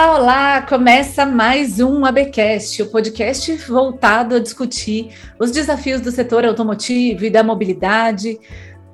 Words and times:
Olá, 0.00 0.16
olá! 0.16 0.62
Começa 0.62 1.26
mais 1.26 1.78
um 1.78 2.06
ABcast, 2.06 2.82
o 2.82 2.86
podcast 2.86 3.54
voltado 3.70 4.34
a 4.34 4.38
discutir 4.38 5.10
os 5.38 5.50
desafios 5.50 6.00
do 6.00 6.10
setor 6.10 6.42
automotivo 6.46 7.26
e 7.26 7.28
da 7.28 7.42
mobilidade 7.42 8.40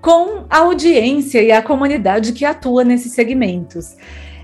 com 0.00 0.46
a 0.50 0.58
audiência 0.58 1.40
e 1.40 1.52
a 1.52 1.62
comunidade 1.62 2.32
que 2.32 2.44
atua 2.44 2.82
nesses 2.82 3.12
segmentos. 3.12 3.94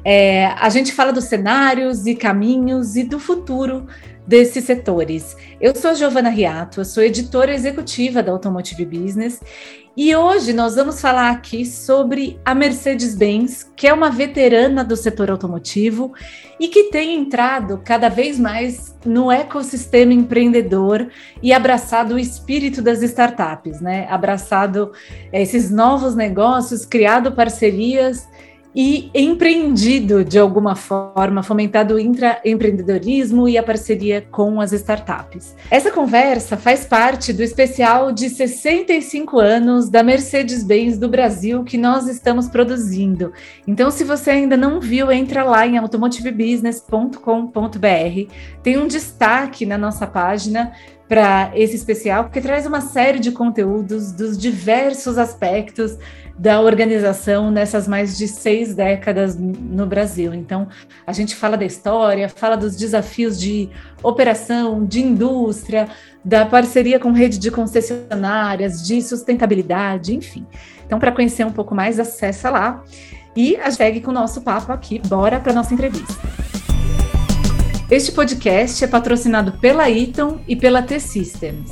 É, 0.04 0.46
a 0.56 0.68
gente 0.68 0.92
fala 0.92 1.12
dos 1.12 1.24
cenários 1.24 2.06
e 2.06 2.14
caminhos 2.14 2.94
e 2.94 3.02
do 3.02 3.18
futuro 3.18 3.88
desses 4.24 4.62
setores. 4.62 5.36
Eu 5.60 5.74
sou 5.74 5.90
a 5.90 5.94
Giovana 5.94 6.28
Riato, 6.28 6.84
sou 6.84 7.02
editora 7.02 7.52
executiva 7.52 8.22
da 8.22 8.30
Automotive 8.30 8.84
Business 8.84 9.40
e 9.94 10.16
hoje 10.16 10.54
nós 10.54 10.74
vamos 10.74 11.00
falar 11.00 11.30
aqui 11.30 11.66
sobre 11.66 12.40
a 12.44 12.54
Mercedes-Benz, 12.54 13.70
que 13.76 13.86
é 13.86 13.92
uma 13.92 14.10
veterana 14.10 14.82
do 14.82 14.96
setor 14.96 15.30
automotivo 15.30 16.14
e 16.58 16.68
que 16.68 16.84
tem 16.84 17.14
entrado 17.14 17.82
cada 17.84 18.08
vez 18.08 18.38
mais 18.38 18.96
no 19.04 19.30
ecossistema 19.30 20.14
empreendedor 20.14 21.08
e 21.42 21.52
abraçado 21.52 22.14
o 22.14 22.18
espírito 22.18 22.80
das 22.80 23.02
startups, 23.02 23.82
né? 23.82 24.06
Abraçado 24.08 24.92
esses 25.30 25.70
novos 25.70 26.14
negócios, 26.14 26.86
criado 26.86 27.32
parcerias 27.32 28.26
e 28.74 29.10
empreendido 29.14 30.24
de 30.24 30.38
alguma 30.38 30.74
forma, 30.74 31.42
fomentado 31.42 31.94
o 31.94 31.98
intraempreendedorismo 31.98 33.46
e 33.48 33.58
a 33.58 33.62
parceria 33.62 34.24
com 34.30 34.60
as 34.60 34.72
startups. 34.72 35.54
Essa 35.70 35.90
conversa 35.90 36.56
faz 36.56 36.86
parte 36.86 37.32
do 37.32 37.42
especial 37.42 38.12
de 38.12 38.30
65 38.30 39.38
anos 39.38 39.90
da 39.90 40.02
Mercedes-Benz 40.02 40.98
do 40.98 41.08
Brasil 41.08 41.64
que 41.64 41.76
nós 41.76 42.08
estamos 42.08 42.48
produzindo. 42.48 43.32
Então, 43.66 43.90
se 43.90 44.04
você 44.04 44.30
ainda 44.30 44.56
não 44.56 44.80
viu, 44.80 45.12
entra 45.12 45.44
lá 45.44 45.66
em 45.66 45.76
automotivebusiness.com.br. 45.76 48.32
Tem 48.62 48.78
um 48.78 48.86
destaque 48.86 49.66
na 49.66 49.76
nossa 49.76 50.06
página 50.06 50.72
para 51.12 51.52
esse 51.54 51.76
especial, 51.76 52.24
porque 52.24 52.40
traz 52.40 52.64
uma 52.64 52.80
série 52.80 53.18
de 53.18 53.32
conteúdos 53.32 54.12
dos 54.12 54.38
diversos 54.38 55.18
aspectos 55.18 55.98
da 56.38 56.58
organização 56.58 57.50
nessas 57.50 57.86
mais 57.86 58.16
de 58.16 58.26
seis 58.26 58.74
décadas 58.74 59.36
no 59.38 59.84
Brasil. 59.84 60.32
Então, 60.32 60.68
a 61.06 61.12
gente 61.12 61.36
fala 61.36 61.58
da 61.58 61.66
história, 61.66 62.30
fala 62.30 62.56
dos 62.56 62.74
desafios 62.76 63.38
de 63.38 63.68
operação, 64.02 64.86
de 64.86 65.02
indústria, 65.02 65.86
da 66.24 66.46
parceria 66.46 66.98
com 66.98 67.12
rede 67.12 67.36
de 67.36 67.50
concessionárias, 67.50 68.82
de 68.82 69.02
sustentabilidade, 69.02 70.14
enfim. 70.14 70.46
Então, 70.86 70.98
para 70.98 71.12
conhecer 71.12 71.44
um 71.44 71.52
pouco 71.52 71.74
mais, 71.74 72.00
acessa 72.00 72.48
lá 72.48 72.82
e 73.36 73.58
segue 73.70 74.00
com 74.00 74.10
o 74.12 74.14
nosso 74.14 74.40
papo 74.40 74.72
aqui. 74.72 74.98
Bora 75.06 75.38
para 75.38 75.52
nossa 75.52 75.74
entrevista. 75.74 76.51
Este 77.92 78.10
podcast 78.10 78.82
é 78.82 78.88
patrocinado 78.88 79.58
pela 79.58 79.90
Eaton 79.90 80.42
e 80.48 80.56
pela 80.56 80.80
T-Systems. 80.80 81.70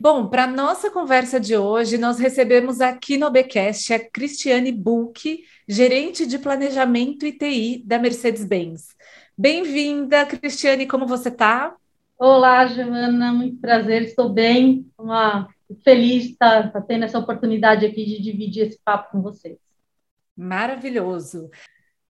Bom, 0.00 0.28
para 0.28 0.46
nossa 0.46 0.90
conversa 0.90 1.38
de 1.38 1.54
hoje, 1.54 1.98
nós 1.98 2.18
recebemos 2.18 2.80
aqui 2.80 3.18
no 3.18 3.30
Becast 3.30 3.92
a 3.92 3.98
Cristiane 3.98 4.72
Bulk, 4.72 5.44
gerente 5.68 6.24
de 6.24 6.38
planejamento 6.38 7.26
e 7.26 7.32
TI 7.32 7.82
da 7.84 7.98
Mercedes-Benz. 7.98 8.96
Bem-vinda, 9.36 10.24
Cristiane, 10.24 10.86
como 10.86 11.06
você 11.06 11.28
está? 11.28 11.76
Olá, 12.18 12.64
Giovana, 12.64 13.30
muito 13.30 13.60
prazer, 13.60 14.04
estou 14.04 14.30
bem, 14.30 14.86
uma, 14.96 15.46
feliz 15.84 16.24
de 16.24 16.30
estar 16.30 16.72
tendo 16.88 17.04
essa 17.04 17.18
oportunidade 17.18 17.84
aqui 17.84 18.06
de 18.06 18.22
dividir 18.22 18.68
esse 18.68 18.80
papo 18.82 19.12
com 19.12 19.20
vocês. 19.20 19.58
Maravilhoso. 20.34 21.50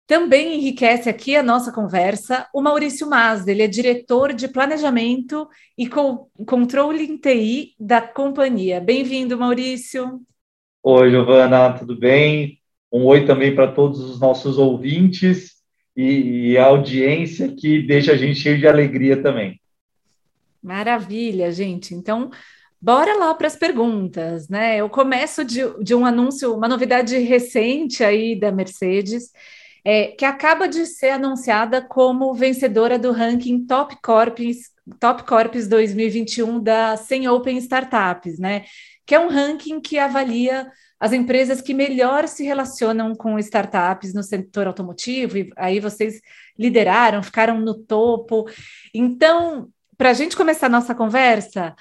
Também 0.06 0.59
enriquece 0.59 1.09
aqui 1.09 1.34
a 1.34 1.42
nossa 1.42 1.72
conversa 1.72 2.47
o 2.53 2.60
Maurício 2.60 3.09
Mazda, 3.09 3.50
ele 3.50 3.62
é 3.62 3.66
diretor 3.66 4.34
de 4.34 4.48
planejamento 4.48 5.48
e 5.78 5.88
co 5.88 6.31
controle 6.47 7.04
em 7.04 7.16
TI 7.16 7.75
da 7.81 8.03
companhia. 8.03 8.81
Bem-vindo, 8.81 9.38
Maurício. 9.38 10.20
Oi, 10.82 11.10
Giovana, 11.10 11.72
tudo 11.72 11.97
bem? 11.97 12.60
Um 12.93 13.06
oi 13.06 13.25
também 13.25 13.54
para 13.54 13.72
todos 13.72 13.98
os 13.98 14.20
nossos 14.20 14.59
ouvintes 14.59 15.54
e, 15.97 16.50
e 16.50 16.59
a 16.59 16.66
audiência 16.66 17.54
que 17.56 17.81
deixa 17.81 18.12
a 18.12 18.16
gente 18.16 18.38
cheio 18.38 18.59
de 18.59 18.69
alegria 18.69 19.22
também. 19.22 19.59
Maravilha, 20.62 21.50
gente. 21.50 21.94
Então, 21.94 22.31
Bora 22.84 23.16
lá 23.16 23.32
para 23.32 23.47
as 23.47 23.56
perguntas, 23.56 24.47
né? 24.50 24.76
Eu 24.76 24.91
começo 24.91 25.43
de, 25.43 25.62
de, 25.82 25.94
um 25.94 26.04
anúncio, 26.04 26.54
uma 26.54 26.69
novidade 26.69 27.16
recente 27.16 28.04
aí 28.04 28.38
da 28.38 28.53
Mercedes, 28.53 29.32
é, 29.84 30.09
que 30.09 30.25
acaba 30.25 30.67
de 30.67 30.87
ser 30.87 31.11
anunciada 31.11 31.83
como 31.83 32.33
vencedora 32.34 32.99
do 32.99 33.12
ranking 33.12 33.67
Top 33.67 33.97
Corps, 34.03 34.72
Top 34.99 35.25
Corps 35.25 35.69
2021 35.69 36.61
da 36.61 36.97
100 36.97 37.28
Open 37.28 37.59
Startups, 37.59 38.39
né? 38.39 38.65
Que 39.05 39.15
é 39.15 39.21
um 39.21 39.28
ranking 39.28 39.81
que 39.81 39.99
avalia 39.99 40.67
as 40.99 41.12
empresas 41.12 41.61
que 41.61 41.75
melhor 41.75 42.27
se 42.27 42.44
relacionam 42.44 43.15
com 43.15 43.39
startups 43.39 44.15
no 44.15 44.23
setor 44.23 44.67
automotivo, 44.67 45.37
e 45.37 45.50
aí 45.56 45.78
vocês 45.78 46.21
lideraram, 46.59 47.23
ficaram 47.23 47.61
no 47.61 47.75
topo. 47.75 48.49
Então, 48.94 49.69
para 49.99 50.11
a 50.11 50.15
gente 50.15 50.34
começar 50.34 50.67
a 50.67 50.71
nossa 50.71 50.94
conversa, 50.94 51.75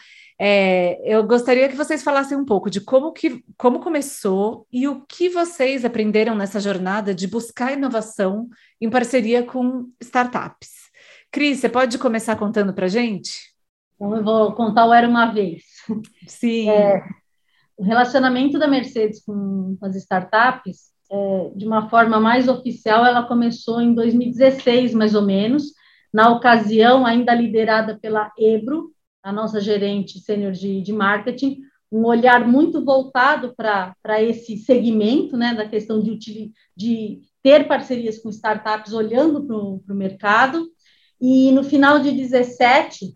é, 0.45 0.99
eu 1.05 1.25
gostaria 1.25 1.69
que 1.69 1.75
vocês 1.77 2.03
falassem 2.03 2.37
um 2.37 2.43
pouco 2.43 2.69
de 2.69 2.81
como, 2.81 3.13
que, 3.13 3.41
como 3.57 3.79
começou 3.79 4.67
e 4.69 4.89
o 4.89 4.99
que 5.05 5.29
vocês 5.29 5.85
aprenderam 5.85 6.35
nessa 6.35 6.59
jornada 6.59 7.15
de 7.15 7.27
buscar 7.27 7.71
inovação 7.71 8.49
em 8.81 8.89
parceria 8.89 9.41
com 9.41 9.89
startups. 10.01 10.91
Cris, 11.31 11.59
você 11.59 11.69
pode 11.69 11.97
começar 11.97 12.35
contando 12.35 12.73
para 12.73 12.87
a 12.87 12.89
gente? 12.89 13.53
Então, 13.95 14.17
eu 14.17 14.21
vou 14.21 14.51
contar 14.51 14.85
o 14.85 14.93
Era 14.93 15.07
Uma 15.07 15.27
Vez. 15.27 15.63
Sim. 16.27 16.69
É, 16.69 17.01
o 17.77 17.83
relacionamento 17.85 18.59
da 18.59 18.67
Mercedes 18.67 19.23
com 19.23 19.77
as 19.81 19.95
startups, 19.95 20.91
é, 21.09 21.51
de 21.55 21.65
uma 21.65 21.89
forma 21.89 22.19
mais 22.19 22.49
oficial, 22.49 23.05
ela 23.05 23.25
começou 23.25 23.79
em 23.79 23.93
2016, 23.93 24.93
mais 24.93 25.15
ou 25.15 25.21
menos, 25.21 25.71
na 26.13 26.29
ocasião 26.31 27.05
ainda 27.05 27.33
liderada 27.33 27.97
pela 27.97 28.29
Ebro, 28.37 28.91
a 29.23 29.31
nossa 29.31 29.61
gerente 29.61 30.19
sênior 30.19 30.51
de, 30.51 30.81
de 30.81 30.91
marketing, 30.91 31.61
um 31.89 32.05
olhar 32.05 32.45
muito 32.45 32.83
voltado 32.83 33.55
para 33.55 34.21
esse 34.21 34.57
segmento, 34.57 35.37
né, 35.37 35.53
da 35.53 35.67
questão 35.67 36.01
de, 36.01 36.51
de 36.75 37.21
ter 37.41 37.67
parcerias 37.67 38.17
com 38.17 38.29
startups 38.29 38.93
olhando 38.93 39.45
para 39.45 39.93
o 39.93 39.97
mercado. 39.97 40.67
E 41.21 41.51
no 41.51 41.63
final 41.63 41.99
de 41.99 42.11
17, 42.11 43.15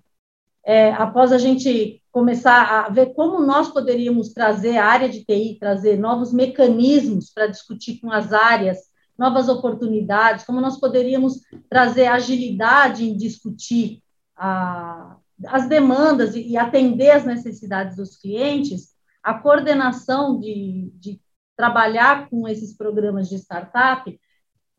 é, 0.63 0.93
após 0.93 1.31
a 1.31 1.37
gente 1.37 2.01
começar 2.11 2.85
a 2.85 2.89
ver 2.89 3.13
como 3.13 3.45
nós 3.45 3.69
poderíamos 3.69 4.33
trazer 4.33 4.77
a 4.77 4.85
área 4.85 5.09
de 5.09 5.25
TI, 5.25 5.57
trazer 5.59 5.97
novos 5.97 6.31
mecanismos 6.31 7.31
para 7.31 7.47
discutir 7.47 7.99
com 7.99 8.11
as 8.11 8.31
áreas, 8.31 8.77
novas 9.17 9.49
oportunidades, 9.49 10.45
como 10.45 10.61
nós 10.61 10.79
poderíamos 10.79 11.41
trazer 11.69 12.05
agilidade 12.07 13.09
em 13.09 13.17
discutir 13.17 14.03
a, 14.35 15.17
as 15.45 15.67
demandas 15.67 16.35
e, 16.35 16.57
atender 16.57 17.11
as 17.11 17.25
necessidades 17.25 17.95
dos 17.95 18.17
clientes, 18.17 18.95
a 19.21 19.33
coordenação 19.35 20.39
de, 20.39 20.91
de 20.95 21.21
trabalhar 21.55 22.29
com 22.29 22.47
esses 22.47 22.75
programas 22.75 23.29
de 23.29 23.35
startup 23.35 24.19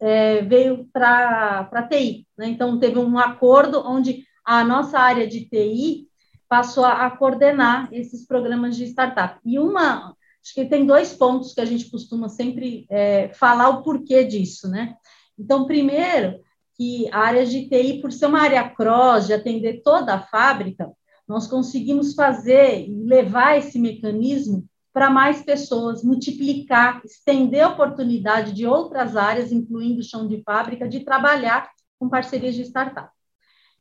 é, 0.01 0.43
veio 0.43 0.89
para 0.93 1.69
a 1.71 1.83
TI. 1.83 2.27
Né? 2.37 2.49
Então, 2.49 2.79
teve 2.79 2.99
um 2.99 3.19
acordo 3.19 3.83
onde 3.87 4.25
a 4.45 4.65
nossa 4.65 4.99
área 4.99 5.27
de 5.27 5.45
TI 5.45 6.09
passou 6.49 6.85
a, 6.85 7.07
a, 7.07 7.11
coordenar 7.11 7.89
esses 7.93 8.27
programas 8.27 8.77
de 8.77 8.85
startup. 8.85 9.39
E 9.45 9.59
uma, 9.59 10.15
acho 10.43 10.55
que 10.55 10.65
tem 10.65 10.87
dois 10.87 11.13
pontos 11.13 11.53
que 11.53 11.61
a 11.61 11.65
gente 11.65 11.91
costuma 11.91 12.29
sempre 12.29 12.87
é, 12.89 13.29
falar 13.35 13.69
o 13.69 13.83
porquê 13.83 14.25
disso, 14.25 14.69
né? 14.69 14.95
Então, 15.39 15.67
primeiro, 15.67 16.41
que 16.79 17.09
a 17.13 17.19
área 17.19 17.45
de 17.45 17.69
TI, 17.69 18.01
por 18.01 18.13
ser 18.13 18.27
uma 18.27 18.41
área 18.41 18.69
cross, 18.71 19.27
de 19.27 19.33
atender 19.33 19.83
toda 19.83 20.15
a 20.15 20.23
fábrica, 20.23 20.89
nós 21.27 21.49
conseguimos 21.49 22.15
fazer 22.15 22.89
e 22.89 23.05
levar 23.05 23.59
esse 23.59 23.79
mecanismo 23.81 24.65
para 24.93 25.11
mais 25.11 25.43
pessoas, 25.43 26.03
multiplicar, 26.03 27.03
estender 27.05 27.63
a 27.63 27.69
oportunidade 27.69 28.53
de 28.53 28.67
outras 28.67 29.17
áreas, 29.17 29.51
incluindo 29.53 30.01
o 30.01 30.05
chão 30.05 30.27
de 30.27 30.41
fábrica, 30.43 30.89
de 30.89 31.01
trabalhar 31.01 31.69
com 31.99 32.09
parcerias 32.09 32.55
de 32.55 32.63
startup. 32.63 33.11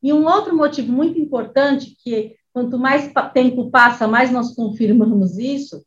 E 0.02 0.12
um 0.12 0.26
outro 0.26 0.56
motivo 0.56 0.92
muito 0.92 1.20
importante, 1.20 1.96
que 2.04 2.36
quanto 2.52 2.78
mais 2.78 3.12
tempo 3.34 3.70
passa, 3.70 4.08
mais 4.08 4.32
nós 4.32 4.56
confirmamos 4.56 5.38
isso, 5.38 5.86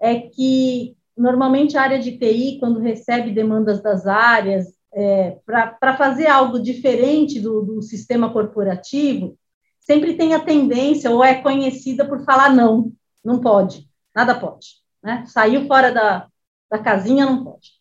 é 0.00 0.20
que 0.20 0.94
normalmente 1.16 1.76
a 1.76 1.82
área 1.82 1.98
de 1.98 2.18
TI, 2.18 2.58
quando 2.60 2.80
recebe 2.80 3.32
demandas 3.32 3.82
das 3.82 4.06
áreas, 4.06 4.74
é, 4.94 5.38
para 5.44 5.96
fazer 5.96 6.28
algo 6.28 6.60
diferente 6.60 7.40
do, 7.40 7.62
do 7.62 7.82
sistema 7.82 8.32
corporativo, 8.32 9.36
sempre 9.80 10.14
tem 10.14 10.34
a 10.34 10.40
tendência, 10.40 11.10
ou 11.10 11.22
é 11.22 11.34
conhecida 11.34 12.06
por 12.06 12.24
falar 12.24 12.54
não, 12.54 12.92
não 13.24 13.40
pode, 13.40 13.88
nada 14.14 14.34
pode. 14.34 14.68
Né? 15.02 15.24
Saiu 15.26 15.66
fora 15.66 15.92
da, 15.92 16.28
da 16.70 16.78
casinha, 16.78 17.26
não 17.26 17.44
pode. 17.44 17.72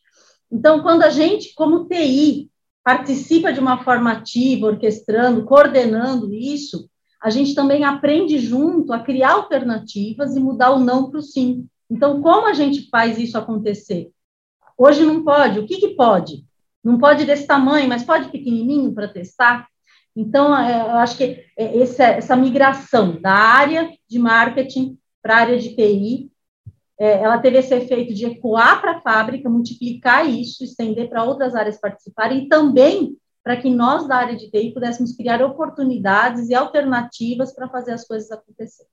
Então, 0.52 0.82
quando 0.82 1.04
a 1.04 1.10
gente, 1.10 1.54
como 1.54 1.88
TI, 1.88 2.50
participa 2.84 3.54
de 3.54 3.60
uma 3.60 3.84
forma 3.84 4.12
ativa, 4.12 4.68
orquestrando, 4.68 5.46
coordenando 5.46 6.34
isso, 6.34 6.90
a 7.22 7.30
gente 7.30 7.56
também 7.56 7.86
aprende 7.86 8.38
junto 8.40 8.92
a 8.92 9.00
criar 9.00 9.34
alternativas 9.34 10.36
e 10.36 10.40
mudar 10.40 10.72
o 10.72 10.80
não 10.80 11.10
para 11.10 11.20
o 11.20 11.24
sim. 11.24 11.66
Então, 11.90 12.22
como 12.22 12.48
a 12.48 12.54
gente 12.54 12.90
faz 12.90 13.18
isso 13.18 13.38
acontecer? 13.38 14.12
Hoje 14.78 15.06
não 15.06 15.24
pode. 15.24 15.60
O 15.60 15.66
que, 15.66 15.78
que 15.78 15.96
pode? 15.96 16.44
Não 16.84 16.98
pode 16.98 17.26
desse 17.26 17.48
tamanho, 17.48 17.88
mas 17.88 18.04
pode 18.04 18.30
pequenininho 18.30 18.94
para 18.94 19.08
testar? 19.08 19.68
Então, 20.16 20.56
é, 20.56 20.82
eu 20.82 20.98
acho 20.98 21.18
que 21.18 21.44
é, 21.58 21.80
essa, 21.80 22.36
migração 22.36 23.20
da 23.20 23.32
área 23.32 23.90
de 24.08 24.20
marketing 24.20 24.98
para 25.22 25.36
a 25.36 25.40
área 25.40 25.58
de 25.58 25.76
TI, 25.76 26.32
é, 27.00 27.24
ela 27.24 27.40
teve 27.40 27.58
esse 27.58 27.74
efeito 27.74 28.14
de 28.14 28.26
ecoar 28.26 28.80
para 28.82 28.98
a 28.98 29.02
fábrica, 29.02 29.50
multiplicar 29.50 30.30
isso, 30.30 30.64
estender 30.64 31.10
para 31.10 31.24
outras 31.24 31.56
áreas 31.56 31.80
participarem 31.80 32.44
e 32.44 32.48
também 32.48 33.18
para 33.44 33.58
que 33.58 33.70
nós 33.70 34.08
da 34.08 34.18
área 34.18 34.36
de 34.36 34.50
TI 34.50 34.72
pudéssemos 34.74 35.16
criar 35.16 35.42
oportunidades 35.42 36.50
e 36.50 36.56
alternativas 36.56 37.54
para 37.54 37.68
fazer 37.68 37.94
as 37.94 38.06
coisas 38.06 38.32
acontecerem. 38.32 38.92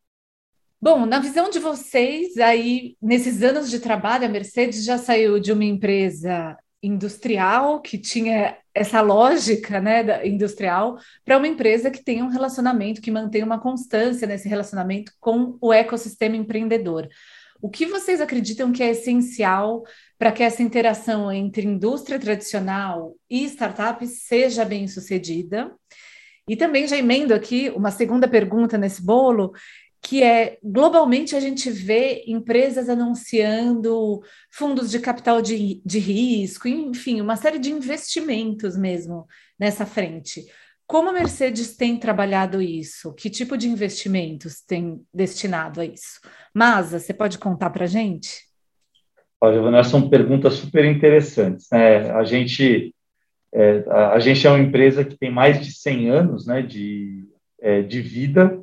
Bom, 0.83 1.05
na 1.05 1.19
visão 1.19 1.51
de 1.51 1.59
vocês, 1.59 2.39
aí, 2.39 2.97
nesses 3.03 3.43
anos 3.43 3.69
de 3.69 3.79
trabalho, 3.79 4.25
a 4.25 4.29
Mercedes 4.29 4.83
já 4.83 4.97
saiu 4.97 5.39
de 5.39 5.53
uma 5.53 5.65
empresa 5.65 6.57
industrial 6.82 7.81
que 7.81 7.99
tinha 7.99 8.56
essa 8.75 9.00
lógica 9.00 9.81
né, 9.81 10.27
industrial 10.27 10.99
para 11.25 11.37
uma 11.37 11.49
empresa 11.49 11.91
que 11.91 12.03
tem 12.03 12.23
um 12.23 12.29
relacionamento, 12.29 13.00
que 13.00 13.11
mantém 13.11 13.43
uma 13.43 13.61
constância 13.61 14.27
nesse 14.27 14.49
relacionamento 14.49 15.12
com 15.21 15.59
o 15.61 15.73
ecossistema 15.73 16.37
empreendedor. 16.37 17.09
O 17.61 17.69
que 17.69 17.85
vocês 17.85 18.21
acreditam 18.21 18.73
que 18.73 18.82
é 18.82 18.91
essencial 18.91 19.82
para 20.19 20.32
que 20.32 20.43
essa 20.43 20.62
interação 20.62 21.31
entre 21.31 21.67
indústria 21.67 22.19
tradicional 22.19 23.15
e 23.29 23.44
startups 23.44 24.23
seja 24.23 24.65
bem 24.65 24.88
sucedida? 24.88 25.71
E 26.49 26.56
também 26.56 26.87
já 26.87 26.97
emendo 26.97 27.35
aqui 27.35 27.71
uma 27.76 27.91
segunda 27.91 28.26
pergunta 28.26 28.79
nesse 28.79 29.05
bolo, 29.05 29.53
que 30.02 30.23
é 30.23 30.58
globalmente 30.62 31.37
a 31.37 31.41
gente 31.41 31.70
vê 31.70 32.25
empresas 32.26 32.88
anunciando 32.88 34.23
fundos 34.50 34.91
de 34.91 34.99
capital 34.99 35.43
de, 35.43 35.82
de 35.85 35.99
risco, 35.99 36.67
enfim, 36.67 37.20
uma 37.20 37.37
série 37.37 37.58
de 37.58 37.70
investimentos 37.70 38.76
mesmo 38.76 39.26
nessa 39.58 39.85
frente. 39.85 40.44
Como 40.87 41.11
a 41.11 41.12
Mercedes 41.12 41.76
tem 41.76 41.97
trabalhado 41.97 42.61
isso? 42.61 43.14
Que 43.14 43.31
tipo 43.31 43.56
de 43.56 43.69
investimentos 43.69 44.61
tem 44.61 45.00
destinado 45.14 45.81
a 45.81 45.85
isso? 45.85 46.20
Masa, 46.52 46.99
você 46.99 47.14
pode 47.14 47.38
contar 47.38 47.70
para 47.70 47.85
a 47.85 47.88
gente? 47.88 48.49
Olha, 49.41 49.55
Giovana, 49.55 49.85
são 49.85 50.08
perguntas 50.08 50.55
super 50.55 50.85
interessantes. 50.85 51.69
Né? 51.70 52.11
A, 52.11 52.25
gente, 52.25 52.94
é, 53.55 53.85
a, 53.87 54.14
a, 54.14 54.19
gente 54.19 54.44
é 54.47 54.50
uma 54.50 54.58
empresa 54.58 55.05
que 55.05 55.17
tem 55.17 55.31
mais 55.31 55.64
de 55.64 55.73
100 55.73 56.11
anos 56.11 56.47
né, 56.47 56.61
de, 56.61 57.25
é, 57.61 57.82
de 57.82 58.00
vida 58.00 58.61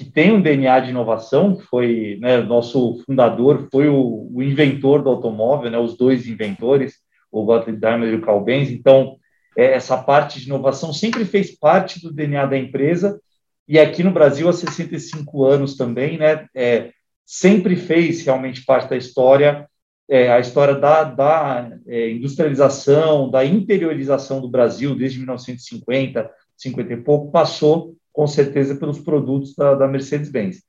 que 0.00 0.10
tem 0.10 0.32
um 0.32 0.40
DNA 0.40 0.80
de 0.80 0.90
inovação, 0.90 1.58
foi, 1.58 2.16
né, 2.22 2.38
nosso 2.40 3.02
fundador 3.04 3.68
foi 3.70 3.86
o, 3.86 4.30
o, 4.32 4.42
inventor 4.42 5.02
do 5.02 5.10
automóvel, 5.10 5.70
né, 5.70 5.78
os 5.78 5.94
dois 5.94 6.26
inventores, 6.26 6.94
o 7.30 7.44
Gottlieb 7.44 7.78
Daimler 7.78 8.14
e 8.14 8.16
o 8.16 8.22
Carl 8.22 8.40
Benz, 8.40 8.70
então 8.70 9.18
é, 9.54 9.74
essa 9.74 9.98
parte 9.98 10.40
de 10.40 10.46
inovação 10.46 10.90
sempre 10.90 11.26
fez 11.26 11.54
parte 11.54 12.00
do 12.00 12.10
DNA 12.10 12.46
da 12.46 12.56
empresa, 12.56 13.20
e 13.68 13.78
aqui 13.78 14.02
no 14.02 14.10
Brasil 14.10 14.48
há 14.48 14.54
65 14.54 15.44
anos 15.44 15.76
também, 15.76 16.16
né, 16.16 16.46
é, 16.54 16.92
sempre 17.26 17.76
fez 17.76 18.24
realmente 18.24 18.64
parte 18.64 18.88
da 18.88 18.96
história, 18.96 19.68
é, 20.08 20.32
a 20.32 20.40
história 20.40 20.74
da, 20.76 21.04
da 21.04 21.70
é, 21.86 22.10
industrialização, 22.10 23.30
da 23.30 23.44
interiorização 23.44 24.40
do 24.40 24.48
Brasil 24.48 24.94
desde 24.94 25.18
1950, 25.18 26.30
50 26.56 26.92
e 26.94 26.96
pouco, 26.96 27.30
passou 27.30 27.94
com 28.12 28.26
certeza, 28.26 28.74
pelos 28.76 28.98
produtos 28.98 29.54
da, 29.54 29.74
da 29.74 29.88
Mercedes-Benz. 29.88 30.62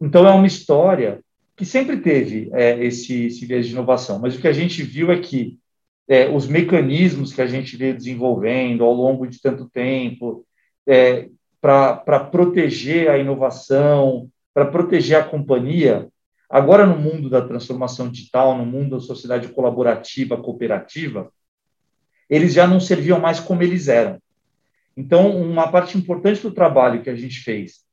Então, 0.00 0.26
é 0.26 0.30
uma 0.32 0.46
história 0.46 1.20
que 1.56 1.64
sempre 1.64 1.96
teve 1.98 2.50
é, 2.52 2.82
esse, 2.84 3.26
esse 3.26 3.44
viés 3.44 3.66
de 3.66 3.72
inovação, 3.72 4.18
mas 4.20 4.36
o 4.36 4.40
que 4.40 4.46
a 4.46 4.52
gente 4.52 4.82
viu 4.82 5.10
é 5.10 5.18
que 5.18 5.58
é, 6.08 6.28
os 6.28 6.46
mecanismos 6.46 7.32
que 7.34 7.42
a 7.42 7.46
gente 7.46 7.76
veio 7.76 7.96
desenvolvendo 7.96 8.84
ao 8.84 8.92
longo 8.92 9.26
de 9.26 9.40
tanto 9.40 9.68
tempo 9.68 10.46
é, 10.86 11.28
para 11.60 12.20
proteger 12.30 13.10
a 13.10 13.18
inovação, 13.18 14.28
para 14.54 14.66
proteger 14.66 15.18
a 15.18 15.24
companhia, 15.24 16.08
agora 16.48 16.86
no 16.86 16.96
mundo 16.96 17.28
da 17.28 17.46
transformação 17.46 18.08
digital, 18.10 18.56
no 18.56 18.64
mundo 18.64 18.96
da 18.96 19.00
sociedade 19.00 19.48
colaborativa, 19.48 20.36
cooperativa, 20.36 21.30
eles 22.30 22.54
já 22.54 22.66
não 22.66 22.80
serviam 22.80 23.18
mais 23.18 23.40
como 23.40 23.62
eles 23.62 23.88
eram. 23.88 24.20
Então, 24.98 25.30
uma 25.40 25.70
parte 25.70 25.96
importante 25.96 26.42
do 26.42 26.50
trabalho 26.50 27.04
que 27.04 27.08
a 27.08 27.14
gente 27.14 27.38
fez 27.38 27.84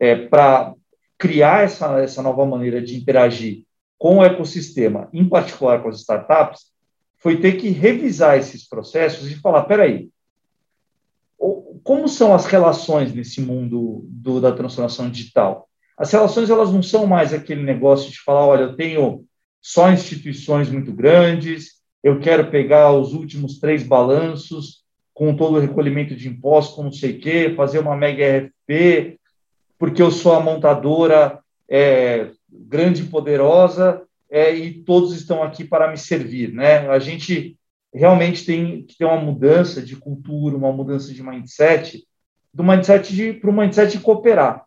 é, 0.00 0.16
para 0.16 0.74
criar 1.16 1.62
essa, 1.62 2.00
essa 2.00 2.20
nova 2.22 2.44
maneira 2.44 2.82
de 2.82 2.96
interagir 2.96 3.62
com 3.96 4.16
o 4.16 4.24
ecossistema, 4.24 5.08
em 5.12 5.28
particular 5.28 5.80
com 5.80 5.88
as 5.88 6.00
startups, 6.00 6.72
foi 7.18 7.36
ter 7.36 7.52
que 7.52 7.68
revisar 7.68 8.36
esses 8.36 8.66
processos 8.66 9.30
e 9.30 9.36
falar: 9.36 9.62
peraí, 9.62 10.08
como 11.84 12.08
são 12.08 12.34
as 12.34 12.46
relações 12.46 13.14
nesse 13.14 13.40
mundo 13.40 14.04
do, 14.08 14.40
da 14.40 14.50
transformação 14.50 15.08
digital? 15.08 15.68
As 15.96 16.10
relações 16.10 16.50
elas 16.50 16.72
não 16.72 16.82
são 16.82 17.06
mais 17.06 17.32
aquele 17.32 17.62
negócio 17.62 18.10
de 18.10 18.18
falar: 18.18 18.44
olha, 18.44 18.62
eu 18.62 18.74
tenho 18.74 19.24
só 19.62 19.88
instituições 19.92 20.68
muito 20.68 20.92
grandes, 20.92 21.80
eu 22.02 22.18
quero 22.18 22.50
pegar 22.50 22.92
os 22.92 23.12
últimos 23.12 23.60
três 23.60 23.84
balanços 23.84 24.79
com 25.20 25.36
todo 25.36 25.58
o 25.58 25.60
recolhimento 25.60 26.16
de 26.16 26.30
impostos, 26.30 26.74
com 26.74 26.84
não 26.84 26.92
sei 26.92 27.10
o 27.10 27.20
quê, 27.20 27.52
fazer 27.54 27.78
uma 27.78 27.94
mega 27.94 28.38
RFP, 28.38 29.20
porque 29.78 30.00
eu 30.00 30.10
sou 30.10 30.32
a 30.32 30.40
montadora 30.40 31.40
é, 31.68 32.30
grande 32.50 33.02
e 33.02 33.06
poderosa 33.06 34.00
é, 34.30 34.50
e 34.50 34.82
todos 34.82 35.14
estão 35.14 35.42
aqui 35.42 35.62
para 35.62 35.90
me 35.90 35.98
servir. 35.98 36.54
Né? 36.54 36.88
A 36.88 36.98
gente 36.98 37.58
realmente 37.92 38.46
tem 38.46 38.82
que 38.82 38.96
ter 38.96 39.04
uma 39.04 39.20
mudança 39.20 39.82
de 39.82 39.94
cultura, 39.94 40.56
uma 40.56 40.72
mudança 40.72 41.12
de 41.12 41.22
mindset, 41.22 42.02
do 42.54 42.64
mindset 42.64 43.34
para 43.34 43.50
o 43.50 43.52
mindset 43.52 43.98
de 43.98 44.02
cooperar. 44.02 44.64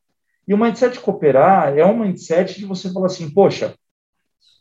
E 0.48 0.54
o 0.54 0.58
mindset 0.58 0.94
de 0.94 1.00
cooperar 1.00 1.76
é 1.76 1.84
um 1.84 1.98
mindset 1.98 2.60
de 2.60 2.66
você 2.66 2.94
falar 2.94 3.08
assim, 3.08 3.28
poxa, 3.32 3.74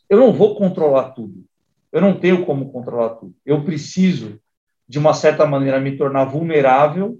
eu 0.09 0.17
não 0.17 0.33
vou 0.33 0.55
controlar 0.55 1.11
tudo, 1.11 1.45
eu 1.91 2.01
não 2.01 2.19
tenho 2.19 2.43
como 2.47 2.71
controlar 2.71 3.09
tudo, 3.09 3.35
eu 3.45 3.63
preciso 3.63 4.39
de 4.87 4.99
uma 4.99 5.13
certa 5.13 5.45
maneira, 5.45 5.79
me 5.79 5.97
tornar 5.97 6.25
vulnerável 6.25 7.17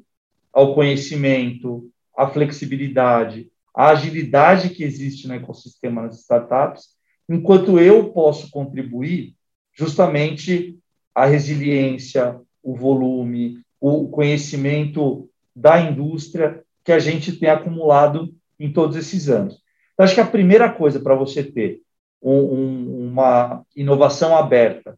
ao 0.51 0.75
conhecimento, 0.75 1.89
à 2.15 2.27
flexibilidade, 2.27 3.49
à 3.73 3.89
agilidade 3.89 4.69
que 4.69 4.83
existe 4.83 5.27
no 5.27 5.33
ecossistema 5.33 6.03
das 6.03 6.19
startups, 6.19 6.89
enquanto 7.27 7.79
eu 7.79 8.09
posso 8.11 8.49
contribuir 8.51 9.33
justamente 9.73 10.77
a 11.15 11.25
resiliência, 11.25 12.39
o 12.61 12.75
volume, 12.75 13.59
o 13.79 14.07
conhecimento 14.07 15.29
da 15.55 15.79
indústria 15.79 16.63
que 16.83 16.91
a 16.91 16.99
gente 16.99 17.33
tem 17.33 17.49
acumulado 17.49 18.33
em 18.59 18.71
todos 18.71 18.95
esses 18.95 19.29
anos. 19.29 19.61
Então, 19.93 20.03
acho 20.03 20.15
que 20.15 20.21
a 20.21 20.25
primeira 20.25 20.69
coisa 20.71 20.99
para 20.99 21.15
você 21.15 21.43
ter 21.43 21.81
um, 22.21 22.31
um, 22.31 23.07
uma 23.09 23.63
inovação 23.75 24.35
aberta, 24.35 24.97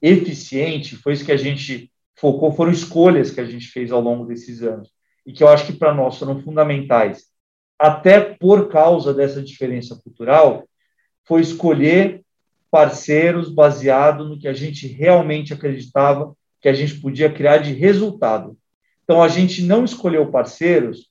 eficiente, 0.00 0.96
foi 0.96 1.12
isso 1.12 1.24
que 1.24 1.32
a 1.32 1.36
gente 1.36 1.90
focou 2.20 2.52
foram 2.52 2.70
escolhas 2.70 3.30
que 3.30 3.40
a 3.40 3.44
gente 3.44 3.68
fez 3.68 3.90
ao 3.90 4.00
longo 4.00 4.26
desses 4.26 4.62
anos 4.62 4.90
e 5.26 5.32
que 5.32 5.42
eu 5.42 5.48
acho 5.48 5.66
que 5.66 5.72
para 5.72 5.94
nós 5.94 6.18
foram 6.18 6.38
fundamentais. 6.40 7.24
Até 7.78 8.20
por 8.20 8.68
causa 8.68 9.14
dessa 9.14 9.42
diferença 9.42 9.98
cultural, 10.04 10.68
foi 11.24 11.40
escolher 11.40 12.22
parceiros 12.70 13.48
baseado 13.48 14.28
no 14.28 14.38
que 14.38 14.46
a 14.46 14.52
gente 14.52 14.86
realmente 14.86 15.54
acreditava 15.54 16.34
que 16.60 16.68
a 16.68 16.74
gente 16.74 17.00
podia 17.00 17.32
criar 17.32 17.58
de 17.58 17.72
resultado. 17.72 18.56
Então, 19.02 19.22
a 19.22 19.28
gente 19.28 19.62
não 19.62 19.84
escolheu 19.84 20.30
parceiros, 20.30 21.08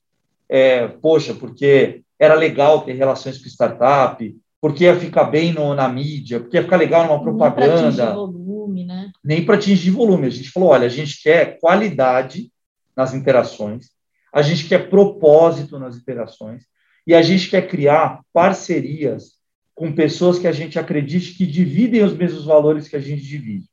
é, 0.48 0.86
poxa, 0.86 1.34
porque 1.34 2.02
era 2.18 2.34
legal 2.34 2.82
ter 2.82 2.92
relações 2.92 3.36
com 3.36 3.48
startup, 3.48 4.36
porque 4.60 4.84
ia 4.84 4.98
ficar 4.98 5.24
bem 5.24 5.52
no, 5.52 5.74
na 5.74 5.88
mídia, 5.88 6.38
porque 6.38 6.56
ia 6.56 6.62
ficar 6.62 6.76
legal 6.76 7.06
numa 7.06 7.20
propaganda 7.20 8.14
volume, 8.14 8.84
né? 8.84 9.09
Nem 9.22 9.44
para 9.44 9.56
atingir 9.56 9.90
volume. 9.90 10.26
A 10.26 10.30
gente 10.30 10.50
falou: 10.50 10.70
olha, 10.70 10.86
a 10.86 10.90
gente 10.90 11.22
quer 11.22 11.58
qualidade 11.58 12.50
nas 12.96 13.14
interações, 13.14 13.90
a 14.32 14.42
gente 14.42 14.66
quer 14.66 14.88
propósito 14.88 15.78
nas 15.78 15.96
interações 15.96 16.64
e 17.06 17.14
a 17.14 17.22
gente 17.22 17.48
quer 17.50 17.66
criar 17.66 18.20
parcerias 18.32 19.40
com 19.74 19.92
pessoas 19.92 20.38
que 20.38 20.46
a 20.46 20.52
gente 20.52 20.78
acredite 20.78 21.34
que 21.34 21.46
dividem 21.46 22.02
os 22.02 22.14
mesmos 22.14 22.44
valores 22.44 22.88
que 22.88 22.96
a 22.96 23.00
gente 23.00 23.22
divide. 23.22 23.66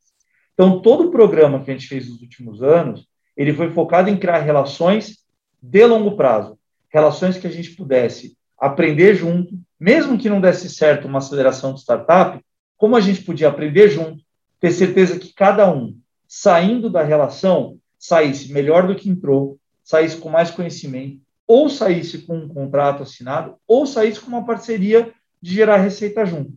Então, 0.54 0.82
todo 0.82 1.08
o 1.08 1.12
programa 1.12 1.64
que 1.64 1.70
a 1.70 1.74
gente 1.74 1.88
fez 1.88 2.10
nos 2.10 2.22
últimos 2.22 2.64
anos, 2.64 3.06
ele 3.36 3.54
foi 3.54 3.70
focado 3.72 4.10
em 4.10 4.18
criar 4.18 4.40
relações 4.40 5.18
de 5.62 5.86
longo 5.86 6.16
prazo, 6.16 6.58
relações 6.90 7.38
que 7.38 7.46
a 7.46 7.50
gente 7.52 7.72
pudesse 7.76 8.38
aprender 8.60 9.16
junto, 9.16 9.60
mesmo 9.80 10.18
que 10.18 10.30
não 10.30 10.42
desse 10.42 10.70
certo 10.70 11.08
uma 11.08 11.20
aceleração 11.20 11.74
de 11.74 11.82
startup, 11.82 12.44
como 12.76 12.96
a 12.96 13.02
gente 13.02 13.22
podia 13.24 13.50
aprender 13.50 13.90
junto, 13.90 14.24
ter 14.60 14.72
certeza 14.72 15.20
que 15.20 15.34
cada 15.34 15.72
um, 15.72 15.98
saindo 16.28 16.90
da 16.90 17.04
relação, 17.04 17.78
saísse 17.98 18.52
melhor 18.52 18.88
do 18.88 18.96
que 18.96 19.10
entrou, 19.10 19.60
saísse 19.84 20.18
com 20.18 20.30
mais 20.30 20.52
conhecimento, 20.52 21.22
ou 21.48 21.70
saísse 21.70 22.20
com 22.20 22.38
um 22.38 22.48
contrato 22.48 23.04
assinado, 23.04 23.56
ou 23.68 23.86
saísse 23.86 24.20
com 24.20 24.28
uma 24.28 24.46
parceria 24.46 25.14
de 25.42 25.54
gerar 25.54 25.78
receita 25.78 26.26
junto. 26.26 26.54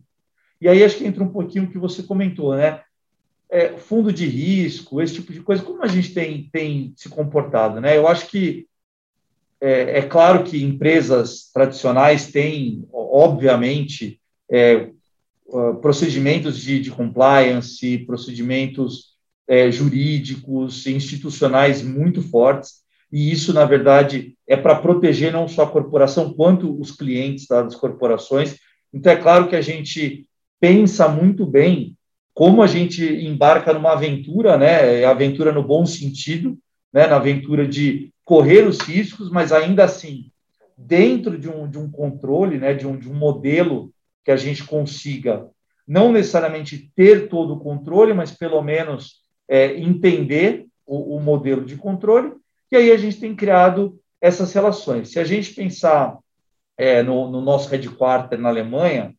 E 0.59 0.67
aí 0.67 0.83
acho 0.83 0.97
que 0.97 1.05
entra 1.05 1.23
um 1.23 1.31
pouquinho 1.31 1.65
o 1.65 1.71
que 1.71 1.77
você 1.77 2.03
comentou, 2.03 2.55
né? 2.55 2.81
É, 3.49 3.77
fundo 3.77 4.13
de 4.13 4.25
risco, 4.25 5.01
esse 5.01 5.15
tipo 5.15 5.33
de 5.33 5.41
coisa, 5.41 5.63
como 5.63 5.83
a 5.83 5.87
gente 5.87 6.13
tem, 6.13 6.49
tem 6.51 6.93
se 6.95 7.09
comportado, 7.09 7.81
né? 7.81 7.97
Eu 7.97 8.07
acho 8.07 8.27
que 8.27 8.67
é, 9.59 9.99
é 9.99 10.01
claro 10.01 10.43
que 10.43 10.63
empresas 10.63 11.49
tradicionais 11.53 12.31
têm, 12.31 12.87
obviamente, 12.91 14.19
é, 14.49 14.89
procedimentos 15.81 16.59
de, 16.59 16.79
de, 16.79 16.91
compliance, 16.91 17.99
procedimentos 17.99 19.11
é, 19.47 19.71
jurídicos, 19.71 20.85
institucionais 20.87 21.81
muito 21.81 22.21
fortes, 22.21 22.81
e 23.11 23.31
isso, 23.31 23.53
na 23.53 23.65
verdade, 23.65 24.37
é 24.47 24.55
para 24.55 24.75
proteger 24.75 25.33
não 25.33 25.47
só 25.47 25.63
a 25.63 25.69
corporação, 25.69 26.33
quanto 26.33 26.79
os 26.79 26.91
clientes 26.91 27.45
das 27.47 27.75
corporações. 27.75 28.55
Então, 28.93 29.11
é 29.11 29.17
claro 29.17 29.49
que 29.49 29.55
a 29.55 29.61
gente 29.61 30.25
pensa 30.59 31.09
muito 31.09 31.45
bem 31.45 31.97
como 32.33 32.61
a 32.61 32.67
gente 32.67 33.03
embarca 33.03 33.73
numa 33.73 33.91
aventura, 33.91 34.57
né, 34.57 35.03
aventura 35.03 35.51
no 35.51 35.63
bom 35.63 35.85
sentido, 35.85 36.57
né, 36.93 37.07
na 37.07 37.17
aventura 37.17 37.67
de 37.67 38.11
correr 38.23 38.65
os 38.65 38.79
riscos, 38.79 39.29
mas 39.29 39.51
ainda 39.51 39.83
assim, 39.83 40.31
dentro 40.77 41.37
de 41.37 41.49
um, 41.49 41.69
de 41.69 41.77
um 41.77 41.91
controle, 41.91 42.57
né, 42.57 42.73
de, 42.73 42.87
um, 42.87 42.97
de 42.97 43.09
um 43.09 43.13
modelo 43.13 43.91
que 44.23 44.31
a 44.31 44.37
gente 44.37 44.63
consiga 44.63 45.49
não 45.87 46.11
necessariamente 46.11 46.91
ter 46.95 47.27
todo 47.27 47.53
o 47.53 47.59
controle, 47.59 48.13
mas 48.13 48.31
pelo 48.31 48.61
menos 48.61 49.23
é, 49.47 49.77
entender 49.77 50.67
o, 50.85 51.17
o, 51.17 51.19
modelo 51.19 51.65
de 51.65 51.75
controle, 51.75 52.33
e 52.71 52.75
aí 52.77 52.91
a 52.91 52.97
gente 52.97 53.19
tem 53.19 53.35
criado 53.35 53.99
essas 54.21 54.53
relações. 54.53 55.09
Se 55.09 55.19
a 55.19 55.23
gente 55.23 55.53
pensar 55.53 56.17
é, 56.77 57.03
no, 57.03 57.29
no 57.29 57.41
nosso 57.41 57.69
headquarter 57.69 58.39
na 58.39 58.49
Alemanha, 58.49 59.13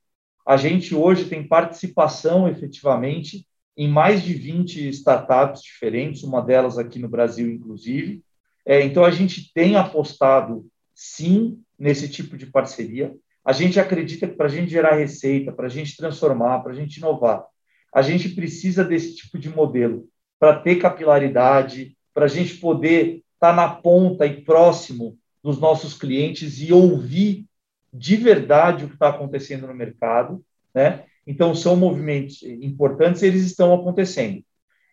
a 0.46 0.56
gente 0.56 0.94
hoje 0.94 1.26
tem 1.26 1.46
participação 1.46 2.48
efetivamente 2.48 3.46
em 3.76 3.88
mais 3.88 4.22
de 4.22 4.34
20 4.34 4.88
startups 4.88 5.62
diferentes, 5.62 6.22
uma 6.22 6.42
delas 6.42 6.78
aqui 6.78 6.98
no 6.98 7.08
Brasil, 7.08 7.50
inclusive. 7.50 8.22
É, 8.64 8.82
então, 8.82 9.04
a 9.04 9.10
gente 9.10 9.52
tem 9.52 9.76
apostado, 9.76 10.66
sim, 10.94 11.60
nesse 11.78 12.08
tipo 12.08 12.36
de 12.36 12.46
parceria. 12.46 13.14
A 13.44 13.52
gente 13.52 13.80
acredita 13.80 14.28
que 14.28 14.36
para 14.36 14.46
a 14.46 14.50
gente 14.50 14.70
gerar 14.70 14.96
receita, 14.96 15.52
para 15.52 15.66
a 15.66 15.70
gente 15.70 15.96
transformar, 15.96 16.60
para 16.60 16.72
a 16.72 16.74
gente 16.74 16.98
inovar, 16.98 17.44
a 17.92 18.02
gente 18.02 18.28
precisa 18.30 18.84
desse 18.84 19.16
tipo 19.16 19.38
de 19.38 19.48
modelo 19.48 20.08
para 20.38 20.58
ter 20.58 20.76
capilaridade, 20.76 21.96
para 22.14 22.24
a 22.26 22.28
gente 22.28 22.56
poder 22.56 23.22
estar 23.34 23.50
tá 23.50 23.52
na 23.52 23.68
ponta 23.68 24.26
e 24.26 24.42
próximo 24.42 25.18
dos 25.42 25.58
nossos 25.58 25.94
clientes 25.94 26.60
e 26.60 26.72
ouvir 26.72 27.46
de 27.92 28.16
verdade 28.16 28.84
o 28.84 28.88
que 28.88 28.94
está 28.94 29.08
acontecendo 29.08 29.66
no 29.66 29.74
mercado, 29.74 30.42
né? 30.74 31.04
Então, 31.26 31.54
são 31.54 31.76
movimentos 31.76 32.42
importantes, 32.42 33.22
eles 33.22 33.42
estão 33.44 33.72
acontecendo. 33.74 34.42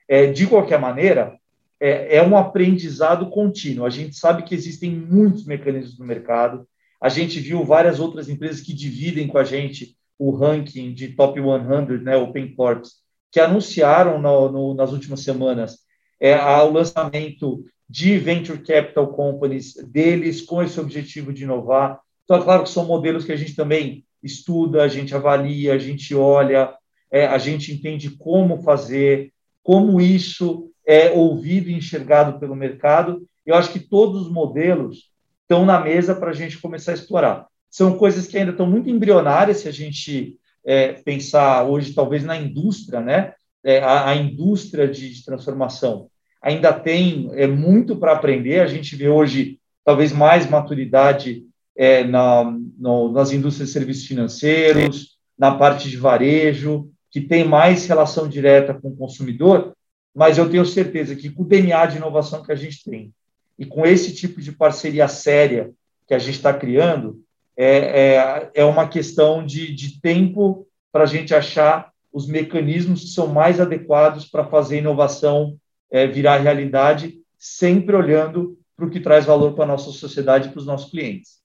É, 0.08 0.32
de 0.32 0.46
qualquer 0.46 0.80
maneira, 0.80 1.40
é, 1.80 2.18
é, 2.18 2.24
um 2.24 2.38
aprendizado 2.38 3.30
contínuo. 3.30 3.86
A 3.86 3.90
gente 3.90 4.16
sabe 4.16 4.44
que 4.44 4.54
existem 4.54 4.92
muitos 4.92 5.46
mecanismos 5.46 5.98
no 5.98 6.06
mercado. 6.06 6.68
A 7.02 7.10
gente 7.10 7.40
viu 7.40 7.64
várias 7.64 8.00
outras 8.00 8.28
empresas 8.28 8.62
que 8.62 8.74
dividem 8.74 9.28
com 9.28 9.38
a 9.38 9.44
gente 9.44 9.96
o 10.18 10.32
ranking 10.32 10.94
de 10.94 11.10
top 11.10 11.40
100, 11.40 12.04
né, 12.04 12.18
Open 12.18 12.54
Corps, 12.54 13.00
que 13.32 13.40
anunciaram 13.40 14.22
no, 14.22 14.52
no, 14.52 14.74
nas 14.74 14.92
últimas 14.92 15.22
semanas 15.22 15.78
é, 16.20 16.36
o 16.36 16.72
lançamento 16.72 17.64
de 17.90 18.18
venture 18.18 18.60
capital 18.60 19.08
companies 19.08 19.74
deles 19.76 20.42
com 20.42 20.62
esse 20.62 20.80
objetivo 20.80 21.32
de 21.32 21.44
inovar. 21.44 22.00
Então, 22.24 22.38
é 22.38 22.44
claro 22.44 22.64
que 22.64 22.70
são 22.70 22.86
modelos 22.86 23.26
que 23.26 23.32
a 23.32 23.36
gente 23.36 23.56
também 23.56 24.06
estuda, 24.22 24.84
a 24.84 24.88
gente 24.88 25.16
avalia, 25.16 25.74
a 25.74 25.78
gente 25.78 26.14
olha, 26.14 26.74
é, 27.10 27.26
a 27.26 27.38
gente 27.38 27.72
entende 27.74 28.12
como 28.12 28.62
fazer, 28.62 29.32
como 29.64 30.00
isso 30.02 30.70
é 30.86 31.12
ouvido 31.12 31.70
e 31.70 31.74
enxergado 31.74 32.40
pelo 32.40 32.56
mercado. 32.56 33.26
Eu 33.46 33.56
acho 33.56 33.72
que 33.72 33.80
todos 33.80 34.24
os 34.24 34.32
modelos 34.32 35.09
estão 35.50 35.66
na 35.66 35.80
mesa 35.80 36.14
para 36.14 36.30
a 36.30 36.34
gente 36.34 36.60
começar 36.60 36.92
a 36.92 36.94
explorar. 36.94 37.48
São 37.72 37.98
coisas 37.98 38.28
que 38.28 38.38
ainda 38.38 38.52
estão 38.52 38.68
muito 38.68 38.88
embrionárias, 38.88 39.58
se 39.58 39.68
a 39.68 39.72
gente 39.72 40.38
é, 40.64 40.94
pensar 40.94 41.64
hoje, 41.64 41.94
talvez, 41.94 42.24
na 42.24 42.38
indústria, 42.38 43.02
né? 43.02 43.34
É, 43.64 43.80
a, 43.80 44.10
a, 44.10 44.16
indústria 44.16 44.88
de, 44.88 45.10
de, 45.14 45.26
transformação 45.26 46.08
ainda 46.42 46.72
tem 46.72 47.30
é, 47.34 47.48
muito 47.48 47.96
para 47.98 48.14
aprender. 48.14 48.62
A 48.62 48.68
gente 48.68 48.96
vê 48.96 49.10
hoje, 49.10 49.60
talvez, 49.84 50.14
mais 50.14 50.48
maturidade 50.48 51.44
é, 51.76 52.04
na, 52.04 52.56
no, 52.78 53.12
nas 53.12 53.32
indústrias 53.32 53.70
de 53.70 53.74
serviços 53.74 54.06
financeiros, 54.06 55.18
na 55.38 55.56
parte 55.56 55.90
de 55.90 55.98
varejo, 55.98 56.90
que 57.12 57.22
tem 57.22 57.44
mais 57.44 57.88
relação 57.88 58.28
direta 58.30 58.74
com 58.74 58.90
o 58.90 58.96
consumidor, 58.96 59.74
mas 60.16 60.38
eu 60.38 60.50
tenho 60.50 60.66
certeza 60.66 61.16
que 61.16 61.30
com 61.30 61.42
o 61.42 61.46
DNA 61.46 61.88
de 61.88 61.98
inovação 61.98 62.44
que 62.44 62.52
a 62.52 62.56
gente 62.56 62.84
tem 62.84 63.12
e 63.60 63.66
com 63.66 63.86
esse 63.86 64.16
tipo 64.16 64.42
de 64.42 64.54
parceria 64.54 65.10
séria 65.10 65.72
que 66.08 66.14
a 66.14 66.18
gente 66.18 66.36
está 66.36 66.54
criando, 66.54 67.22
é, 67.58 67.68
é, 67.68 68.52
é, 68.54 68.66
uma 68.66 68.88
questão 68.88 69.46
de, 69.46 69.76
de 69.76 70.00
tempo 70.00 70.66
para 70.94 71.04
a 71.04 71.06
gente 71.06 71.36
achar 71.36 71.92
os 72.12 72.26
mecanismos 72.26 73.02
que 73.02 73.10
são 73.10 73.28
mais 73.28 73.60
adequados 73.60 74.26
para 74.26 74.48
fazer 74.48 74.78
inovação 74.78 75.60
é, 75.92 76.08
virar 76.08 76.38
realidade, 76.38 77.20
sempre 77.38 77.96
olhando 77.96 78.58
para 78.78 78.86
o 78.86 78.90
que 78.90 79.02
traz 79.02 79.26
valor 79.26 79.54
para 79.54 79.66
a 79.66 79.68
nossa 79.68 79.92
sociedade 79.92 80.48
e 80.48 80.52
para 80.52 80.60
os 80.60 80.66
nossos 80.66 80.90
clientes. 80.90 81.40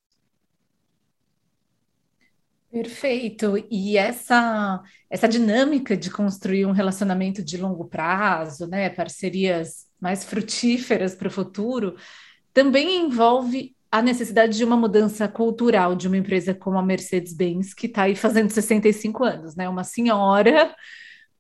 Perfeito. 2.71 3.65
E 3.71 3.97
essa 3.97 4.83
essa 5.09 5.29
dinâmica 5.29 5.97
de 5.97 6.11
construir 6.11 6.67
um 6.67 6.73
relacionamento 6.73 7.43
de 7.43 7.57
longo 7.57 7.85
prazo, 7.85 8.67
né, 8.67 8.91
parcerias 8.91 9.87
mais 10.05 10.23
frutíferas 10.23 11.15
para 11.15 11.29
o 11.29 11.31
futuro, 11.31 11.97
também 12.53 13.01
envolve 13.01 13.75
a 13.91 14.03
necessidade 14.03 14.55
de 14.55 14.63
uma 14.63 14.77
mudança 14.77 15.27
cultural 15.27 15.95
de 15.97 16.07
uma 16.07 16.19
empresa 16.19 16.53
como 16.53 16.77
a 16.77 16.83
Mercedes-Benz, 16.83 17.73
que 17.73 17.87
está 17.87 18.03
aí 18.03 18.15
fazendo 18.15 18.51
65 18.51 19.25
anos, 19.25 19.57
né? 19.57 19.67
Uma 19.67 19.83
senhora 19.83 20.75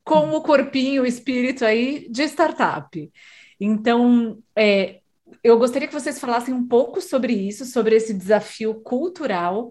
com 0.02 0.30
o 0.30 0.40
corpinho, 0.40 1.02
o 1.02 1.06
espírito 1.06 1.62
aí 1.62 2.08
de 2.08 2.22
startup. 2.24 3.12
Então, 3.60 4.38
é, 4.56 5.00
eu 5.42 5.58
gostaria 5.58 5.86
que 5.86 5.92
vocês 5.92 6.18
falassem 6.18 6.54
um 6.54 6.66
pouco 6.66 7.02
sobre 7.02 7.34
isso, 7.34 7.66
sobre 7.66 7.96
esse 7.96 8.14
desafio 8.14 8.74
cultural 8.76 9.70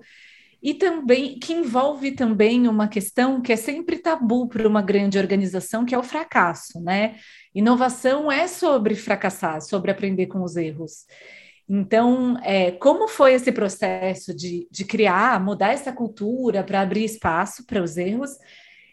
e 0.63 0.73
também 0.73 1.37
que 1.37 1.51
envolve 1.51 2.13
também 2.13 2.69
uma 2.69 2.87
questão 2.87 3.41
que 3.41 3.51
é 3.51 3.55
sempre 3.57 3.97
tabu 3.97 4.47
para 4.47 4.65
uma 4.65 4.81
grande 4.81 5.19
organização, 5.19 5.83
que 5.83 5.93
é 5.93 5.97
o 5.97 6.03
fracasso, 6.03 6.81
né? 6.81 7.17
Inovação 7.53 8.31
é 8.31 8.47
sobre 8.47 8.95
fracassar, 8.95 9.61
sobre 9.61 9.91
aprender 9.91 10.27
com 10.27 10.41
os 10.41 10.55
erros. 10.55 11.05
Então, 11.67 12.37
é, 12.43 12.71
como 12.71 13.09
foi 13.09 13.33
esse 13.33 13.51
processo 13.51 14.33
de, 14.33 14.65
de 14.71 14.85
criar, 14.85 15.43
mudar 15.43 15.73
essa 15.73 15.91
cultura 15.91 16.63
para 16.63 16.79
abrir 16.79 17.03
espaço 17.03 17.65
para 17.65 17.83
os 17.83 17.97
erros? 17.97 18.31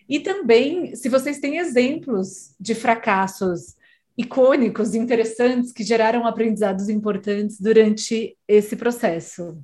E 0.08 0.18
também, 0.18 0.96
se 0.96 1.08
vocês 1.08 1.38
têm 1.38 1.58
exemplos 1.58 2.52
de 2.58 2.74
fracassos 2.74 3.76
icônicos, 4.18 4.94
interessantes, 4.96 5.72
que 5.72 5.84
geraram 5.84 6.26
aprendizados 6.26 6.88
importantes 6.88 7.60
durante 7.60 8.36
esse 8.48 8.74
processo. 8.74 9.56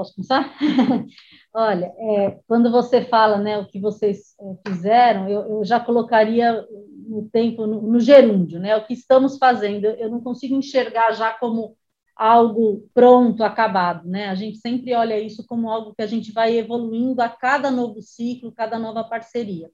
Posso 0.00 0.14
começar? 0.14 0.56
Olha, 1.52 1.92
é, 1.98 2.40
quando 2.48 2.70
você 2.70 3.04
fala 3.04 3.36
né, 3.36 3.58
o 3.58 3.66
que 3.66 3.78
vocês 3.78 4.34
é, 4.40 4.56
fizeram, 4.66 5.28
eu, 5.28 5.42
eu, 5.42 5.64
já 5.64 5.78
colocaria 5.78 6.66
no 7.06 7.28
tempo, 7.28 7.66
no, 7.66 7.82
no, 7.82 8.00
gerúndio, 8.00 8.58
né, 8.58 8.74
o 8.76 8.86
que 8.86 8.94
estamos 8.94 9.36
fazendo. 9.36 9.84
Eu 9.84 10.08
não 10.08 10.22
consigo 10.22 10.54
enxergar 10.54 11.12
já 11.12 11.34
como 11.34 11.76
algo 12.16 12.88
pronto, 12.94 13.44
acabado. 13.44 14.08
Né? 14.08 14.28
A 14.28 14.34
gente 14.34 14.56
sempre 14.56 14.94
olha 14.94 15.20
isso 15.20 15.46
como 15.46 15.68
algo 15.68 15.94
que 15.94 16.02
a 16.02 16.06
gente 16.06 16.32
vai 16.32 16.56
evoluindo 16.56 17.20
a 17.20 17.28
cada 17.28 17.70
novo 17.70 18.00
ciclo, 18.00 18.52
cada 18.52 18.78
nova 18.78 19.04
parceria. 19.04 19.70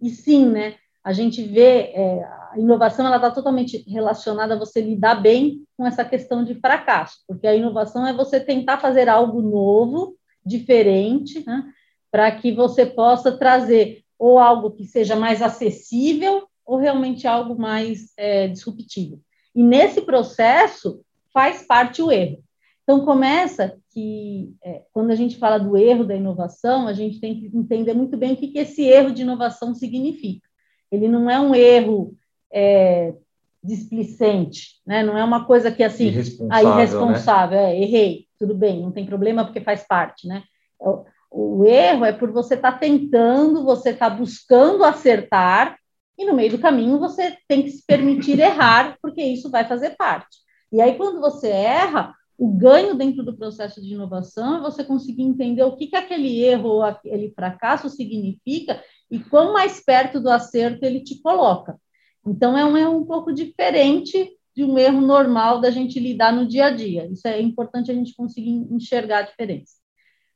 E 0.00 0.08
sim, 0.08 0.48
né, 0.48 0.76
a 1.02 1.12
gente 1.12 1.42
vê 1.42 1.92
é, 1.94 2.24
a 2.24 2.58
inovação 2.58 3.06
ela 3.06 3.16
está 3.16 3.30
totalmente 3.30 3.84
relacionada 3.88 4.54
a 4.54 4.58
você 4.58 4.80
lidar 4.80 5.16
bem 5.16 5.64
com 5.76 5.86
essa 5.86 6.04
questão 6.04 6.44
de 6.44 6.54
fracasso, 6.54 7.18
porque 7.26 7.46
a 7.46 7.54
inovação 7.54 8.06
é 8.06 8.12
você 8.12 8.38
tentar 8.38 8.78
fazer 8.78 9.08
algo 9.08 9.40
novo, 9.40 10.16
diferente, 10.44 11.44
né, 11.46 11.64
para 12.10 12.30
que 12.32 12.52
você 12.52 12.84
possa 12.84 13.32
trazer 13.32 14.02
ou 14.18 14.38
algo 14.38 14.70
que 14.70 14.84
seja 14.84 15.16
mais 15.16 15.40
acessível 15.40 16.46
ou 16.66 16.76
realmente 16.76 17.26
algo 17.26 17.58
mais 17.58 18.12
é, 18.16 18.48
disruptivo. 18.48 19.20
E 19.54 19.62
nesse 19.62 20.02
processo 20.02 21.00
faz 21.32 21.62
parte 21.62 22.02
o 22.02 22.10
erro. 22.10 22.42
Então 22.82 23.04
começa 23.04 23.78
que 23.92 24.52
é, 24.62 24.82
quando 24.92 25.10
a 25.10 25.14
gente 25.14 25.38
fala 25.38 25.58
do 25.58 25.76
erro 25.76 26.04
da 26.04 26.14
inovação, 26.14 26.86
a 26.86 26.92
gente 26.92 27.20
tem 27.20 27.38
que 27.38 27.56
entender 27.56 27.94
muito 27.94 28.16
bem 28.16 28.32
o 28.32 28.36
que, 28.36 28.48
que 28.48 28.58
esse 28.58 28.82
erro 28.82 29.12
de 29.12 29.22
inovação 29.22 29.74
significa. 29.74 30.49
Ele 30.90 31.08
não 31.08 31.30
é 31.30 31.38
um 31.38 31.54
erro 31.54 32.14
é, 32.52 33.14
displicente, 33.62 34.80
né? 34.86 35.02
Não 35.02 35.16
é 35.16 35.24
uma 35.24 35.44
coisa 35.44 35.70
que 35.70 35.82
assim, 35.82 36.06
irresponsável, 36.06 36.68
a 36.68 36.74
irresponsável, 36.74 37.58
né? 37.58 37.76
é, 37.76 37.82
errei, 37.82 38.26
tudo 38.38 38.54
bem, 38.54 38.80
não 38.82 38.90
tem 38.90 39.04
problema 39.04 39.44
porque 39.44 39.60
faz 39.60 39.86
parte, 39.86 40.26
né? 40.26 40.42
O, 40.78 41.04
o 41.30 41.64
erro 41.64 42.04
é 42.04 42.12
por 42.12 42.32
você 42.32 42.54
estar 42.54 42.72
tá 42.72 42.78
tentando, 42.78 43.64
você 43.64 43.90
está 43.90 44.08
buscando 44.08 44.84
acertar 44.84 45.78
e 46.18 46.24
no 46.24 46.34
meio 46.34 46.50
do 46.50 46.58
caminho 46.58 46.98
você 46.98 47.36
tem 47.46 47.62
que 47.62 47.70
se 47.70 47.84
permitir 47.86 48.38
errar, 48.40 48.98
porque 49.00 49.22
isso 49.22 49.50
vai 49.50 49.64
fazer 49.64 49.90
parte. 49.96 50.38
E 50.72 50.80
aí 50.80 50.96
quando 50.96 51.20
você 51.20 51.48
erra, 51.48 52.14
o 52.38 52.48
ganho 52.48 52.94
dentro 52.94 53.22
do 53.22 53.36
processo 53.36 53.82
de 53.82 53.92
inovação 53.92 54.56
é 54.56 54.60
você 54.60 54.82
conseguir 54.82 55.22
entender 55.22 55.62
o 55.62 55.76
que, 55.76 55.88
que 55.88 55.96
aquele 55.96 56.42
erro 56.42 56.70
ou 56.70 56.82
aquele 56.82 57.30
fracasso 57.32 57.90
significa 57.90 58.82
e 59.10 59.18
quão 59.18 59.52
mais 59.52 59.82
perto 59.82 60.20
do 60.20 60.30
acerto 60.30 60.84
ele 60.84 61.00
te 61.00 61.20
coloca. 61.20 61.78
Então, 62.26 62.56
é 62.56 62.64
um 62.64 62.76
erro 62.76 62.98
um 62.98 63.04
pouco 63.04 63.32
diferente 63.32 64.30
de 64.54 64.64
um 64.64 64.78
erro 64.78 65.00
normal 65.00 65.60
da 65.60 65.70
gente 65.70 65.98
lidar 65.98 66.32
no 66.32 66.46
dia 66.46 66.66
a 66.66 66.70
dia. 66.70 67.06
Isso 67.06 67.26
é 67.26 67.40
importante 67.40 67.90
a 67.90 67.94
gente 67.94 68.14
conseguir 68.14 68.50
enxergar 68.50 69.18
a 69.18 69.22
diferença. 69.22 69.74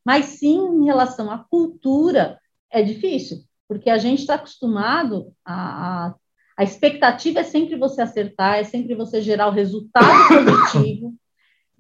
Mas, 0.05 0.27
sim, 0.27 0.59
em 0.59 0.85
relação 0.85 1.31
à 1.31 1.39
cultura, 1.39 2.39
é 2.71 2.83
difícil, 2.83 3.39
porque 3.69 3.91
a 3.91 3.99
gente 3.99 4.21
está 4.21 4.35
acostumado 4.35 5.33
a, 5.45 6.07
a. 6.09 6.15
A 6.57 6.63
expectativa 6.63 7.41
é 7.41 7.43
sempre 7.43 7.77
você 7.77 8.01
acertar, 8.01 8.59
é 8.59 8.63
sempre 8.63 8.95
você 8.95 9.21
gerar 9.21 9.49
o 9.49 9.51
resultado 9.51 10.07
positivo. 10.73 11.13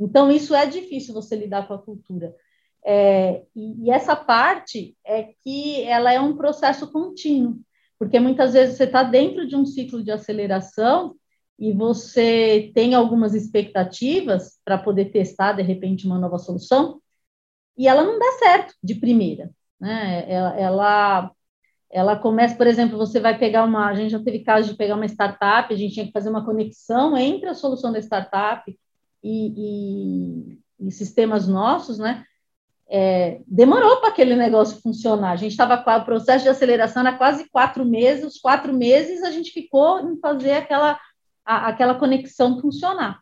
Então, 0.01 0.33
isso 0.33 0.53
é 0.53 0.67
difícil 0.67 1.15
você 1.15 1.37
lidar 1.37 1.69
com 1.69 1.75
a 1.75 1.79
cultura. 1.79 2.35
É, 2.87 3.43
e, 3.57 3.87
e, 3.87 3.91
essa 3.91 4.15
parte 4.15 4.95
é 5.07 5.31
que 5.43 5.83
ela 5.85 6.13
é 6.13 6.21
um 6.21 6.37
processo 6.37 6.93
contínuo 6.93 7.59
porque 7.99 8.21
muitas 8.21 8.53
vezes 8.53 8.77
você 8.77 8.85
está 8.85 9.03
dentro 9.03 9.47
de 9.47 9.57
um 9.57 9.65
ciclo 9.65 10.03
de 10.03 10.11
aceleração 10.11 11.17
e 11.59 11.73
você 11.73 12.71
tem 12.75 12.95
algumas 12.95 13.35
expectativas 13.35 14.59
para 14.65 14.77
poder 14.77 15.07
testar, 15.07 15.53
de 15.53 15.63
repente, 15.63 16.07
uma 16.07 16.19
nova 16.19 16.39
solução, 16.39 17.01
e 17.79 17.89
ela 17.89 18.05
não 18.05 18.19
dá 18.19 18.33
certo 18.39 18.75
de 18.83 18.97
primeira. 18.97 19.51
Né? 19.81 20.25
Ela, 20.29 20.57
ela, 20.59 21.31
ela 21.91 22.17
começa, 22.17 22.57
por 22.57 22.67
exemplo, 22.67 22.99
você 22.99 23.21
vai 23.21 23.39
pegar 23.39 23.65
uma. 23.65 23.89
A 23.89 23.95
gente 23.95 24.11
já 24.11 24.23
teve 24.23 24.41
caso 24.41 24.71
de 24.71 24.77
pegar 24.77 24.97
uma 24.97 25.07
startup, 25.07 25.73
a 25.73 25.77
gente 25.77 25.95
tinha 25.95 26.07
que 26.07 26.13
fazer 26.13 26.29
uma 26.29 26.45
conexão 26.45 27.17
entre 27.17 27.49
a 27.49 27.55
solução 27.55 27.93
da 27.93 28.01
startup 28.01 28.65
e, 29.23 30.59
e, 30.77 30.87
e 30.89 30.91
sistemas 30.91 31.47
nossos, 31.49 31.99
né? 31.99 32.25
É, 32.89 33.41
demorou 33.47 33.97
para 33.99 34.11
aquele 34.11 34.37
negócio 34.37 34.81
funcionar. 34.81 35.33
A 35.33 35.37
gente 35.37 35.53
estava 35.53 35.79
com 35.79 35.91
o 35.91 36.05
processo 36.05 36.45
de 36.45 36.51
aceleração 36.51 37.07
era 37.07 37.17
quase 37.17 37.49
quatro 37.51 37.85
meses, 37.85 38.25
os 38.25 38.39
quatro 38.39 38.73
meses 38.73 39.23
a 39.23 39.31
gente 39.31 39.51
ficou 39.51 40.01
em 40.01 40.19
fazer 40.19 40.53
aquela, 40.53 40.99
a, 41.45 41.69
aquela 41.69 41.95
conexão 41.95 42.61
funcionar. 42.61 43.21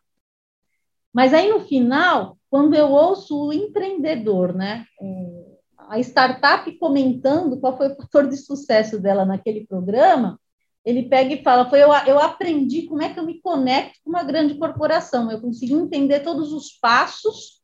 Mas 1.12 1.34
aí 1.34 1.50
no 1.50 1.60
final, 1.60 2.38
quando 2.50 2.74
eu 2.74 2.90
ouço 2.90 3.48
o 3.48 3.52
empreendedor, 3.52 4.54
né, 4.54 4.84
é, 5.00 5.42
a 5.88 5.98
startup 6.00 6.70
comentando 6.78 7.60
qual 7.60 7.76
foi 7.76 7.88
o 7.88 7.96
fator 7.96 8.28
de 8.28 8.36
sucesso 8.36 8.98
dela 8.98 9.24
naquele 9.24 9.66
programa, 9.66 10.40
ele 10.84 11.04
pega 11.04 11.34
e 11.34 11.42
fala: 11.42 11.68
foi 11.68 11.82
eu, 11.82 11.90
eu 12.06 12.18
aprendi 12.18 12.82
como 12.82 13.02
é 13.02 13.12
que 13.12 13.20
eu 13.20 13.26
me 13.26 13.40
conecto 13.40 14.00
com 14.02 14.10
uma 14.10 14.24
grande 14.24 14.54
corporação, 14.54 15.30
eu 15.30 15.40
consegui 15.40 15.74
entender 15.74 16.20
todos 16.20 16.52
os 16.52 16.72
passos 16.72 17.61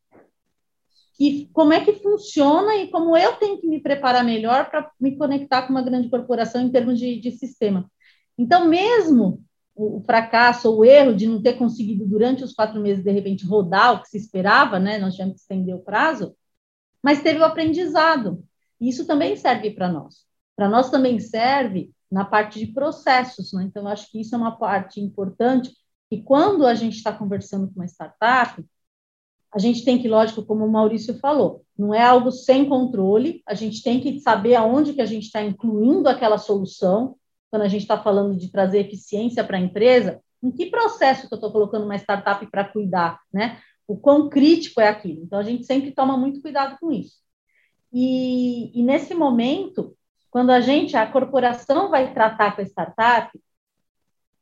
que 1.18 1.50
como 1.52 1.72
é 1.72 1.84
que 1.84 1.94
funciona 1.94 2.76
e 2.76 2.88
como 2.90 3.16
eu 3.16 3.34
tenho 3.36 3.60
que 3.60 3.66
me 3.66 3.82
preparar 3.82 4.24
melhor 4.24 4.70
para 4.70 4.88
me 5.00 5.16
conectar 5.16 5.62
com 5.62 5.72
uma 5.72 5.82
grande 5.82 6.08
corporação 6.08 6.62
em 6.62 6.70
termos 6.70 6.96
de, 6.96 7.20
de 7.20 7.32
sistema. 7.32 7.90
Então, 8.38 8.68
mesmo 8.68 9.42
o, 9.74 10.00
fracasso 10.00 10.70
ou 10.70 10.78
o 10.78 10.84
erro 10.84 11.14
de 11.14 11.26
não 11.26 11.42
ter 11.42 11.54
conseguido 11.54 12.06
durante 12.06 12.44
os 12.44 12.54
quatro 12.54 12.80
meses 12.80 13.02
de 13.02 13.10
repente 13.10 13.44
rodar 13.44 13.94
o 13.94 14.02
que 14.02 14.08
se 14.08 14.16
esperava, 14.16 14.78
né? 14.78 14.98
Nós 14.98 15.14
tivemos 15.14 15.34
que 15.34 15.40
estender 15.40 15.74
o 15.74 15.80
prazo, 15.80 16.36
mas 17.02 17.20
teve 17.20 17.40
o 17.40 17.44
aprendizado. 17.44 18.44
E 18.80 18.88
isso 18.88 19.04
também 19.04 19.34
serve 19.34 19.72
para 19.72 19.88
nós. 19.88 20.24
Para 20.54 20.68
nós 20.68 20.88
também 20.88 21.18
serve 21.18 21.90
na 22.10 22.24
parte 22.24 22.60
de 22.60 22.72
processos, 22.72 23.52
né? 23.52 23.64
Então, 23.64 23.88
acho 23.88 24.08
que 24.10 24.20
isso 24.20 24.36
é 24.36 24.38
uma 24.38 24.56
parte 24.56 25.00
importante. 25.00 25.72
E 26.12 26.22
quando 26.22 26.64
a 26.64 26.74
gente 26.74 26.96
está 26.96 27.12
conversando 27.12 27.66
com 27.66 27.74
uma 27.74 27.86
startup, 27.86 28.64
a 29.58 29.60
gente 29.60 29.84
tem 29.84 30.00
que, 30.00 30.06
lógico, 30.06 30.44
como 30.44 30.64
o 30.64 30.70
Maurício 30.70 31.18
falou, 31.18 31.64
não 31.76 31.92
é 31.92 32.00
algo 32.00 32.30
sem 32.30 32.64
controle, 32.68 33.42
a 33.44 33.54
gente 33.54 33.82
tem 33.82 33.98
que 33.98 34.20
saber 34.20 34.54
aonde 34.54 34.92
que 34.92 35.00
a 35.00 35.04
gente 35.04 35.24
está 35.24 35.42
incluindo 35.42 36.08
aquela 36.08 36.38
solução, 36.38 37.16
quando 37.50 37.62
a 37.62 37.68
gente 37.68 37.82
está 37.82 38.00
falando 38.00 38.36
de 38.36 38.52
trazer 38.52 38.78
eficiência 38.78 39.42
para 39.42 39.56
a 39.56 39.60
empresa, 39.60 40.20
em 40.40 40.52
que 40.52 40.66
processo 40.66 41.26
que 41.26 41.34
eu 41.34 41.38
estou 41.38 41.50
colocando 41.50 41.86
uma 41.86 41.96
startup 41.96 42.46
para 42.46 42.66
cuidar, 42.66 43.18
né? 43.32 43.58
O 43.84 43.96
quão 43.96 44.28
crítico 44.28 44.80
é 44.80 44.86
aquilo. 44.86 45.24
Então, 45.24 45.40
a 45.40 45.42
gente 45.42 45.66
sempre 45.66 45.90
toma 45.90 46.16
muito 46.16 46.40
cuidado 46.40 46.78
com 46.78 46.92
isso. 46.92 47.16
E, 47.92 48.70
e 48.78 48.80
nesse 48.84 49.12
momento, 49.12 49.96
quando 50.30 50.50
a 50.50 50.60
gente, 50.60 50.96
a 50.96 51.04
corporação 51.04 51.90
vai 51.90 52.14
tratar 52.14 52.54
com 52.54 52.62
a 52.62 52.64
startup, 52.64 53.36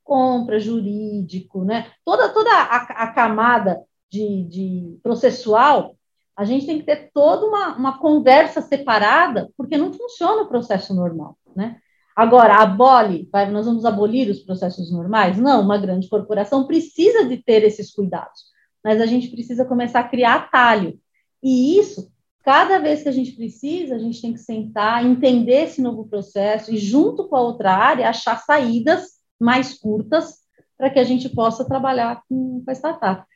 compra, 0.05 0.61
jurídico, 0.61 1.65
né? 1.65 1.91
Toda, 2.05 2.29
toda 2.29 2.51
a, 2.51 2.77
a 3.05 3.13
camada 3.15 3.83
de, 4.11 4.45
de 4.45 4.99
processual, 5.03 5.97
a 6.37 6.45
gente 6.45 6.67
tem 6.67 6.79
que 6.79 6.85
ter 6.85 7.11
toda 7.15 7.47
uma, 7.47 7.77
uma 7.77 7.99
conversa 7.99 8.61
separada, 8.61 9.51
porque 9.57 9.79
não 9.79 9.93
funciona 9.93 10.43
o 10.43 10.49
processo 10.49 10.95
normal, 10.95 11.37
né? 11.55 11.81
Agora, 12.15 12.63
abole, 12.63 13.29
vai, 13.31 13.51
nós 13.51 13.67
vamos 13.67 13.85
abolir 13.85 14.31
os 14.31 14.41
processos 14.41 14.91
normais? 14.91 15.37
Não, 15.37 15.61
uma 15.61 15.77
grande 15.77 16.09
corporação 16.09 16.67
precisa 16.67 17.27
de 17.27 17.37
ter 17.37 17.63
esses 17.63 17.93
cuidados, 17.93 18.45
mas 18.83 19.01
a 19.01 19.07
gente 19.07 19.29
precisa 19.29 19.67
começar 19.67 20.01
a 20.01 20.09
criar 20.09 20.35
atalho. 20.37 20.99
E 21.43 21.79
isso, 21.79 22.11
cada 22.43 22.79
vez 22.79 23.03
que 23.03 23.09
a 23.11 23.13
gente 23.13 23.33
precisa, 23.33 23.97
a 23.97 23.99
gente 23.99 24.23
tem 24.23 24.33
que 24.33 24.39
sentar, 24.39 25.05
entender 25.05 25.65
esse 25.65 25.83
novo 25.83 26.07
processo 26.09 26.73
e, 26.73 26.79
junto 26.79 27.29
com 27.29 27.37
a 27.37 27.43
outra 27.43 27.75
área, 27.75 28.09
achar 28.09 28.39
saídas 28.39 29.17
mais 29.39 29.79
curtas 29.79 30.39
para 30.79 30.89
que 30.89 30.99
a 30.99 31.05
gente 31.05 31.29
possa 31.29 31.67
trabalhar 31.67 32.23
com, 32.29 32.63
com 32.65 32.71
a 32.71 32.75
startup. 32.75 33.27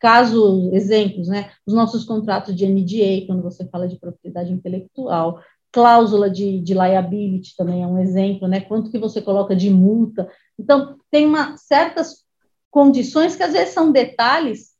Caso, 0.00 0.70
exemplos, 0.72 1.28
né? 1.28 1.50
Os 1.66 1.74
nossos 1.74 2.04
contratos 2.04 2.56
de 2.56 2.66
NDA, 2.66 3.26
quando 3.26 3.42
você 3.42 3.68
fala 3.68 3.86
de 3.86 3.98
propriedade 3.98 4.50
intelectual, 4.50 5.40
cláusula 5.70 6.28
de, 6.28 6.60
de 6.60 6.74
liability 6.74 7.54
também 7.56 7.82
é 7.82 7.86
um 7.86 7.98
exemplo, 7.98 8.48
né? 8.48 8.60
Quanto 8.60 8.90
que 8.90 8.98
você 8.98 9.20
coloca 9.20 9.54
de 9.54 9.70
multa. 9.70 10.28
Então, 10.58 10.96
tem 11.10 11.26
uma, 11.26 11.56
certas 11.56 12.24
condições 12.70 13.36
que 13.36 13.42
às 13.42 13.52
vezes 13.52 13.74
são 13.74 13.92
detalhes, 13.92 14.70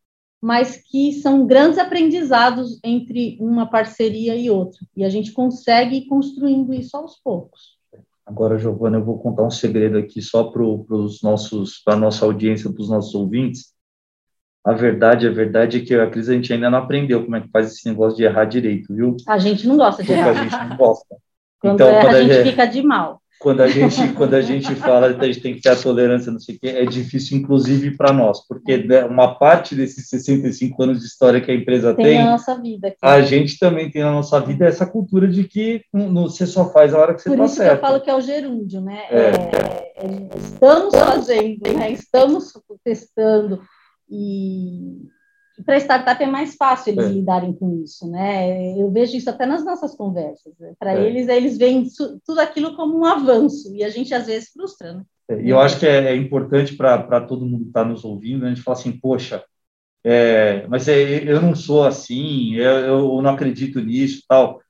mas 0.41 0.77
que 0.77 1.13
são 1.13 1.47
grandes 1.47 1.79
aprendizados 1.79 2.81
entre 2.83 3.37
uma 3.41 3.67
parceria 3.67 4.35
e 4.35 4.51
outra. 4.51 4.81
E 4.97 5.05
a 5.05 5.11
gente 5.11 5.33
consegue 5.33 5.97
ir 5.97 6.07
construindo 6.07 6.73
isso 6.73 6.97
aos 6.97 7.21
poucos. 7.23 7.79
Agora, 8.25 8.59
Giovana, 8.59 8.99
eu 8.99 9.05
vou 9.05 9.19
contar 9.19 9.45
um 9.45 9.51
segredo 9.51 9.99
aqui 9.99 10.23
só 10.23 10.45
para 10.45 10.63
os 10.63 11.21
nossos, 11.21 11.83
para 11.85 11.97
nossa 11.97 12.25
audiência, 12.25 12.73
para 12.73 12.81
os 12.81 12.89
nossos 12.89 13.15
ouvintes. 13.15 13.75
A 14.65 14.73
verdade, 14.73 15.27
a 15.27 15.31
verdade 15.31 15.79
é 15.79 15.81
que 15.81 15.95
a 15.95 16.07
Cris 16.09 16.29
a 16.29 16.35
gente 16.35 16.53
ainda 16.53 16.69
não 16.69 16.79
aprendeu 16.79 17.25
como 17.25 17.37
é 17.37 17.41
que 17.41 17.49
faz 17.49 17.73
esse 17.73 17.89
negócio 17.89 18.17
de 18.17 18.25
errar 18.25 18.45
direito, 18.45 18.95
viu? 18.95 19.17
A 19.27 19.39
gente 19.39 19.67
não 19.67 19.77
gosta 19.77 20.03
de 20.03 20.09
Porque 20.09 20.21
errar. 20.21 20.31
a 20.31 20.43
gente 20.43 20.69
não 20.69 20.77
gosta. 20.77 21.17
Quando 21.61 21.75
então, 21.75 21.89
erra, 21.89 22.01
quando 22.01 22.15
a 22.15 22.23
gente, 22.23 22.35
gente 22.35 22.51
fica 22.51 22.67
de 22.67 22.83
mal. 22.83 23.21
Quando 23.41 23.63
a 23.63 23.69
gente, 23.69 24.13
quando 24.13 24.35
a 24.35 24.43
gente 24.43 24.75
fala 24.75 25.15
que 25.15 25.25
a 25.25 25.27
gente 25.27 25.41
tem 25.41 25.55
que 25.55 25.63
ter 25.63 25.71
a 25.71 25.77
tolerância, 25.77 26.31
não 26.31 26.39
sei 26.39 26.57
o 26.57 26.59
quê, 26.59 26.69
é 26.69 26.85
difícil, 26.85 27.39
inclusive, 27.39 27.97
para 27.97 28.13
nós, 28.13 28.47
porque 28.47 28.77
né, 28.77 29.05
uma 29.05 29.35
parte 29.35 29.75
desses 29.75 30.11
65 30.11 30.83
anos 30.83 31.01
de 31.01 31.07
história 31.07 31.41
que 31.41 31.51
a 31.51 31.55
empresa 31.55 31.95
tem, 31.95 32.05
tem 32.05 32.19
na 32.19 32.33
nossa 32.33 32.61
vida. 32.61 32.89
Aqui. 32.89 32.99
A 33.01 33.23
gente 33.23 33.59
também 33.59 33.91
tem 33.91 34.03
na 34.03 34.13
nossa 34.13 34.39
vida 34.41 34.67
essa 34.67 34.87
cultura 34.87 35.27
de 35.27 35.45
que 35.45 35.83
não, 35.93 36.25
você 36.25 36.47
só 36.47 36.71
faz 36.71 36.93
a 36.93 36.99
hora 36.99 37.15
que 37.15 37.23
você 37.23 37.31
está 37.31 37.49
certo. 37.49 37.49
Por 37.49 37.65
isso 37.65 37.79
que 37.79 37.85
eu 37.85 37.89
falo 37.89 38.01
que 38.03 38.11
é 38.11 38.15
o 38.15 38.21
gerúndio, 38.21 38.81
né? 38.83 39.05
É. 39.11 39.17
É, 39.17 40.07
é, 40.07 40.37
estamos 40.37 40.95
fazendo, 40.95 41.73
né? 41.75 41.93
estamos 41.93 42.53
testando, 42.85 43.63
e 44.11 45.09
para 45.65 45.77
startup 45.77 46.23
é 46.23 46.27
mais 46.27 46.55
fácil 46.55 46.93
eles 46.93 47.07
é. 47.07 47.13
lidarem 47.13 47.53
com 47.53 47.83
isso, 47.83 48.11
né? 48.11 48.79
Eu 48.79 48.91
vejo 48.91 49.17
isso 49.17 49.29
até 49.29 49.47
nas 49.47 49.65
nossas 49.65 49.95
conversas. 49.95 50.55
Né? 50.59 50.73
Para 50.79 50.95
é. 50.95 51.07
eles, 51.07 51.29
eles 51.29 51.59
veem 51.59 51.87
tudo 52.25 52.41
aquilo 52.41 52.75
como 52.75 52.99
um 52.99 53.05
avanço 53.05 53.75
e 53.75 53.85
a 53.85 53.91
gente 53.91 54.15
às 54.15 54.27
vezes 54.27 54.51
frustra, 54.51 54.95
né? 54.95 55.05
É, 55.29 55.41
e 55.43 55.51
eu 55.51 55.61
acho 55.61 55.79
que 55.79 55.87
é, 55.87 56.07
é 56.07 56.17
importante 56.17 56.75
para 56.75 57.21
todo 57.21 57.47
mundo 57.47 57.63
que 57.63 57.71
está 57.71 57.85
nos 57.85 58.05
ouvindo, 58.05 58.43
né? 58.43 58.47
a 58.47 58.55
gente 58.55 58.65
falar 58.65 58.77
assim, 58.77 58.93
poxa, 58.93 59.45
é, 60.03 60.67
mas 60.67 60.89
é, 60.89 61.23
eu 61.31 61.41
não 61.41 61.55
sou 61.55 61.85
assim, 61.85 62.55
eu, 62.55 62.79
eu 62.79 63.23
não 63.23 63.31
acredito 63.31 63.81
nisso, 63.81 64.25
tal. 64.27 64.61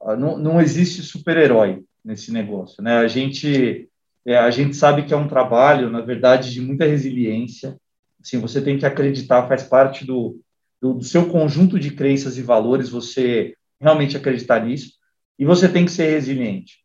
Ah, 0.00 0.16
não, 0.16 0.38
não 0.38 0.60
existe 0.60 1.02
super-herói 1.02 1.82
nesse 2.04 2.32
negócio, 2.32 2.82
né? 2.82 2.98
A 2.98 3.08
gente 3.08 3.88
a 4.26 4.50
gente 4.50 4.76
sabe 4.76 5.04
que 5.04 5.14
é 5.14 5.16
um 5.16 5.26
trabalho, 5.26 5.88
na 5.88 6.02
verdade, 6.02 6.52
de 6.52 6.60
muita 6.60 6.84
resiliência, 6.84 7.78
Assim, 8.20 8.38
você 8.38 8.60
tem 8.60 8.78
que 8.78 8.86
acreditar, 8.86 9.46
faz 9.48 9.62
parte 9.62 10.04
do, 10.04 10.40
do, 10.80 10.94
do 10.94 11.04
seu 11.04 11.28
conjunto 11.28 11.78
de 11.78 11.90
crenças 11.90 12.36
e 12.36 12.42
valores, 12.42 12.88
você 12.88 13.54
realmente 13.80 14.16
acreditar 14.16 14.64
nisso, 14.64 14.92
e 15.38 15.44
você 15.44 15.68
tem 15.68 15.84
que 15.84 15.92
ser 15.92 16.10
resiliente. 16.10 16.78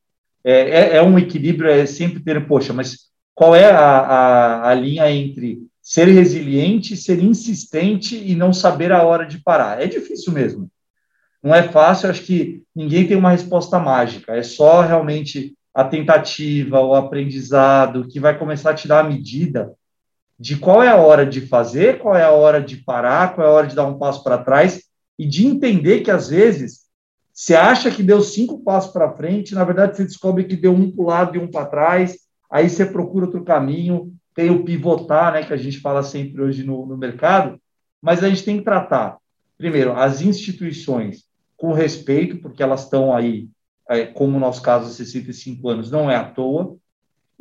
É, 0.43 0.53
é, 0.53 0.95
é, 0.97 1.01
um 1.01 1.17
equilíbrio, 1.17 1.69
é 1.69 1.85
sempre 1.85 2.21
ter, 2.21 2.45
poxa, 2.47 2.73
mas 2.73 3.09
qual 3.33 3.55
é 3.55 3.71
a, 3.71 3.79
a, 3.79 4.69
a 4.69 4.73
linha 4.73 5.09
entre 5.09 5.65
ser 5.83 6.07
resiliente, 6.07 6.95
ser 6.95 7.21
insistente 7.21 8.15
e 8.15 8.35
não 8.35 8.53
saber 8.53 8.91
a 8.93 9.03
hora 9.03 9.25
de 9.25 9.43
parar. 9.43 9.81
É 9.81 9.85
difícil 9.85 10.31
mesmo. 10.31 10.71
Não 11.43 11.53
é 11.53 11.63
fácil, 11.63 12.09
acho 12.09 12.23
que 12.23 12.63
ninguém 12.73 13.05
tem 13.05 13.17
uma 13.17 13.31
resposta 13.31 13.77
mágica. 13.77 14.33
É 14.33 14.41
só 14.41 14.81
realmente 14.81 15.57
a 15.73 15.83
tentativa, 15.83 16.79
o 16.79 16.95
aprendizado 16.95 18.07
que 18.07 18.19
vai 18.19 18.37
começar 18.37 18.69
a 18.69 18.73
te 18.73 18.87
dar 18.87 19.01
a 19.01 19.09
medida 19.09 19.73
de 20.43 20.57
qual 20.57 20.83
é 20.83 20.89
a 20.89 20.97
hora 20.97 21.25
de 21.25 21.39
fazer, 21.39 21.99
qual 21.99 22.17
é 22.17 22.23
a 22.23 22.31
hora 22.31 22.61
de 22.61 22.75
parar, 22.75 23.33
qual 23.33 23.47
é 23.47 23.49
a 23.49 23.53
hora 23.53 23.65
de 23.65 23.73
dar 23.73 23.85
um 23.85 23.97
passo 23.97 24.21
para 24.25 24.43
trás 24.43 24.83
e 25.17 25.25
de 25.25 25.47
entender 25.47 26.01
que 26.01 26.11
às 26.11 26.27
vezes 26.27 26.81
você 27.31 27.55
acha 27.55 27.89
que 27.89 28.03
deu 28.03 28.21
cinco 28.21 28.61
passos 28.61 28.91
para 28.91 29.13
frente, 29.15 29.55
na 29.55 29.63
verdade 29.63 29.95
você 29.95 30.03
descobre 30.03 30.43
que 30.43 30.57
deu 30.57 30.73
um 30.73 30.91
para 30.91 31.01
o 31.01 31.07
lado 31.07 31.37
e 31.37 31.39
um 31.39 31.49
para 31.49 31.65
trás, 31.65 32.17
aí 32.51 32.69
você 32.69 32.85
procura 32.85 33.27
outro 33.27 33.41
caminho, 33.45 34.13
tem 34.35 34.49
o 34.49 34.65
pivotar, 34.65 35.31
né, 35.31 35.45
que 35.45 35.53
a 35.53 35.57
gente 35.57 35.79
fala 35.79 36.03
sempre 36.03 36.41
hoje 36.41 36.61
no, 36.61 36.85
no 36.85 36.97
mercado, 36.97 37.57
mas 38.01 38.21
a 38.21 38.27
gente 38.27 38.43
tem 38.43 38.57
que 38.57 38.65
tratar, 38.65 39.19
primeiro, 39.57 39.93
as 39.93 40.21
instituições 40.21 41.23
com 41.55 41.71
respeito, 41.71 42.41
porque 42.41 42.61
elas 42.61 42.83
estão 42.83 43.15
aí, 43.15 43.47
é, 43.87 44.07
como 44.07 44.33
no 44.33 44.41
nosso 44.41 44.61
caso, 44.61 44.87
há 44.87 44.89
65 44.89 45.69
anos, 45.69 45.89
não 45.89 46.11
é 46.11 46.17
à 46.17 46.25
toa, 46.25 46.75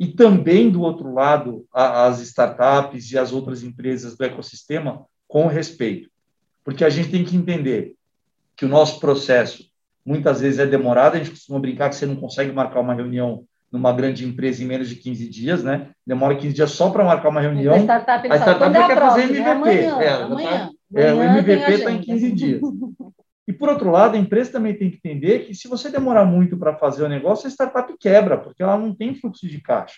e 0.03 0.07
também, 0.07 0.69
do 0.69 0.81
outro 0.81 1.13
lado, 1.13 1.65
a, 1.73 2.07
as 2.07 2.19
startups 2.19 3.09
e 3.09 3.17
as 3.17 3.31
outras 3.31 3.63
empresas 3.63 4.17
do 4.17 4.25
ecossistema 4.25 5.05
com 5.27 5.47
respeito. 5.47 6.09
Porque 6.61 6.83
a 6.83 6.89
gente 6.89 7.09
tem 7.09 7.23
que 7.23 7.37
entender 7.37 7.95
que 8.57 8.65
o 8.65 8.67
nosso 8.69 8.99
processo 8.99 9.63
muitas 10.05 10.41
vezes 10.41 10.59
é 10.59 10.65
demorado, 10.65 11.15
a 11.15 11.19
gente 11.19 11.29
costuma 11.29 11.59
brincar 11.59 11.87
que 11.87 11.95
você 11.95 12.05
não 12.05 12.17
consegue 12.17 12.51
marcar 12.51 12.81
uma 12.81 12.93
reunião 12.93 13.45
numa 13.71 13.93
grande 13.93 14.25
empresa 14.25 14.61
em 14.61 14.67
menos 14.67 14.89
de 14.89 14.97
15 14.97 15.29
dias, 15.29 15.63
né? 15.63 15.91
Demora 16.05 16.35
15 16.35 16.53
dias 16.53 16.71
só 16.71 16.89
para 16.89 17.05
marcar 17.05 17.29
uma 17.29 17.39
reunião. 17.39 17.73
A 17.73 17.79
startup, 17.79 18.29
a 18.29 18.35
startup 18.35 18.77
é 18.77 18.87
quer 18.87 18.99
fazer 18.99 19.21
MVP. 19.23 19.39
Né? 19.39 19.51
Amanhã, 19.51 20.01
é, 20.01 20.09
amanhã. 20.11 20.69
Tá, 20.93 21.01
é, 21.01 21.13
o 21.13 21.23
MVP 21.23 21.71
está 21.71 21.91
em 21.91 22.01
15 22.01 22.31
dias. 22.33 22.61
E, 23.47 23.51
por 23.51 23.69
outro 23.69 23.91
lado, 23.91 24.15
a 24.15 24.19
empresa 24.19 24.53
também 24.53 24.73
tem 24.73 24.89
que 24.89 24.97
entender 24.97 25.39
que 25.39 25.53
se 25.53 25.67
você 25.67 25.89
demorar 25.89 26.25
muito 26.25 26.57
para 26.57 26.75
fazer 26.75 27.03
o 27.03 27.09
negócio, 27.09 27.47
a 27.47 27.49
startup 27.49 27.93
quebra, 27.97 28.37
porque 28.37 28.63
ela 28.63 28.77
não 28.77 28.95
tem 28.95 29.15
fluxo 29.15 29.47
de 29.47 29.59
caixa. 29.59 29.97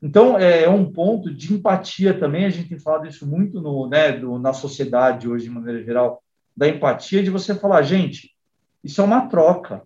Então, 0.00 0.38
é, 0.38 0.64
é 0.64 0.68
um 0.68 0.92
ponto 0.92 1.34
de 1.34 1.52
empatia 1.52 2.16
também, 2.16 2.44
a 2.44 2.50
gente 2.50 2.68
tem 2.68 2.78
falado 2.78 3.06
isso 3.06 3.26
muito 3.26 3.60
no, 3.60 3.88
né, 3.88 4.12
do, 4.12 4.38
na 4.38 4.52
sociedade 4.52 5.28
hoje, 5.28 5.44
de 5.44 5.50
maneira 5.50 5.82
geral, 5.82 6.22
da 6.56 6.68
empatia, 6.68 7.22
de 7.22 7.30
você 7.30 7.54
falar, 7.54 7.82
gente, 7.82 8.36
isso 8.84 9.00
é 9.00 9.04
uma 9.04 9.26
troca. 9.28 9.82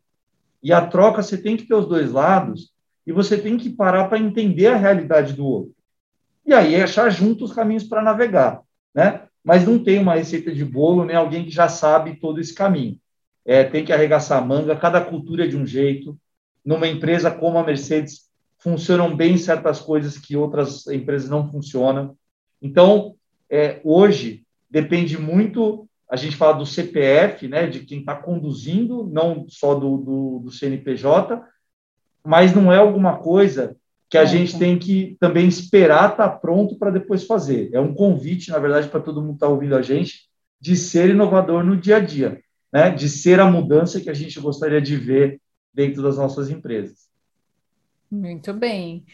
E 0.62 0.73
a 0.73 0.87
troca 0.87 1.23
você 1.23 1.38
tem 1.38 1.57
que 1.57 1.66
ter 1.66 1.75
os 1.75 1.87
dois 1.87 2.12
lados 2.12 2.75
e 3.07 3.12
você 3.12 3.38
tem 3.38 3.57
que 3.57 3.70
parar 3.70 4.09
para 4.09 4.18
entender 4.18 4.66
a 4.66 4.77
realidade 4.77 5.33
do 5.33 5.46
outro. 5.46 5.75
E 6.44 6.53
aí 6.53 6.77
achar 6.77 7.09
juntos 7.11 7.51
os 7.51 7.57
caminhos 7.57 7.85
para 7.85 8.03
navegar, 8.03 8.61
né? 8.94 9.27
Mas 9.42 9.66
não 9.66 9.83
tem 9.83 9.98
uma 9.98 10.14
receita 10.14 10.53
de 10.53 10.64
bolo, 10.64 11.05
nem 11.05 11.16
alguém 11.16 11.44
que 11.44 11.50
já 11.50 11.68
sabe 11.68 12.20
todo 12.20 12.40
esse 12.40 12.55
caminho. 12.55 12.98
É, 13.44 13.64
tem 13.64 13.85
que 13.85 13.92
arregaçar 13.92 14.42
a 14.42 14.44
manga, 14.44 14.76
cada 14.76 15.00
cultura 15.00 15.44
é 15.44 15.48
de 15.48 15.57
um 15.57 15.66
jeito. 15.66 16.18
Numa 16.64 16.87
empresa 16.87 17.31
como 17.31 17.59
a 17.59 17.64
Mercedes, 17.64 18.29
funcionam 18.59 19.16
bem 19.16 19.38
certas 19.38 19.81
coisas 19.81 20.18
que 20.18 20.37
outras 20.37 20.87
empresas 20.87 21.31
não 21.31 21.50
funcionam. 21.50 22.16
Então, 22.61 23.14
é, 23.48 23.81
hoje, 23.83 24.44
depende 24.70 25.18
muito 25.18 25.88
a 26.11 26.16
gente 26.16 26.37
fala 26.37 26.55
do 26.55 26.66
CPF, 26.66 27.46
né, 27.46 27.68
de 27.68 27.81
quem 27.81 28.00
está 28.00 28.16
conduzindo, 28.16 29.07
não 29.07 29.46
só 29.48 29.76
do, 29.76 29.96
do, 29.96 30.40
do, 30.40 30.50
CNPJ, 30.50 31.40
mas 32.24 32.53
não 32.53 32.72
é 32.72 32.79
alguma 32.79 33.18
coisa 33.18 33.76
que 34.11 34.18
a 34.18 34.23
é, 34.23 34.27
gente 34.27 34.59
tem 34.59 34.77
que 34.77 35.16
também 35.20 35.46
esperar 35.46 36.11
estar 36.11 36.29
tá 36.29 36.37
pronto 36.37 36.77
para 36.77 36.90
depois 36.90 37.25
fazer. 37.25 37.70
É 37.73 37.81
um 37.81 37.94
convite, 37.94 38.51
na 38.51 38.59
verdade, 38.59 38.88
para 38.88 39.01
todo 39.01 39.23
mundo 39.23 39.35
estar 39.35 39.46
tá 39.46 39.53
ouvindo 39.53 39.77
a 39.77 39.83
gente, 39.83 40.29
de 40.61 40.77
ser 40.77 41.11
inovador 41.11 41.64
no 41.64 41.77
dia 41.77 41.96
a 41.96 42.01
dia, 42.01 42.40
né, 42.73 42.90
de 42.90 43.09
ser 43.09 43.38
a 43.38 43.49
mudança 43.49 44.01
que 44.01 44.11
a 44.11 44.14
gente 44.14 44.38
gostaria 44.40 44.81
de 44.81 44.96
ver 44.96 45.40
dentro 45.73 46.03
das 46.03 46.16
nossas 46.16 46.51
empresas. 46.51 47.09
Muito 48.11 48.53
bem. 48.53 49.05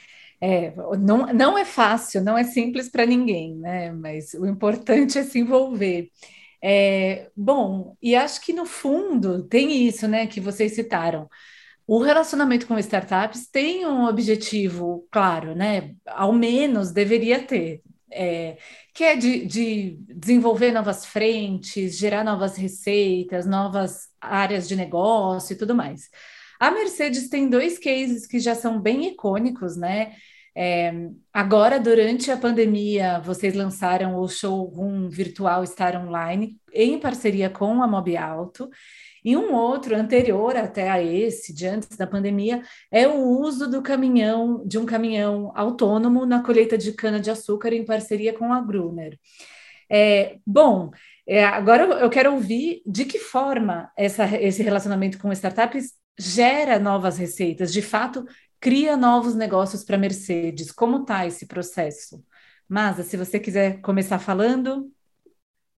É, 0.40 0.74
não, 0.98 1.26
não 1.26 1.58
é 1.58 1.64
fácil, 1.64 2.22
não 2.22 2.36
é 2.36 2.44
simples 2.44 2.88
para 2.88 3.06
ninguém, 3.06 3.54
né? 3.54 3.92
Mas 3.92 4.32
o 4.34 4.46
importante 4.46 5.18
é 5.18 5.22
se 5.22 5.38
envolver. 5.38 6.10
É, 6.62 7.30
bom, 7.36 7.94
e 8.02 8.16
acho 8.16 8.40
que 8.40 8.52
no 8.52 8.64
fundo 8.64 9.44
tem 9.44 9.86
isso, 9.86 10.08
né, 10.08 10.26
que 10.26 10.40
vocês 10.40 10.72
citaram. 10.72 11.28
O 11.86 11.98
relacionamento 12.02 12.66
com 12.66 12.78
startups 12.78 13.46
tem 13.48 13.86
um 13.86 14.06
objetivo 14.06 15.06
claro, 15.10 15.54
né? 15.54 15.94
Ao 16.06 16.32
menos 16.32 16.90
deveria 16.90 17.40
ter, 17.40 17.80
é, 18.10 18.56
que 18.92 19.04
é 19.04 19.14
de, 19.14 19.46
de, 19.46 19.96
desenvolver 20.08 20.72
novas 20.72 21.06
frentes, 21.06 21.96
gerar 21.96 22.24
novas 22.24 22.56
receitas, 22.56 23.46
novas 23.46 24.08
áreas 24.20 24.66
de 24.66 24.74
negócio 24.74 25.54
e 25.54 25.56
tudo 25.56 25.74
mais. 25.74 26.08
A 26.58 26.70
Mercedes 26.70 27.28
tem 27.28 27.48
dois 27.48 27.78
cases 27.78 28.26
que 28.26 28.40
já 28.40 28.54
são 28.54 28.80
bem 28.80 29.08
icônicos, 29.08 29.76
né? 29.76 30.14
É, 30.58 30.90
agora, 31.34 31.78
durante 31.78 32.30
a 32.30 32.36
pandemia, 32.36 33.20
vocês 33.20 33.54
lançaram 33.54 34.18
o 34.18 34.26
showroom 34.26 35.06
virtual 35.06 35.62
Estar 35.62 35.94
Online 35.96 36.58
em 36.72 36.98
parceria 36.98 37.50
com 37.50 37.82
a 37.82 37.86
Mob 37.86 38.16
Alto. 38.16 38.70
E 39.26 39.36
um 39.36 39.52
outro 39.54 39.96
anterior 39.96 40.56
até 40.56 40.88
a 40.88 41.02
esse, 41.02 41.52
de 41.52 41.66
antes 41.66 41.96
da 41.96 42.06
pandemia, 42.06 42.62
é 42.92 43.08
o 43.08 43.40
uso 43.40 43.68
do 43.68 43.82
caminhão, 43.82 44.64
de 44.64 44.78
um 44.78 44.86
caminhão 44.86 45.50
autônomo 45.56 46.24
na 46.24 46.44
colheita 46.44 46.78
de 46.78 46.92
cana-de-açúcar 46.92 47.72
em 47.72 47.84
parceria 47.84 48.32
com 48.32 48.52
a 48.52 48.60
Gruner. 48.60 49.18
É, 49.90 50.38
bom, 50.46 50.92
é, 51.26 51.44
agora 51.44 51.82
eu 51.82 52.08
quero 52.08 52.34
ouvir 52.34 52.82
de 52.86 53.04
que 53.04 53.18
forma 53.18 53.90
essa, 53.96 54.26
esse 54.40 54.62
relacionamento 54.62 55.18
com 55.18 55.32
startups 55.32 55.94
gera 56.16 56.78
novas 56.78 57.18
receitas. 57.18 57.72
De 57.72 57.82
fato, 57.82 58.24
cria 58.60 58.96
novos 58.96 59.34
negócios 59.34 59.82
para 59.82 59.98
Mercedes. 59.98 60.70
Como 60.70 60.98
está 60.98 61.26
esse 61.26 61.46
processo? 61.46 62.24
Masa, 62.68 63.02
se 63.02 63.16
você 63.16 63.40
quiser 63.40 63.80
começar 63.80 64.20
falando. 64.20 64.88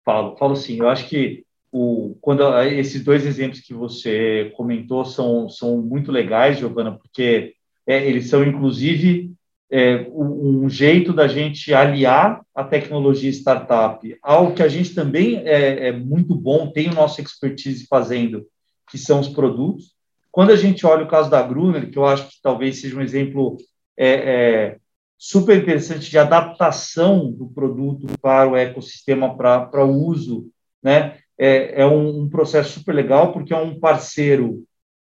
Falo, 0.05 0.37
falo 0.37 0.55
sim. 0.55 0.77
Eu 0.81 0.91
acho 0.91 1.09
que 1.09 1.48
o, 1.71 2.17
quando 2.21 2.43
esses 2.63 3.05
dois 3.05 3.27
exemplos 3.27 3.61
que 3.61 3.75
você 3.75 4.53
comentou 4.57 5.05
são, 5.05 5.49
são 5.49 5.79
muito 5.79 6.11
legais, 6.11 6.59
Giovana, 6.59 6.93
porque 6.93 7.55
é, 7.87 8.07
eles 8.07 8.29
são, 8.29 8.45
inclusive, 8.45 9.33
é, 9.71 10.07
um 10.11 10.69
jeito 10.69 11.13
da 11.13 11.29
gente 11.29 11.75
aliar 11.75 12.41
a 12.55 12.65
tecnologia 12.65 13.31
startup 13.31 14.19
ao 14.23 14.55
que 14.55 14.63
a 14.63 14.69
gente 14.69 14.95
também 14.95 15.37
é, 15.39 15.89
é 15.89 15.93
muito 15.93 16.35
bom, 16.35 16.71
tem 16.71 16.89
o 16.89 16.95
nosso 16.95 17.21
expertise 17.21 17.87
fazendo, 17.87 18.47
que 18.91 18.97
são 18.97 19.21
os 19.21 19.29
produtos. 19.29 19.95
Quando 20.31 20.53
a 20.53 20.57
gente 20.57 20.87
olha 20.87 21.05
o 21.05 21.09
caso 21.09 21.31
da 21.31 21.43
Gruner, 21.43 21.91
que 21.91 21.99
eu 21.99 22.07
acho 22.07 22.29
que 22.29 22.41
talvez 22.43 22.81
seja 22.81 22.97
um 22.97 23.03
exemplo 23.03 23.59
é, 23.97 24.09
é, 24.09 24.77
super 25.19 25.59
interessante 25.59 26.09
de 26.09 26.19
adaptação 26.19 27.31
do 27.31 27.49
produto 27.49 28.07
para 28.23 28.49
o 28.49 28.57
ecossistema, 28.57 29.37
para, 29.37 29.67
para 29.67 29.85
o 29.85 30.07
uso, 30.07 30.49
né? 30.83 31.19
É, 31.39 31.83
é 31.83 31.87
um, 31.87 32.23
um, 32.23 32.29
processo 32.29 32.81
super 32.81 32.95
legal, 32.95 33.33
porque 33.33 33.55
é 33.55 33.57
um 33.57 33.79
parceiro 33.79 34.65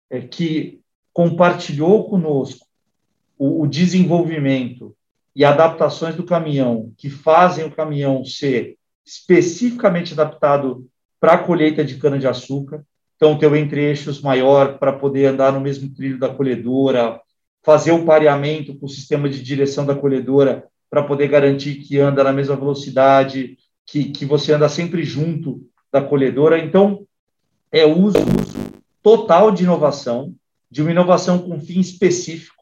é, 0.10 0.22
que 0.22 0.82
compartilhou 1.14 2.10
conosco 2.10 2.66
o, 3.38 3.62
o 3.62 3.68
desenvolvimento 3.68 4.96
e 5.36 5.46
adaptações 5.46 6.16
do 6.16 6.26
caminhão, 6.26 6.92
que 6.98 7.10
fazem 7.10 7.66
o 7.66 7.72
caminhão 7.72 8.26
ser 8.26 8.78
especificamente 9.06 10.14
adaptado 10.14 10.88
para 11.20 11.34
a 11.34 11.38
colheita 11.38 11.84
de 11.84 11.98
cana-de-açúcar. 11.98 12.84
Então, 13.16 13.38
ter 13.38 13.48
o 13.48 13.56
entre-eixos 13.56 14.22
maior 14.22 14.78
para 14.78 14.94
poder 14.94 15.28
andar 15.28 15.54
no 15.54 15.62
mesmo 15.62 15.94
trilho 15.94 16.20
da 16.20 16.30
colhedora, 16.30 17.22
fazer 17.64 17.92
o 17.92 18.06
pareamento 18.06 18.76
com 18.78 18.86
o 18.86 18.90
sistema 18.90 19.30
de 19.30 19.42
direção 19.42 19.86
da 19.86 19.96
colhedora 19.96 20.66
para 20.90 21.04
poder 21.04 21.28
garantir 21.28 21.76
que 21.76 22.00
anda 22.00 22.24
na 22.24 22.34
mesma 22.34 22.56
velocidade, 22.56 23.58
que, 23.86 24.06
que 24.06 24.26
você 24.26 24.54
anda 24.54 24.70
sempre 24.70 25.04
junto 25.04 25.62
da 25.96 26.02
colhedora. 26.02 26.60
Então, 26.60 27.06
é 27.72 27.86
uso, 27.86 28.18
uso 28.18 28.74
total 29.02 29.50
de 29.50 29.64
inovação, 29.64 30.36
de 30.70 30.82
uma 30.82 30.92
inovação 30.92 31.40
com 31.40 31.58
fim 31.58 31.80
específico, 31.80 32.62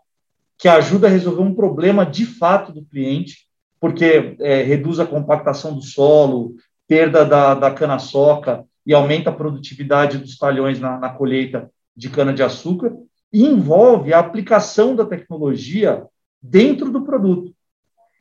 que 0.55 0.67
ajuda 0.67 1.07
a 1.07 1.09
resolver 1.09 1.41
um 1.41 1.55
problema 1.55 2.05
de 2.05 2.27
fato 2.27 2.71
do 2.71 2.85
cliente, 2.85 3.47
porque 3.79 4.35
é, 4.39 4.61
reduz 4.61 4.99
a 4.99 5.05
compactação 5.05 5.73
do 5.73 5.81
solo, 5.81 6.55
perda 6.87 7.25
da, 7.25 7.55
da 7.55 7.71
cana-soca, 7.71 8.63
e 8.85 8.93
aumenta 8.93 9.31
a 9.31 9.33
produtividade 9.33 10.19
dos 10.19 10.37
talhões 10.37 10.79
na, 10.79 10.99
na 10.99 11.09
colheita 11.09 11.71
de 11.97 12.09
cana-de-açúcar, 12.09 12.95
e 13.31 13.43
envolve 13.43 14.13
a 14.13 14.19
aplicação 14.19 14.95
da 14.95 15.05
tecnologia 15.05 16.05
dentro 16.39 16.91
do 16.91 17.01
produto. 17.01 17.51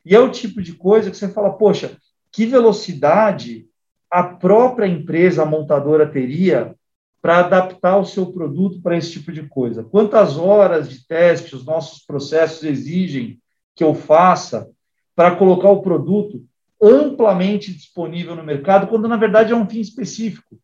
E 0.03 0.15
é 0.15 0.19
o 0.19 0.31
tipo 0.31 0.59
de 0.59 0.73
coisa 0.73 1.11
que 1.11 1.17
você 1.17 1.29
fala, 1.29 1.53
poxa, 1.53 1.97
que 2.31 2.47
velocidade 2.47 3.67
a 4.13 4.21
própria 4.21 4.85
empresa 4.85 5.41
a 5.41 5.45
montadora 5.45 6.05
teria 6.05 6.75
para 7.19 7.39
adaptar 7.39 7.97
o 7.97 8.05
seu 8.05 8.27
produto 8.27 8.79
para 8.79 8.95
esse 8.95 9.13
tipo 9.13 9.31
de 9.31 9.41
coisa? 9.49 9.83
Quantas 9.83 10.37
horas 10.37 10.87
de 10.87 11.07
teste 11.07 11.55
os 11.55 11.65
nossos 11.65 12.05
processos 12.05 12.63
exigem 12.63 13.41
que 13.75 13.83
eu 13.83 13.95
faça 13.95 14.69
para 15.15 15.35
colocar 15.35 15.71
o 15.71 15.81
produto 15.81 16.45
amplamente 16.79 17.73
disponível 17.73 18.35
no 18.35 18.43
mercado, 18.43 18.85
quando 18.85 19.07
na 19.07 19.17
verdade 19.17 19.51
é 19.51 19.55
um 19.55 19.67
fim 19.67 19.79
específico. 19.79 20.59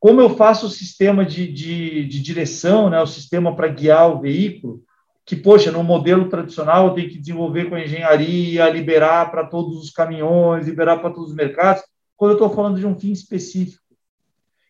Como 0.00 0.18
eu 0.18 0.30
faço 0.30 0.64
o 0.64 0.70
sistema 0.70 1.26
de, 1.26 1.46
de, 1.52 2.06
de 2.06 2.22
direção, 2.22 2.88
né, 2.88 3.02
o 3.02 3.06
sistema 3.06 3.54
para 3.54 3.68
guiar 3.68 4.10
o 4.10 4.20
veículo, 4.20 4.82
que, 5.26 5.36
poxa, 5.36 5.70
no 5.70 5.84
modelo 5.84 6.30
tradicional 6.30 6.86
eu 6.86 6.94
tenho 6.94 7.10
que 7.10 7.18
desenvolver 7.18 7.68
com 7.68 7.74
a 7.74 7.82
engenharia, 7.82 8.70
liberar 8.70 9.30
para 9.30 9.44
todos 9.44 9.76
os 9.76 9.90
caminhões, 9.90 10.66
liberar 10.66 10.98
para 10.98 11.10
todos 11.10 11.30
os 11.30 11.36
mercados, 11.36 11.82
quando 12.16 12.32
eu 12.32 12.36
estou 12.36 12.50
falando 12.50 12.78
de 12.78 12.86
um 12.86 12.98
fim 12.98 13.12
específico. 13.12 13.82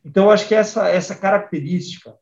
Então, 0.04 0.24
eu 0.24 0.30
acho 0.30 0.46
que 0.46 0.54
essa, 0.54 0.88
essa 0.88 1.14
característica 1.14 2.14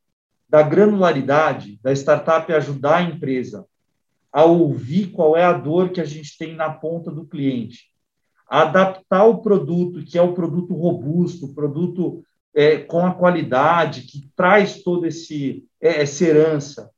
da 0.49 0.63
granularidade 0.63 1.81
da 1.83 1.93
startup 1.93 2.53
ajudar 2.53 2.97
a 2.97 3.03
empresa 3.03 3.67
a 4.33 4.45
ouvir 4.45 5.09
qual 5.09 5.37
é 5.37 5.45
a 5.45 5.53
dor 5.53 5.91
que 5.91 6.01
a 6.01 6.05
gente 6.05 6.39
tem 6.39 6.55
na 6.55 6.71
ponta 6.71 7.11
do 7.11 7.27
cliente, 7.27 7.91
adaptar 8.49 9.25
o 9.25 9.39
produto, 9.39 10.05
que 10.05 10.19
é 10.19 10.23
o 10.23 10.33
produto 10.33 10.75
robusto, 10.75 11.47
o 11.47 11.55
produto 11.55 12.25
é, 12.55 12.79
com 12.79 13.05
a 13.05 13.15
qualidade, 13.15 14.03
que 14.03 14.31
traz 14.37 14.83
toda 14.83 15.09
esse, 15.09 15.67
é, 15.81 16.03
essa 16.03 16.25
herança, 16.25 16.91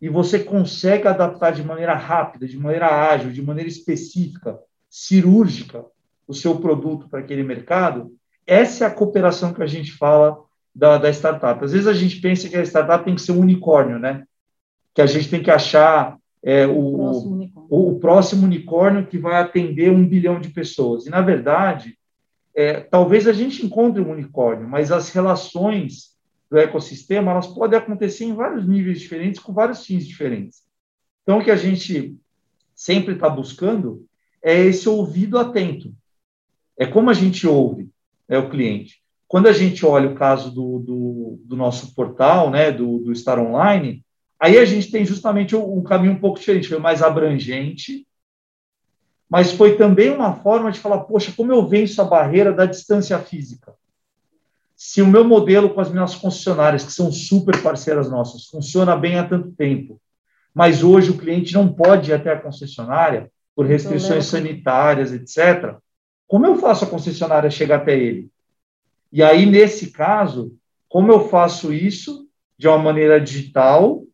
e 0.00 0.08
você 0.08 0.38
consegue 0.38 1.08
adaptar 1.08 1.52
de 1.52 1.62
maneira 1.62 1.94
rápida, 1.94 2.46
de 2.46 2.56
maneira 2.56 3.10
ágil, 3.10 3.32
de 3.32 3.42
maneira 3.42 3.68
específica, 3.68 4.58
cirúrgica, 4.88 5.84
o 6.28 6.34
seu 6.34 6.60
produto 6.60 7.08
para 7.08 7.20
aquele 7.20 7.42
mercado, 7.42 8.12
essa 8.46 8.84
é 8.84 8.86
a 8.86 8.90
cooperação 8.90 9.52
que 9.52 9.62
a 9.62 9.66
gente 9.66 9.92
fala 9.92 10.38
da, 10.74 10.98
da, 10.98 11.10
startup. 11.10 11.64
Às 11.64 11.72
vezes 11.72 11.86
a 11.86 11.94
gente 11.94 12.20
pensa 12.20 12.48
que 12.48 12.56
a 12.56 12.62
startup 12.62 13.04
tem 13.04 13.14
que 13.14 13.22
ser 13.22 13.32
um 13.32 13.40
unicórnio, 13.40 13.98
né? 13.98 14.24
Que 14.94 15.00
a 15.00 15.06
gente 15.06 15.28
tem 15.28 15.42
que 15.42 15.50
achar 15.50 16.18
é, 16.42 16.66
o, 16.66 16.92
próximo 16.94 17.52
o, 17.68 17.88
o, 17.88 17.98
próximo 17.98 18.44
unicórnio 18.44 19.06
que 19.06 19.18
vai 19.18 19.40
atender 19.40 19.90
um 19.90 20.06
bilhão 20.06 20.38
de 20.38 20.50
pessoas. 20.50 21.06
E, 21.06 21.10
na 21.10 21.20
verdade, 21.20 21.98
é, 22.54 22.80
talvez 22.80 23.26
a 23.26 23.32
gente 23.32 23.64
encontre 23.64 24.00
um 24.00 24.10
unicórnio, 24.10 24.68
mas 24.68 24.92
as 24.92 25.10
relações 25.10 26.16
do 26.50 26.58
ecossistema 26.58 27.32
elas 27.32 27.46
podem 27.46 27.78
acontecer 27.78 28.24
em 28.24 28.34
vários 28.34 28.66
níveis 28.66 29.00
diferentes, 29.00 29.40
com 29.40 29.52
vários 29.52 29.84
fins 29.84 30.06
diferentes. 30.06 30.62
Então, 31.22 31.38
o 31.38 31.44
que 31.44 31.50
a 31.50 31.56
gente 31.56 32.16
sempre 32.74 33.14
está 33.14 33.28
buscando 33.28 34.06
é 34.42 34.56
esse 34.58 34.88
ouvido 34.88 35.38
atento. 35.38 35.92
É 36.78 36.86
como 36.86 37.10
a 37.10 37.14
gente 37.14 37.46
ouve 37.46 37.90
é 38.28 38.38
o 38.38 38.48
cliente. 38.48 39.02
Quando 39.26 39.48
a 39.48 39.52
gente 39.52 39.84
olha 39.84 40.08
o 40.08 40.14
caso 40.14 40.50
do, 40.50 40.78
do, 40.78 41.40
do 41.44 41.56
nosso 41.56 41.94
portal, 41.94 42.50
né, 42.50 42.70
do, 42.70 42.98
do 42.98 43.14
Star 43.14 43.38
Online, 43.38 44.04
aí 44.38 44.58
a 44.58 44.64
gente 44.64 44.90
tem 44.90 45.04
justamente 45.04 45.56
um, 45.56 45.78
um 45.78 45.82
caminho 45.82 46.12
um 46.12 46.20
pouco 46.20 46.38
diferente, 46.38 46.68
foi 46.68 46.78
mais 46.78 47.02
abrangente, 47.02 48.06
mas 49.28 49.52
foi 49.52 49.76
também 49.76 50.10
uma 50.10 50.34
forma 50.34 50.70
de 50.70 50.78
falar, 50.78 51.00
poxa, 51.00 51.32
como 51.36 51.52
eu 51.52 51.66
venço 51.66 52.00
a 52.00 52.04
barreira 52.04 52.52
da 52.52 52.64
distância 52.64 53.18
física? 53.18 53.74
Se 54.74 55.02
o 55.02 55.06
meu 55.06 55.24
modelo 55.24 55.70
com 55.70 55.80
as 55.80 55.90
minhas 55.90 56.14
concessionárias, 56.14 56.84
que 56.84 56.92
são 56.92 57.10
super 57.10 57.60
parceiras 57.62 58.10
nossas, 58.10 58.46
funciona 58.46 58.96
bem 58.96 59.18
há 59.18 59.26
tanto 59.26 59.50
tempo, 59.50 60.00
mas 60.54 60.82
hoje 60.82 61.10
o 61.10 61.18
cliente 61.18 61.52
não 61.52 61.70
pode 61.70 62.10
ir 62.10 62.14
até 62.14 62.32
a 62.32 62.40
concessionária 62.40 63.30
por 63.54 63.66
restrições 63.66 64.26
sanitárias, 64.26 65.12
etc., 65.12 65.76
como 66.28 66.46
eu 66.46 66.56
faço 66.56 66.84
a 66.84 66.88
concessionária 66.88 67.50
chegar 67.50 67.76
até 67.76 67.98
ele? 67.98 68.30
E 69.10 69.22
aí, 69.22 69.46
nesse 69.46 69.90
caso, 69.90 70.54
como 70.88 71.10
eu 71.10 71.28
faço 71.28 71.72
isso 71.72 72.28
de 72.56 72.68
uma 72.68 72.78
maneira 72.78 73.18
digital, 73.18 74.04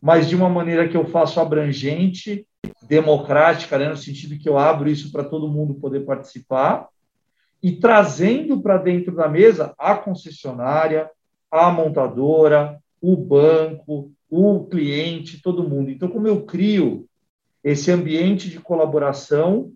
mas 0.00 0.26
de 0.26 0.34
uma 0.34 0.48
maneira 0.48 0.88
que 0.88 0.96
eu 0.96 1.04
faço 1.04 1.38
abrangente, 1.38 2.46
democrática, 2.88 3.78
né, 3.78 3.88
no 3.90 3.96
sentido 3.96 4.38
que 4.38 4.48
eu 4.48 4.58
abro 4.58 4.88
isso 4.88 5.12
para 5.12 5.22
todo 5.22 5.48
mundo 5.48 5.74
poder 5.74 6.00
participar, 6.00 6.88
e 7.62 7.72
trazendo 7.72 8.60
para 8.62 8.78
dentro 8.78 9.14
da 9.14 9.28
mesa 9.28 9.74
a 9.78 9.94
concessionária, 9.94 11.10
a 11.50 11.70
montadora, 11.70 12.80
o 13.02 13.14
banco, 13.16 14.10
o 14.30 14.64
cliente, 14.64 15.42
todo 15.42 15.68
mundo. 15.68 15.90
Então, 15.90 16.08
como 16.08 16.26
eu 16.26 16.42
crio 16.42 17.06
esse 17.62 17.90
ambiente 17.90 18.48
de 18.48 18.58
colaboração 18.58 19.70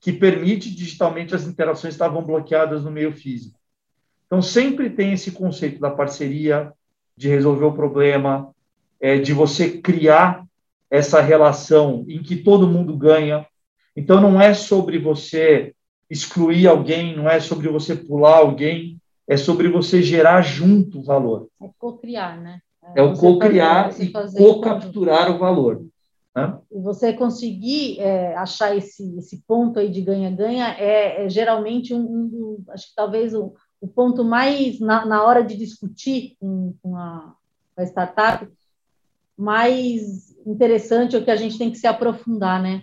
que 0.00 0.12
permite 0.12 0.74
digitalmente 0.74 1.34
as 1.34 1.46
interações 1.46 1.94
estavam 1.94 2.22
bloqueadas 2.22 2.82
no 2.82 2.90
meio 2.90 3.12
físico. 3.12 3.58
Então, 4.26 4.40
sempre 4.40 4.88
tem 4.88 5.12
esse 5.12 5.32
conceito 5.32 5.80
da 5.80 5.90
parceria, 5.90 6.72
de 7.16 7.28
resolver 7.28 7.66
o 7.66 7.74
problema, 7.74 8.50
é, 8.98 9.18
de 9.18 9.32
você 9.32 9.78
criar 9.78 10.44
essa 10.90 11.20
relação 11.20 12.04
em 12.08 12.22
que 12.22 12.36
todo 12.36 12.66
mundo 12.66 12.96
ganha. 12.96 13.46
Então, 13.94 14.20
não 14.20 14.40
é 14.40 14.54
sobre 14.54 14.98
você 14.98 15.74
excluir 16.08 16.66
alguém, 16.66 17.14
não 17.14 17.28
é 17.28 17.38
sobre 17.38 17.68
você 17.68 17.94
pular 17.94 18.38
alguém, 18.38 18.98
é 19.28 19.36
sobre 19.36 19.68
você 19.68 20.02
gerar 20.02 20.42
junto 20.42 21.02
valor. 21.02 21.48
É 21.60 21.68
co-criar, 21.78 22.40
né? 22.40 22.60
É, 22.96 23.00
é 23.00 23.02
o 23.02 23.14
co-criar 23.14 23.90
e 24.00 24.10
co-capturar 24.10 25.30
o 25.30 25.38
valor. 25.38 25.84
Né? 26.34 26.58
Você 26.70 27.12
conseguir 27.12 27.98
é, 28.00 28.36
achar 28.36 28.76
esse, 28.76 29.16
esse 29.18 29.42
ponto 29.46 29.78
aí 29.78 29.90
de 29.90 30.00
ganha-ganha 30.00 30.76
é, 30.78 31.24
é, 31.24 31.28
geralmente 31.28 31.92
um, 31.92 32.00
um, 32.00 32.64
acho 32.68 32.88
que 32.88 32.94
talvez 32.94 33.34
o, 33.34 33.54
o 33.80 33.88
ponto 33.88 34.24
mais 34.24 34.78
na, 34.78 35.04
na, 35.04 35.24
hora 35.24 35.42
de 35.42 35.56
discutir 35.56 36.36
com, 36.38 36.74
com, 36.82 36.96
a, 36.96 37.34
com 37.74 37.82
a 37.82 37.84
startup 37.84 38.48
mais 39.36 40.36
interessante 40.46 41.16
ou 41.16 41.22
que 41.22 41.30
a 41.30 41.36
gente 41.36 41.58
tem 41.58 41.70
que 41.70 41.78
se 41.78 41.86
aprofundar, 41.86 42.62
né? 42.62 42.82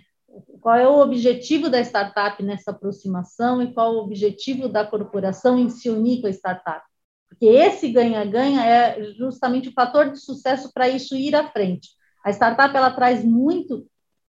Qual 0.60 0.74
é 0.74 0.86
o 0.86 1.00
objetivo 1.00 1.70
da 1.70 1.80
startup 1.80 2.42
nessa 2.42 2.72
aproximação 2.72 3.62
e 3.62 3.72
qual 3.72 3.94
o 3.94 4.02
objetivo 4.02 4.68
da 4.68 4.84
corporação 4.84 5.58
em 5.58 5.70
se 5.70 5.88
unir 5.88 6.20
com 6.20 6.26
a 6.26 6.30
startup? 6.30 6.84
Porque 7.28 7.46
esse 7.46 7.90
ganha-ganha 7.90 8.64
é 8.64 9.02
justamente 9.14 9.68
o 9.68 9.72
fator 9.72 10.10
de 10.10 10.18
sucesso 10.18 10.72
para 10.72 10.88
isso 10.88 11.16
ir 11.16 11.34
à 11.34 11.48
frente. 11.50 11.90
A 12.28 12.30
startup 12.30 12.76
ela 12.76 12.90
traz 12.90 13.24
muito 13.24 13.86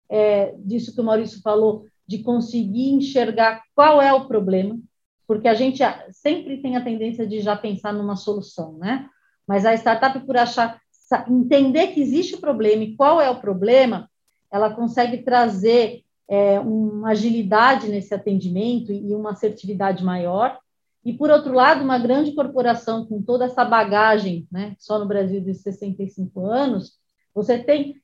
é, 0.09 0.55
disso 0.57 0.95
que 0.95 1.01
o 1.01 1.03
Maurício 1.03 1.41
falou, 1.41 1.85
de 2.07 2.19
conseguir 2.19 2.91
enxergar 2.91 3.61
qual 3.75 4.01
é 4.01 4.13
o 4.13 4.25
problema, 4.25 4.79
porque 5.27 5.49
a 5.49 5.53
gente 5.53 5.83
sempre 6.11 6.61
tem 6.61 6.77
a 6.77 6.83
tendência 6.83 7.27
de 7.27 7.41
já 7.41 7.57
pensar 7.57 7.91
numa 7.93 8.15
solução, 8.15 8.77
né? 8.77 9.09
Mas 9.45 9.65
a 9.65 9.73
startup, 9.73 10.17
por 10.21 10.37
achar, 10.37 10.79
entender 11.27 11.87
que 11.87 11.99
existe 11.99 12.35
o 12.35 12.39
problema 12.39 12.83
e 12.83 12.95
qual 12.95 13.19
é 13.19 13.29
o 13.29 13.41
problema, 13.41 14.09
ela 14.49 14.73
consegue 14.73 15.17
trazer 15.17 16.05
é, 16.25 16.57
uma 16.57 17.09
agilidade 17.09 17.89
nesse 17.89 18.13
atendimento 18.13 18.93
e 18.93 19.13
uma 19.13 19.31
assertividade 19.31 20.05
maior. 20.05 20.57
E, 21.03 21.11
por 21.11 21.29
outro 21.29 21.53
lado, 21.53 21.83
uma 21.83 21.99
grande 21.99 22.31
corporação 22.31 23.05
com 23.05 23.21
toda 23.21 23.43
essa 23.43 23.65
bagagem, 23.65 24.47
né, 24.49 24.73
só 24.79 24.97
no 24.97 25.05
Brasil 25.05 25.41
de 25.41 25.53
65 25.53 26.45
anos, 26.45 26.98
você 27.41 27.57
tem 27.57 27.95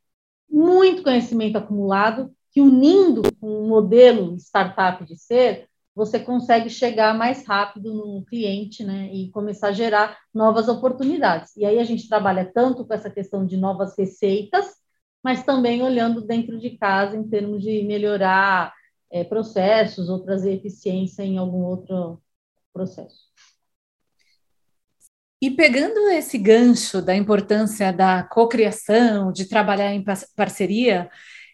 muito 0.50 1.04
conhecimento 1.04 1.58
acumulado 1.58 2.34
que, 2.52 2.62
unindo 2.62 3.22
com 3.36 3.64
um 3.64 3.68
modelo 3.68 4.38
startup 4.38 5.04
de 5.04 5.18
ser, 5.18 5.68
você 5.94 6.20
consegue 6.20 6.70
chegar 6.70 7.14
mais 7.14 7.46
rápido 7.46 7.94
no 7.94 8.24
cliente 8.26 8.84
né, 8.84 9.10
e 9.14 9.30
começar 9.32 9.70
a 9.70 9.74
gerar 9.74 10.18
novas 10.34 10.70
oportunidades. 10.70 11.56
E 11.58 11.66
aí 11.66 11.80
a 11.80 11.84
gente 11.84 12.08
trabalha 12.08 12.50
tanto 12.54 12.86
com 12.86 12.94
essa 12.94 13.10
questão 13.10 13.46
de 13.46 13.58
novas 13.58 13.98
receitas, 13.98 14.76
mas 15.22 15.44
também 15.44 15.84
olhando 15.84 16.22
dentro 16.22 16.58
de 16.58 16.78
casa 16.78 17.18
em 17.18 17.28
termos 17.28 17.62
de 17.62 17.84
melhorar 17.84 18.74
é, 19.12 19.24
processos 19.24 20.08
ou 20.08 20.20
trazer 20.20 20.54
eficiência 20.54 21.24
em 21.24 21.38
algum 21.38 21.64
outro 21.64 22.22
processo. 22.72 23.35
E 25.42 25.52
pegando 25.52 26.10
esse 26.10 26.38
gancho 26.38 27.02
da 27.02 27.16
importância 27.16 27.92
da 27.92 28.24
cocriação, 28.24 29.32
de 29.32 29.48
trabalhar 29.48 29.94
em 29.94 30.04
parceria, 30.36 31.10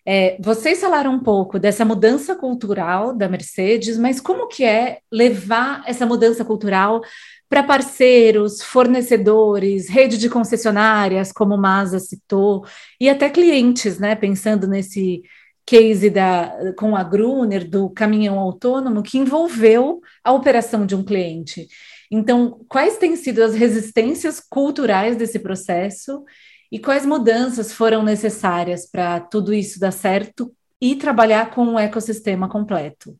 é, 0.05 0.37
vocês 0.39 0.79
falaram 0.79 1.13
um 1.13 1.19
pouco 1.23 1.59
dessa 1.59 1.85
mudança 1.85 2.35
cultural 2.35 3.15
da 3.15 3.27
Mercedes, 3.27 3.97
mas 3.97 4.19
como 4.19 4.47
que 4.47 4.63
é 4.63 4.99
levar 5.11 5.83
essa 5.85 6.05
mudança 6.05 6.43
cultural 6.45 7.01
para 7.49 7.63
parceiros, 7.63 8.61
fornecedores, 8.61 9.89
rede 9.89 10.17
de 10.17 10.29
concessionárias, 10.29 11.31
como 11.31 11.55
o 11.55 11.57
Masa 11.57 11.99
citou, 11.99 12.65
e 12.99 13.09
até 13.09 13.29
clientes, 13.29 13.99
né? 13.99 14.15
Pensando 14.15 14.67
nesse 14.67 15.21
case 15.65 16.09
da, 16.09 16.73
com 16.77 16.95
a 16.95 17.03
Gruner, 17.03 17.69
do 17.69 17.89
caminhão 17.89 18.39
autônomo, 18.39 19.03
que 19.03 19.17
envolveu 19.17 20.01
a 20.23 20.31
operação 20.31 20.85
de 20.85 20.95
um 20.95 21.03
cliente. 21.03 21.67
Então, 22.11 22.65
quais 22.67 22.97
têm 22.97 23.15
sido 23.15 23.41
as 23.41 23.55
resistências 23.55 24.41
culturais 24.41 25.15
desse 25.15 25.39
processo 25.39 26.25
e 26.69 26.77
quais 26.77 27.05
mudanças 27.05 27.71
foram 27.71 28.03
necessárias 28.03 28.85
para 28.85 29.21
tudo 29.21 29.53
isso 29.53 29.79
dar 29.79 29.91
certo 29.91 30.53
e 30.81 30.95
trabalhar 30.95 31.51
com 31.51 31.63
um 31.63 31.79
ecossistema 31.79 32.49
completo? 32.49 33.15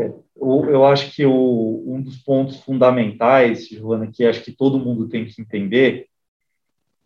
É, 0.00 0.10
eu 0.36 0.84
acho 0.86 1.14
que 1.14 1.24
o, 1.26 1.84
um 1.86 2.00
dos 2.00 2.16
pontos 2.16 2.60
fundamentais, 2.60 3.68
Joana, 3.68 4.10
que 4.10 4.24
acho 4.24 4.42
que 4.42 4.52
todo 4.52 4.78
mundo 4.78 5.08
tem 5.08 5.26
que 5.26 5.40
entender, 5.40 6.08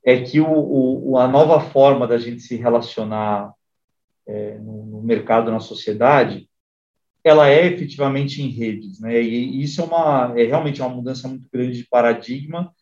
é 0.04 0.20
que 0.20 0.40
o, 0.40 1.10
o, 1.10 1.18
a 1.18 1.26
nova 1.26 1.60
forma 1.60 2.06
da 2.06 2.16
gente 2.16 2.40
se 2.40 2.56
relacionar 2.56 3.52
é, 4.26 4.58
no, 4.58 4.86
no, 4.86 5.02
mercado, 5.02 5.50
na 5.50 5.60
sociedade, 5.60 6.47
ela 7.24 7.48
é 7.48 7.66
efetivamente 7.66 8.42
em 8.42 8.48
redes, 8.48 9.00
né? 9.00 9.20
E 9.22 9.62
isso 9.62 9.80
é 9.80 9.84
uma 9.84 10.32
é 10.36 10.44
realmente 10.44 10.80
uma 10.80 10.88
mudança 10.88 11.28
muito 11.28 11.48
grande 11.52 11.76
de 11.78 11.88
paradigma 11.88 12.72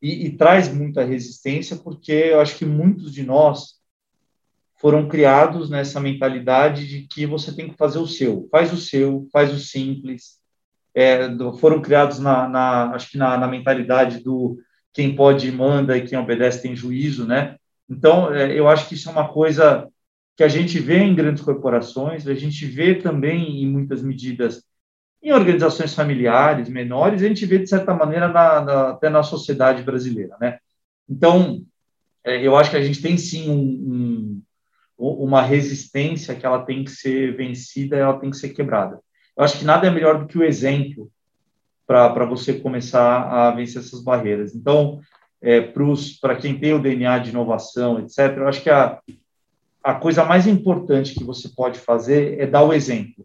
e, 0.00 0.26
e 0.26 0.36
traz 0.36 0.72
muita 0.72 1.04
resistência, 1.04 1.76
porque 1.76 2.12
eu 2.12 2.40
acho 2.40 2.56
que 2.56 2.64
muitos 2.64 3.12
de 3.12 3.22
nós 3.22 3.76
foram 4.78 5.08
criados 5.08 5.70
nessa 5.70 5.98
mentalidade 5.98 6.86
de 6.86 7.06
que 7.06 7.26
você 7.26 7.54
tem 7.54 7.68
que 7.68 7.76
fazer 7.76 7.98
o 7.98 8.06
seu, 8.06 8.46
faz 8.50 8.72
o 8.72 8.76
seu, 8.76 9.26
faz 9.32 9.52
o 9.52 9.58
simples. 9.58 10.38
É, 10.94 11.28
foram 11.58 11.80
criados 11.80 12.18
na, 12.18 12.48
na 12.48 12.90
acho 12.94 13.10
que 13.10 13.18
na, 13.18 13.36
na, 13.36 13.46
mentalidade 13.46 14.22
do 14.22 14.58
quem 14.94 15.14
pode 15.14 15.50
manda 15.52 15.96
e 15.96 16.06
quem 16.06 16.18
obedece 16.18 16.62
tem 16.62 16.74
juízo, 16.74 17.26
né? 17.26 17.56
Então, 17.88 18.32
é, 18.32 18.58
eu 18.58 18.66
acho 18.66 18.88
que 18.88 18.94
isso 18.94 19.08
é 19.08 19.12
uma 19.12 19.28
coisa 19.28 19.88
que 20.36 20.44
a 20.44 20.48
gente 20.48 20.78
vê 20.78 20.98
em 20.98 21.14
grandes 21.14 21.42
corporações, 21.42 22.26
a 22.28 22.34
gente 22.34 22.66
vê 22.66 22.94
também 22.94 23.62
em 23.62 23.66
muitas 23.68 24.02
medidas 24.02 24.62
em 25.22 25.32
organizações 25.32 25.94
familiares 25.94 26.68
menores, 26.68 27.22
a 27.22 27.26
gente 27.26 27.46
vê 27.46 27.58
de 27.58 27.68
certa 27.68 27.94
maneira 27.94 28.28
na, 28.28 28.60
na, 28.60 28.90
até 28.90 29.08
na 29.08 29.22
sociedade 29.22 29.82
brasileira, 29.82 30.36
né? 30.40 30.58
Então, 31.08 31.62
é, 32.22 32.40
eu 32.46 32.56
acho 32.56 32.70
que 32.70 32.76
a 32.76 32.82
gente 32.82 33.00
tem 33.00 33.16
sim 33.16 33.50
um, 33.50 34.42
um, 34.98 35.08
uma 35.24 35.42
resistência 35.42 36.34
que 36.34 36.44
ela 36.44 36.64
tem 36.64 36.84
que 36.84 36.90
ser 36.90 37.36
vencida, 37.36 37.96
ela 37.96 38.18
tem 38.20 38.30
que 38.30 38.36
ser 38.36 38.50
quebrada. 38.50 39.00
Eu 39.36 39.42
acho 39.42 39.58
que 39.58 39.64
nada 39.64 39.86
é 39.86 39.90
melhor 39.90 40.20
do 40.20 40.26
que 40.26 40.38
o 40.38 40.44
exemplo 40.44 41.10
para 41.86 42.24
você 42.24 42.54
começar 42.54 43.22
a 43.22 43.50
vencer 43.52 43.80
essas 43.80 44.02
barreiras. 44.02 44.54
Então, 44.54 45.00
é, 45.40 45.60
para 46.20 46.36
quem 46.36 46.58
tem 46.58 46.72
o 46.72 46.82
DNA 46.82 47.18
de 47.20 47.30
inovação, 47.30 48.00
etc., 48.00 48.36
eu 48.36 48.48
acho 48.48 48.62
que 48.62 48.70
a, 48.70 49.00
a 49.86 49.94
coisa 49.94 50.24
mais 50.24 50.48
importante 50.48 51.14
que 51.14 51.22
você 51.22 51.48
pode 51.48 51.78
fazer 51.78 52.40
é 52.40 52.44
dar 52.44 52.64
o 52.64 52.72
exemplo, 52.72 53.24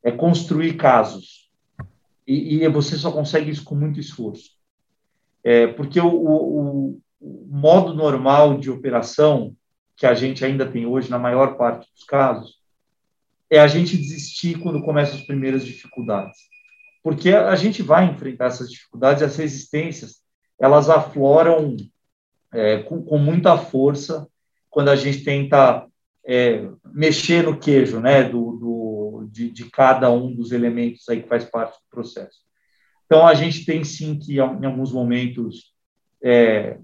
é 0.00 0.12
construir 0.12 0.74
casos. 0.74 1.50
E, 2.24 2.62
e 2.62 2.68
você 2.68 2.96
só 2.96 3.10
consegue 3.10 3.50
isso 3.50 3.64
com 3.64 3.74
muito 3.74 3.98
esforço. 3.98 4.52
É, 5.42 5.66
porque 5.66 6.00
o, 6.00 6.06
o, 6.06 7.00
o, 7.20 7.46
modo 7.48 7.94
normal 7.94 8.58
de 8.58 8.70
operação 8.70 9.56
que 9.96 10.06
a 10.06 10.14
gente 10.14 10.44
ainda 10.44 10.70
tem 10.70 10.86
hoje, 10.86 11.10
na 11.10 11.18
maior 11.18 11.56
parte 11.56 11.90
dos 11.92 12.04
casos, 12.04 12.60
é 13.50 13.58
a 13.58 13.66
gente 13.66 13.96
desistir 13.96 14.60
quando 14.60 14.84
começam 14.84 15.16
as 15.16 15.26
primeiras 15.26 15.64
dificuldades. 15.64 16.38
Porque 17.02 17.30
a 17.30 17.56
gente 17.56 17.82
vai 17.82 18.04
enfrentar 18.04 18.46
essas 18.46 18.70
dificuldades, 18.70 19.20
as 19.20 19.36
resistências, 19.36 20.22
elas 20.60 20.88
afloram 20.88 21.76
é, 22.52 22.84
com, 22.84 23.02
com 23.02 23.18
muita 23.18 23.58
força 23.58 24.28
quando 24.72 24.88
a 24.88 24.96
gente 24.96 25.22
tenta 25.22 25.86
é, 26.26 26.66
mexer 26.92 27.44
no 27.44 27.58
queijo, 27.58 28.00
né, 28.00 28.24
do, 28.24 28.52
do 28.52 29.28
de, 29.30 29.50
de, 29.50 29.70
cada 29.70 30.10
um 30.10 30.34
dos 30.34 30.50
elementos 30.50 31.06
aí 31.08 31.22
que 31.22 31.28
faz 31.28 31.44
parte 31.44 31.74
do 31.74 31.90
processo. 31.90 32.38
Então, 33.04 33.26
a 33.26 33.34
gente 33.34 33.66
tem 33.66 33.84
sim 33.84 34.18
que, 34.18 34.36
em 34.36 34.40
alguns 34.40 34.90
momentos, 34.90 35.74
é, 36.22 36.78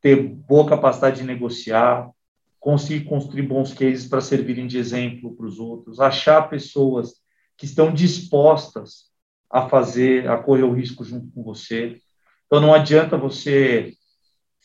ter 0.00 0.16
boa 0.16 0.66
capacidade 0.66 1.18
de 1.18 1.24
negociar, 1.24 2.10
conseguir 2.58 3.04
construir 3.04 3.42
bons 3.42 3.74
cases 3.74 4.08
para 4.08 4.22
servirem 4.22 4.66
de 4.66 4.78
exemplo 4.78 5.36
para 5.36 5.46
os 5.46 5.58
outros, 5.58 6.00
achar 6.00 6.48
pessoas 6.48 7.16
que 7.54 7.66
estão 7.66 7.92
dispostas 7.92 9.10
a 9.50 9.68
fazer, 9.68 10.26
a 10.26 10.38
correr 10.38 10.62
o 10.62 10.72
risco 10.72 11.04
junto 11.04 11.30
com 11.32 11.42
você. 11.42 12.00
Então, 12.46 12.62
não 12.62 12.72
adianta 12.72 13.18
você 13.18 13.92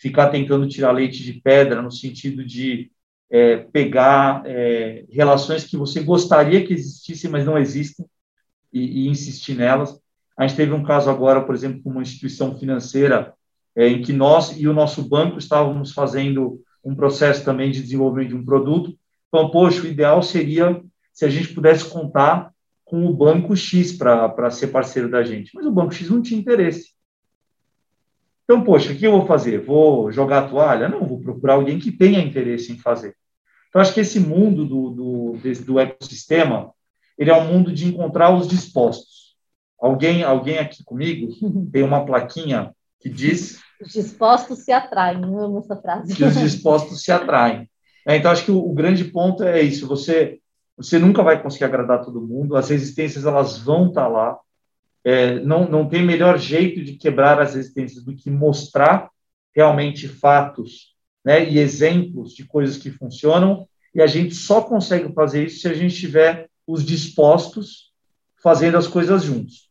ficar 0.02 0.30
tentando 0.30 0.68
tirar 0.68 0.92
leite 0.92 1.24
de 1.24 1.34
pedra 1.34 1.80
no 1.80 1.92
sentido 1.92 2.44
de 2.44 2.92
é, 3.30 3.58
pegar 3.58 4.42
é, 4.48 5.06
relações 5.12 5.64
que 5.64 5.78
você 5.78 6.02
gostaria 6.02 6.66
que 6.66 6.74
existissem, 6.74 7.30
mas 7.30 7.46
não 7.46 7.56
existem, 7.56 8.06
e, 8.74 9.04
e, 9.04 9.08
insistir 9.08 9.54
nelas. 9.54 10.00
A 10.36 10.48
gente 10.48 10.58
teve 10.58 10.74
um 10.74 10.82
caso 10.82 11.08
agora, 11.08 11.42
por 11.42 11.54
exemplo, 11.54 11.84
com 11.84 11.92
uma 11.92 12.02
instituição 12.02 12.58
financeira, 12.58 13.34
é, 13.76 13.88
em 13.88 14.02
que 14.02 14.12
nós 14.12 14.60
e 14.60 14.68
o 14.68 14.74
nosso 14.74 15.08
banco 15.08 15.38
estávamos 15.38 15.92
fazendo 15.92 16.60
um 16.84 16.96
processo 16.96 17.46
também 17.46 17.70
de 17.70 17.82
desenvolvimento 17.82 18.30
de 18.30 18.36
um 18.36 18.44
produto. 18.44 18.98
Então, 19.28 19.52
poxa, 19.52 19.84
o 19.84 19.88
ideal 19.88 20.24
seria 20.24 20.82
se 21.14 21.26
a 21.26 21.30
gente 21.30 21.54
pudesse 21.54 21.86
contar 21.86 22.52
com 22.84 23.06
o 23.06 23.14
banco 23.14 23.56
X 23.56 23.92
para 23.92 24.50
ser 24.50 24.68
parceiro 24.68 25.10
da 25.10 25.24
gente. 25.24 25.52
Mas 25.54 25.66
o 25.66 25.72
banco 25.72 25.94
X 25.94 26.10
não 26.10 26.24
tinha 26.24 26.40
interesse. 26.40 26.90
Então, 28.52 28.66
poxa, 28.66 28.92
o 28.92 28.96
que 28.98 29.08
eu 29.08 29.14
vou 29.14 29.26
fazer? 29.26 29.62
Vou 29.62 30.12
jogar 30.12 30.40
a 30.40 30.48
toalha? 30.50 30.90
Não, 30.90 31.08
vou 31.08 31.22
procurar 31.22 31.54
alguém 31.54 31.80
que 31.80 31.90
tenha 31.90 32.20
interesse 32.20 32.70
em 32.74 32.78
fazer. 32.78 33.16
Então, 33.70 33.82
acho 33.82 33.94
que 33.94 34.02
esse 34.02 34.20
mundo 34.20 34.66
do, 34.66 34.90
do, 34.90 35.38
do 35.66 35.80
ecossistema, 35.80 36.74
ele 37.18 37.30
é 37.30 37.34
um 37.34 37.46
mundo 37.46 37.72
de 37.72 37.88
encontrar 37.88 38.36
os 38.36 38.50
dispostos. 38.50 39.38
Alguém, 39.80 40.24
alguém 40.24 40.58
aqui 40.58 40.84
comigo 40.84 41.32
tem 41.72 41.82
uma 41.82 42.06
plaquinha 42.06 42.76
que 43.00 43.10
diz... 43.10 43.62
Os 43.82 43.94
dispostos 43.94 44.66
se 44.66 44.74
atraem, 44.74 45.24
eu 45.24 45.40
amo 45.40 45.60
essa 45.60 45.78
frase. 45.78 46.14
Que 46.14 46.26
os 46.26 46.36
dispostos 46.36 47.04
se 47.04 47.12
atraem. 47.12 47.70
É, 48.06 48.18
então, 48.18 48.32
acho 48.32 48.44
que 48.44 48.52
o, 48.52 48.60
o 48.60 48.74
grande 48.74 49.06
ponto 49.06 49.46
é 49.46 49.62
isso, 49.62 49.88
você, 49.88 50.40
você 50.76 51.00
nunca 51.00 51.24
vai 51.24 51.42
conseguir 51.42 51.64
agradar 51.64 52.04
todo 52.04 52.20
mundo, 52.20 52.58
as 52.58 52.70
resistências 52.70 53.26
elas 53.26 53.60
vão 53.60 53.88
estar 53.88 54.10
lá, 54.10 54.38
é, 55.04 55.40
não, 55.40 55.68
não 55.68 55.88
tem 55.88 56.04
melhor 56.04 56.38
jeito 56.38 56.84
de 56.84 56.94
quebrar 56.94 57.42
as 57.42 57.56
resistências 57.56 58.04
do 58.04 58.16
que 58.16 58.30
mostrar 58.30 59.10
realmente 59.56 60.08
fatos 60.08 60.96
né, 61.24 61.50
e 61.50 61.60
exemplos 61.60 62.34
de 62.34 62.46
coisas 62.46 62.78
que 62.78 62.92
funcionam, 62.92 63.68
e 63.94 64.02
a 64.02 64.08
gente 64.08 64.34
só 64.34 64.62
consegue 64.62 65.14
fazer 65.14 65.46
isso 65.46 65.62
se 65.62 65.68
a 65.68 65.74
gente 65.74 65.96
tiver 65.96 66.50
os 66.66 66.86
dispostos 66.86 67.92
fazendo 68.42 68.78
as 68.78 68.88
coisas 68.88 69.24
juntos. 69.24 69.70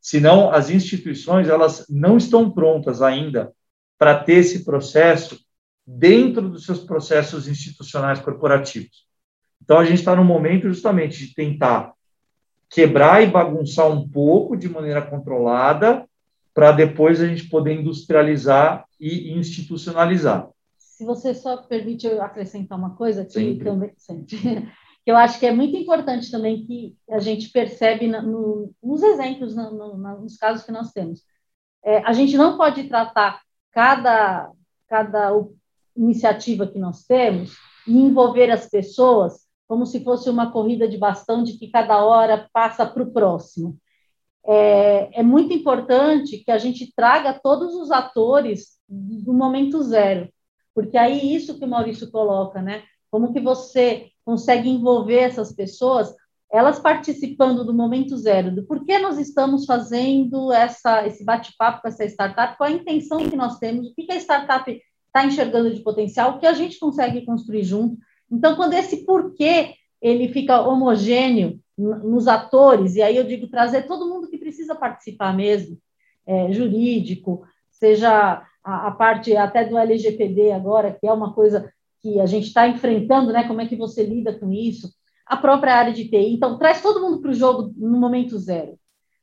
Senão, 0.00 0.50
as 0.50 0.68
instituições 0.68 1.48
elas 1.48 1.86
não 1.88 2.18
estão 2.18 2.50
prontas 2.50 3.00
ainda 3.00 3.52
para 3.96 4.22
ter 4.22 4.34
esse 4.34 4.64
processo 4.64 5.40
dentro 5.86 6.48
dos 6.48 6.66
seus 6.66 6.80
processos 6.80 7.48
institucionais 7.48 8.20
corporativos. 8.20 9.06
Então, 9.62 9.78
a 9.78 9.84
gente 9.84 10.00
está 10.00 10.14
no 10.14 10.24
momento 10.24 10.68
justamente 10.68 11.26
de 11.26 11.34
tentar 11.34 11.93
quebrar 12.74 13.22
e 13.22 13.30
bagunçar 13.30 13.88
um 13.88 14.08
pouco 14.08 14.56
de 14.56 14.68
maneira 14.68 15.00
controlada, 15.00 16.08
para 16.52 16.72
depois 16.72 17.20
a 17.20 17.26
gente 17.26 17.48
poder 17.48 17.80
industrializar 17.80 18.84
e 18.98 19.32
institucionalizar. 19.32 20.48
Se 20.76 21.04
você 21.04 21.32
só 21.34 21.56
permite 21.58 22.04
eu 22.04 22.20
acrescentar 22.20 22.76
uma 22.76 22.96
coisa 22.96 23.24
que 23.24 23.54
também 23.62 23.92
sempre, 23.96 24.36
que 25.04 25.10
eu 25.10 25.16
acho 25.16 25.38
que 25.38 25.46
é 25.46 25.52
muito 25.52 25.76
importante 25.76 26.28
também 26.30 26.64
que 26.64 26.96
a 27.10 27.20
gente 27.20 27.50
percebe 27.50 28.08
no, 28.08 28.72
nos 28.82 29.02
exemplos, 29.04 29.54
no, 29.54 29.70
no, 29.70 30.20
nos 30.22 30.36
casos 30.36 30.64
que 30.64 30.72
nós 30.72 30.90
temos. 30.90 31.22
É, 31.84 31.98
a 31.98 32.12
gente 32.12 32.36
não 32.36 32.56
pode 32.56 32.84
tratar 32.84 33.40
cada, 33.70 34.50
cada 34.88 35.30
iniciativa 35.96 36.66
que 36.66 36.78
nós 36.78 37.04
temos 37.04 37.56
e 37.86 37.96
envolver 37.96 38.50
as 38.50 38.68
pessoas 38.68 39.43
como 39.66 39.86
se 39.86 40.02
fosse 40.02 40.28
uma 40.28 40.50
corrida 40.50 40.88
de 40.88 40.98
bastão 40.98 41.42
de 41.42 41.58
que 41.58 41.70
cada 41.70 42.04
hora 42.04 42.48
passa 42.52 42.86
para 42.86 43.02
o 43.02 43.12
próximo. 43.12 43.78
É, 44.46 45.20
é, 45.20 45.22
muito 45.22 45.54
importante 45.54 46.38
que 46.38 46.50
a 46.50 46.58
gente 46.58 46.92
traga 46.94 47.38
todos 47.42 47.74
os 47.74 47.90
atores 47.90 48.78
do 48.86 49.32
momento 49.32 49.82
zero, 49.82 50.28
porque 50.74 50.98
aí 50.98 51.34
isso 51.34 51.58
que 51.58 51.64
o 51.64 51.68
Maurício 51.68 52.10
coloca, 52.10 52.60
né? 52.60 52.82
Como 53.10 53.32
que 53.32 53.40
você 53.40 54.10
consegue 54.24 54.68
envolver 54.68 55.20
essas 55.20 55.52
pessoas, 55.52 56.14
elas 56.52 56.78
participando 56.78 57.64
do 57.64 57.72
momento 57.72 58.16
zero, 58.18 58.54
do 58.54 58.66
porquê 58.66 58.98
nós 58.98 59.18
estamos 59.18 59.64
fazendo 59.64 60.52
essa, 60.52 61.06
esse 61.06 61.24
bate-papo 61.24 61.80
com 61.80 61.88
essa 61.88 62.04
startup, 62.04 62.58
qual 62.58 62.68
a 62.68 62.72
intenção 62.72 63.28
que 63.28 63.36
nós 63.36 63.58
temos, 63.58 63.88
o 63.88 63.94
que 63.94 64.12
a 64.12 64.16
startup 64.16 64.70
está 65.06 65.24
enxergando 65.24 65.72
de 65.72 65.80
potencial, 65.80 66.32
o 66.32 66.38
que 66.38 66.46
a 66.46 66.52
gente 66.52 66.78
consegue 66.78 67.24
construir 67.24 67.64
junto, 67.64 67.96
então, 68.30 68.56
quando 68.56 68.74
esse 68.74 69.04
porquê 69.04 69.74
ele 70.00 70.28
fica 70.28 70.60
homogêneo 70.60 71.60
nos 71.76 72.28
atores, 72.28 72.94
e 72.94 73.02
aí 73.02 73.16
eu 73.16 73.24
digo 73.24 73.48
trazer 73.48 73.86
todo 73.86 74.08
mundo 74.08 74.28
que 74.28 74.38
precisa 74.38 74.74
participar 74.74 75.34
mesmo, 75.34 75.78
é, 76.26 76.52
jurídico, 76.52 77.46
seja 77.70 78.42
a, 78.62 78.88
a, 78.88 78.90
parte 78.90 79.36
até 79.36 79.64
do 79.64 79.76
LGPD 79.76 80.52
agora, 80.52 80.92
que 80.92 81.06
é 81.06 81.12
uma 81.12 81.32
coisa 81.32 81.72
que 82.00 82.20
a 82.20 82.26
gente 82.26 82.46
está 82.46 82.68
enfrentando, 82.68 83.32
né? 83.32 83.46
Como 83.46 83.60
é 83.60 83.66
que 83.66 83.76
você 83.76 84.04
lida 84.04 84.32
com 84.38 84.52
isso? 84.52 84.92
A 85.26 85.36
própria 85.36 85.74
área 85.74 85.92
de 85.92 86.08
TI. 86.08 86.32
Então, 86.32 86.58
traz 86.58 86.82
todo 86.82 87.00
mundo 87.00 87.20
para 87.20 87.30
o 87.30 87.34
jogo 87.34 87.72
no 87.76 87.98
momento 87.98 88.38
zero, 88.38 88.78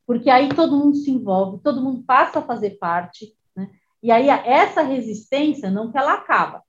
porque 0.05 0.29
aí 0.29 0.49
todo 0.49 0.77
mundo 0.77 0.95
se 0.95 1.09
envolve, 1.11 1.61
todo 1.63 1.81
mundo 1.81 2.03
passa 2.05 2.39
a 2.39 2.43
fazer 2.43 2.71
parte, 2.71 3.33
né? 3.55 3.69
E 4.03 4.11
aí 4.11 4.29
essa 4.29 4.81
resistência, 4.81 5.69
não 5.69 5.91
que 5.91 5.97
ela 5.97 6.13
acaba, 6.13 6.63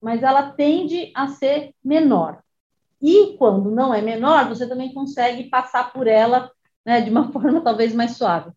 mas 0.00 0.22
ela 0.22 0.50
tende 0.52 1.10
a 1.14 1.28
ser 1.28 1.74
menor. 1.84 2.42
E 3.02 3.36
quando 3.38 3.70
não 3.70 3.92
é 3.94 4.02
menor, 4.02 4.48
você 4.48 4.68
também 4.68 4.92
consegue 4.92 5.44
passar 5.44 5.92
por 5.92 6.06
ela 6.06 6.50
né, 6.84 7.00
de 7.00 7.10
uma 7.10 7.30
forma 7.32 7.60
talvez 7.60 7.94
mais 7.94 8.16
suave. 8.16 8.50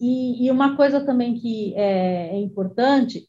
E, 0.00 0.46
e 0.46 0.50
uma 0.50 0.76
coisa 0.76 1.04
também 1.04 1.34
que 1.34 1.74
é, 1.74 2.28
é 2.28 2.38
importante 2.38 3.28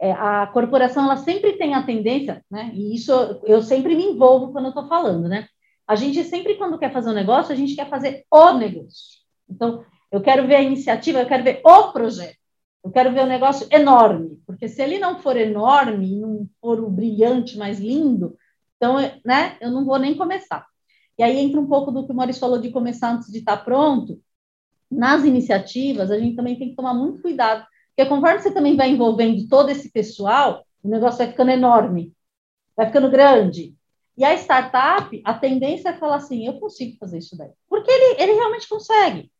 é, 0.00 0.12
a 0.12 0.46
corporação 0.46 1.04
ela 1.04 1.18
sempre 1.18 1.58
tem 1.58 1.74
a 1.74 1.82
tendência, 1.82 2.42
né? 2.50 2.70
E 2.72 2.94
isso 2.94 3.12
eu 3.44 3.60
sempre 3.60 3.94
me 3.94 4.04
envolvo 4.04 4.50
quando 4.50 4.64
eu 4.64 4.70
estou 4.70 4.88
falando, 4.88 5.28
né? 5.28 5.46
A 5.86 5.94
gente 5.94 6.24
sempre, 6.24 6.54
quando 6.54 6.78
quer 6.78 6.90
fazer 6.90 7.10
um 7.10 7.14
negócio, 7.14 7.52
a 7.52 7.56
gente 7.56 7.74
quer 7.74 7.88
fazer 7.88 8.24
o 8.30 8.52
negócio. 8.54 9.20
Então, 9.48 9.84
eu 10.10 10.22
quero 10.22 10.46
ver 10.46 10.54
a 10.54 10.62
iniciativa, 10.62 11.20
eu 11.20 11.26
quero 11.26 11.44
ver 11.44 11.60
o 11.62 11.92
projeto. 11.92 12.38
Eu 12.82 12.90
quero 12.90 13.12
ver 13.12 13.24
um 13.24 13.28
negócio 13.28 13.66
enorme, 13.70 14.40
porque 14.46 14.68
se 14.68 14.82
ele 14.82 14.98
não 14.98 15.18
for 15.18 15.36
enorme, 15.36 16.16
não 16.16 16.48
for 16.60 16.80
o 16.80 16.90
brilhante 16.90 17.58
mais 17.58 17.78
lindo, 17.78 18.36
então, 18.76 18.96
né, 19.24 19.58
eu 19.60 19.70
não 19.70 19.84
vou 19.84 19.98
nem 19.98 20.16
começar. 20.16 20.66
E 21.18 21.22
aí 21.22 21.36
entra 21.38 21.60
um 21.60 21.66
pouco 21.66 21.90
do 21.90 22.06
que 22.06 22.12
o 22.12 22.14
Maurício 22.14 22.40
falou 22.40 22.58
de 22.58 22.70
começar 22.70 23.12
antes 23.12 23.30
de 23.30 23.38
estar 23.40 23.58
pronto. 23.58 24.18
Nas 24.90 25.24
iniciativas, 25.24 26.10
a 26.10 26.18
gente 26.18 26.34
também 26.34 26.58
tem 26.58 26.70
que 26.70 26.76
tomar 26.76 26.94
muito 26.94 27.20
cuidado, 27.20 27.66
porque 27.94 28.08
conforme 28.08 28.40
você 28.40 28.50
também 28.50 28.74
vai 28.74 28.90
envolvendo 28.90 29.46
todo 29.46 29.68
esse 29.68 29.92
pessoal, 29.92 30.64
o 30.82 30.88
negócio 30.88 31.18
vai 31.18 31.28
ficando 31.28 31.50
enorme, 31.50 32.14
vai 32.74 32.86
ficando 32.86 33.10
grande. 33.10 33.74
E 34.16 34.24
a 34.24 34.34
startup, 34.34 35.20
a 35.24 35.34
tendência 35.34 35.90
é 35.90 35.96
falar 35.96 36.16
assim: 36.16 36.46
eu 36.46 36.58
consigo 36.58 36.96
fazer 36.98 37.18
isso 37.18 37.36
daí. 37.36 37.50
Porque 37.68 37.90
ele, 37.90 38.22
ele 38.22 38.32
realmente 38.32 38.68
consegue. 38.68 39.30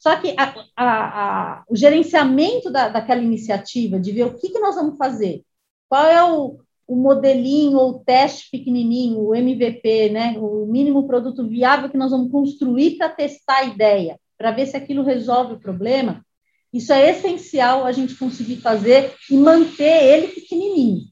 Só 0.00 0.16
que 0.16 0.34
a, 0.38 0.54
a, 0.74 0.86
a, 0.86 1.64
o 1.68 1.76
gerenciamento 1.76 2.70
da, 2.70 2.88
daquela 2.88 3.20
iniciativa, 3.20 4.00
de 4.00 4.12
ver 4.12 4.24
o 4.24 4.34
que, 4.34 4.48
que 4.48 4.58
nós 4.58 4.74
vamos 4.74 4.96
fazer, 4.96 5.44
qual 5.90 6.06
é 6.06 6.24
o, 6.24 6.58
o 6.88 6.96
modelinho 6.96 7.76
ou 7.76 7.90
o 7.90 7.98
teste 7.98 8.48
pequenininho, 8.50 9.20
o 9.20 9.34
MVP, 9.34 10.08
né, 10.08 10.38
o 10.38 10.64
mínimo 10.64 11.06
produto 11.06 11.46
viável 11.46 11.90
que 11.90 11.98
nós 11.98 12.12
vamos 12.12 12.32
construir 12.32 12.96
para 12.96 13.10
testar 13.10 13.58
a 13.58 13.64
ideia, 13.64 14.18
para 14.38 14.50
ver 14.50 14.66
se 14.66 14.76
aquilo 14.76 15.02
resolve 15.02 15.54
o 15.54 15.60
problema, 15.60 16.24
isso 16.72 16.94
é 16.94 17.10
essencial 17.10 17.84
a 17.84 17.92
gente 17.92 18.14
conseguir 18.14 18.56
fazer 18.56 19.14
e 19.30 19.36
manter 19.36 20.02
ele 20.02 20.28
pequenininho. 20.28 21.02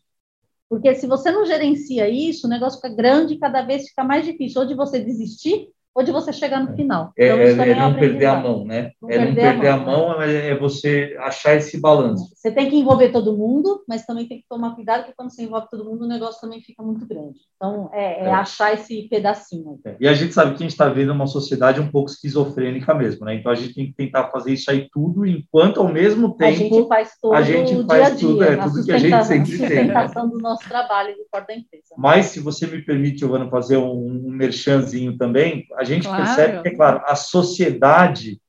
Porque 0.67 0.95
se 0.95 1.07
você 1.07 1.31
não 1.31 1.45
gerencia 1.45 2.09
isso, 2.09 2.47
o 2.47 2.51
negócio 2.51 2.81
fica 2.81 2.95
grande 2.95 3.35
e 3.35 3.39
cada 3.39 3.61
vez 3.63 3.89
fica 3.89 4.03
mais 4.03 4.25
difícil, 4.25 4.63
ou 4.63 4.67
de 4.67 4.75
você 4.75 4.99
desistir, 4.99 5.69
ou 5.95 6.05
de 6.05 6.13
você 6.13 6.33
chegar 6.33 6.61
no 6.61 6.77
final. 6.77 7.13
É, 7.19 7.27
então, 7.27 7.65
é, 7.65 7.71
é 7.71 7.75
não 7.75 7.95
perder 7.95 8.27
a 8.27 8.37
mão, 8.37 8.65
né? 8.65 8.93
Não 9.03 9.11
é 9.11 9.19
não 9.19 9.35
perder 9.35 9.69
a 9.69 9.77
mão, 9.77 10.13
a 10.13 10.17
mão 10.17 10.23
é, 10.23 10.51
é 10.51 10.57
você 10.57 11.17
achar 11.21 11.57
esse 11.57 11.81
balanço. 11.81 12.31
Você 12.35 12.53
tem 12.53 12.71
que 12.71 12.77
envolver 12.77 13.11
todo 13.11 13.37
mundo, 13.37 13.83
mas 13.89 14.07
também 14.07 14.29
tem 14.29 14.39
que 14.39 14.47
tomar 14.49 14.77
cuidado, 14.77 15.01
porque 15.01 15.15
quando 15.17 15.31
você 15.31 15.43
envolve 15.43 15.67
todo 15.69 15.85
mundo, 15.85 16.05
o 16.05 16.09
negócio 16.09 16.41
também 16.41 16.61
fica 16.61 16.83
muito 16.85 17.05
grande. 17.07 17.41
Então, 17.57 17.91
é, 17.93 18.23
é, 18.23 18.27
é. 18.27 18.31
achar 18.31 18.73
esse 18.73 19.09
pedacinho. 19.09 19.81
E 19.99 20.07
a 20.07 20.15
gente 20.15 20.33
sabe 20.33 20.53
que 20.53 20.59
a 20.59 20.61
gente 20.61 20.71
está 20.71 20.89
vendo 20.89 21.13
uma 21.13 21.27
sociedade 21.27 21.81
um 21.81 21.91
pouco 21.91 22.11
esquizofrênica 22.11 22.95
mesmo, 22.95 23.25
né? 23.25 23.35
Então, 23.35 23.51
a 23.51 23.57
gente 23.57 23.75
tem 23.75 23.87
que 23.87 23.95
tentar 23.95 24.31
fazer 24.31 24.53
isso 24.53 24.71
aí 24.71 24.89
tudo, 24.93 25.27
enquanto 25.27 25.81
ao 25.81 25.89
mesmo 25.89 26.37
tempo... 26.37 26.45
A 26.45 26.53
gente 26.53 26.89
faz 26.89 27.11
tudo 27.21 27.35
a 27.35 27.43
gente 27.43 27.87
faz 27.87 28.17
dia 28.17 28.29
tudo, 28.29 28.45
é, 28.45 28.57
tudo 28.57 28.85
que 28.85 28.93
a 28.93 28.99
gente 28.99 29.25
sempre 29.25 29.59
tem. 29.59 29.67
A 29.67 29.69
sustentação 29.69 30.29
do 30.29 30.39
nosso 30.39 30.69
trabalho 30.69 31.15
de 31.15 31.25
fora 31.29 31.45
da 31.45 31.55
empresa. 31.55 31.95
Mas, 31.97 32.27
se 32.27 32.39
você 32.39 32.69
me 32.69 32.81
permite, 32.83 33.19
Giovana, 33.19 33.51
fazer 33.51 33.79
um, 33.79 34.29
um 34.29 34.31
merchanzinho 34.31 35.17
também, 35.17 35.67
a 35.77 35.88
gente 35.89 36.07
claro. 36.07 36.25
percebe 36.25 36.63
que, 36.63 36.69
é 36.69 36.75
claro, 36.75 37.03
a 37.07 37.15
sociedade 37.15 38.41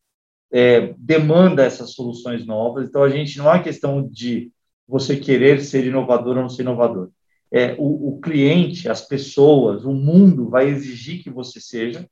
é, 0.51 0.93
demanda 0.97 1.63
essas 1.63 1.93
soluções 1.93 2.45
novas, 2.45 2.87
então 2.87 3.03
a 3.03 3.09
gente 3.09 3.37
não 3.37 3.53
é 3.53 3.61
questão 3.61 4.07
de 4.07 4.51
você 4.87 5.15
querer 5.15 5.61
ser 5.61 5.85
inovador 5.85 6.35
ou 6.35 6.43
não 6.43 6.49
ser 6.49 6.63
inovador. 6.63 7.09
É, 7.51 7.75
o, 7.77 8.09
o 8.09 8.21
cliente, 8.21 8.89
as 8.89 9.01
pessoas, 9.01 9.85
o 9.85 9.93
mundo 9.93 10.49
vai 10.49 10.67
exigir 10.67 11.23
que 11.23 11.29
você 11.29 11.59
seja. 11.59 12.07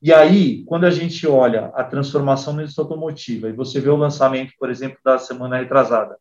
E 0.00 0.12
aí, 0.12 0.64
quando 0.64 0.84
a 0.84 0.90
gente 0.90 1.26
olha 1.26 1.66
a 1.74 1.82
transformação 1.82 2.52
na 2.52 2.62
indústria 2.62 2.84
automotiva 2.84 3.48
e 3.48 3.52
você 3.52 3.80
vê 3.80 3.88
o 3.88 3.96
lançamento, 3.96 4.52
por 4.58 4.70
exemplo, 4.70 4.98
da 5.04 5.18
semana 5.18 5.58
retrasada, 5.58 6.16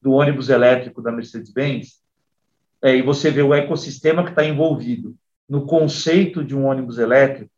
do 0.00 0.12
ônibus 0.12 0.48
elétrico 0.48 1.02
da 1.02 1.12
Mercedes-Benz, 1.12 2.00
é, 2.82 2.96
e 2.96 3.02
você 3.02 3.30
vê 3.30 3.42
o 3.42 3.54
ecossistema 3.54 4.24
que 4.24 4.30
está 4.30 4.44
envolvido 4.44 5.14
no 5.48 5.66
conceito 5.66 6.42
de 6.42 6.56
um 6.56 6.64
ônibus 6.64 6.98
elétrico, 6.98 7.50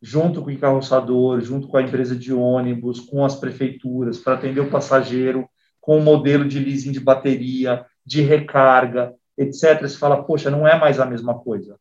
junto 0.00 0.42
com 0.42 0.48
o 0.48 0.52
encarroçador, 0.52 1.40
junto 1.40 1.68
com 1.68 1.76
a 1.76 1.82
empresa 1.82 2.14
de 2.14 2.32
ônibus, 2.32 3.00
com 3.00 3.24
as 3.24 3.36
prefeituras, 3.36 4.18
para 4.18 4.34
atender 4.34 4.60
o 4.60 4.70
passageiro, 4.70 5.48
com 5.80 5.98
o 5.98 6.02
modelo 6.02 6.46
de 6.46 6.58
leasing 6.58 6.92
de 6.92 7.00
bateria, 7.00 7.84
de 8.04 8.20
recarga, 8.22 9.14
etc. 9.36 9.80
Você 9.82 9.96
fala, 9.96 10.22
poxa, 10.22 10.50
não 10.50 10.66
é 10.66 10.78
mais 10.78 11.00
a 11.00 11.06
mesma 11.06 11.38
coisa. 11.38 11.78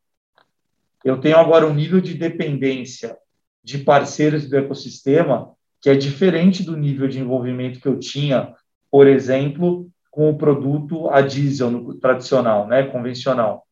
Eu 1.03 1.19
tenho 1.19 1.37
agora 1.37 1.67
um 1.67 1.73
nível 1.73 2.01
de 2.01 2.13
dependência 2.13 3.17
de 3.63 3.79
parceiros 3.79 4.47
do 4.47 4.57
ecossistema 4.57 5.51
que 5.81 5.89
é 5.89 5.95
diferente 5.95 6.63
do 6.63 6.75
nível 6.75 7.07
de 7.07 7.19
envolvimento 7.19 7.79
que 7.79 7.87
eu 7.87 7.99
tinha, 7.99 8.55
por 8.89 9.05
exemplo, 9.05 9.87
com 10.09 10.29
o 10.29 10.37
produto 10.37 11.09
a 11.09 11.21
diesel 11.21 11.69
no, 11.69 11.93
tradicional, 11.95 12.67
né, 12.67 12.83
convencional. 12.83 13.67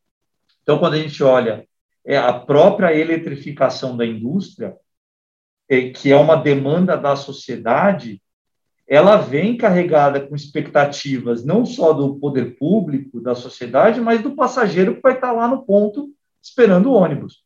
Então, 0.62 0.78
quando 0.78 0.94
a 0.94 1.00
gente 1.00 1.24
olha 1.24 1.66
é 2.06 2.18
a 2.18 2.34
própria 2.34 2.94
eletrificação 2.94 3.96
da 3.96 4.06
indústria, 4.06 4.76
é, 5.70 5.90
que 5.90 6.12
é 6.12 6.16
uma 6.16 6.36
demanda 6.36 6.98
da 6.98 7.16
sociedade, 7.16 8.22
ela 8.88 9.16
vem 9.16 9.56
carregada 9.56 10.20
com 10.20 10.36
expectativas 10.36 11.46
não 11.46 11.66
só 11.66 11.94
do 11.94 12.16
poder 12.20 12.58
público, 12.58 13.22
da 13.22 13.34
sociedade, 13.34 14.02
mas 14.02 14.22
do 14.22 14.36
passageiro 14.36 14.96
que 14.96 15.02
vai 15.02 15.14
estar 15.14 15.32
lá 15.32 15.48
no 15.48 15.64
ponto 15.64 16.12
esperando 16.42 16.88
o 16.88 16.94
ônibus. 16.94 17.44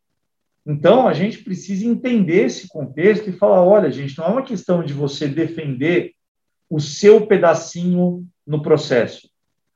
Então, 0.66 1.08
a 1.08 1.14
gente 1.14 1.44
precisa 1.44 1.86
entender 1.86 2.46
esse 2.46 2.68
contexto 2.68 3.30
e 3.30 3.34
falar: 3.34 3.64
olha, 3.64 3.92
gente, 3.92 4.18
não 4.18 4.26
é 4.26 4.30
uma 4.30 4.44
questão 4.44 4.84
de 4.84 4.94
você 4.94 5.28
defender 5.28 6.14
o 6.70 6.80
seu 6.80 7.26
pedacinho 7.26 8.28
no 8.46 8.62
processo, 8.62 9.30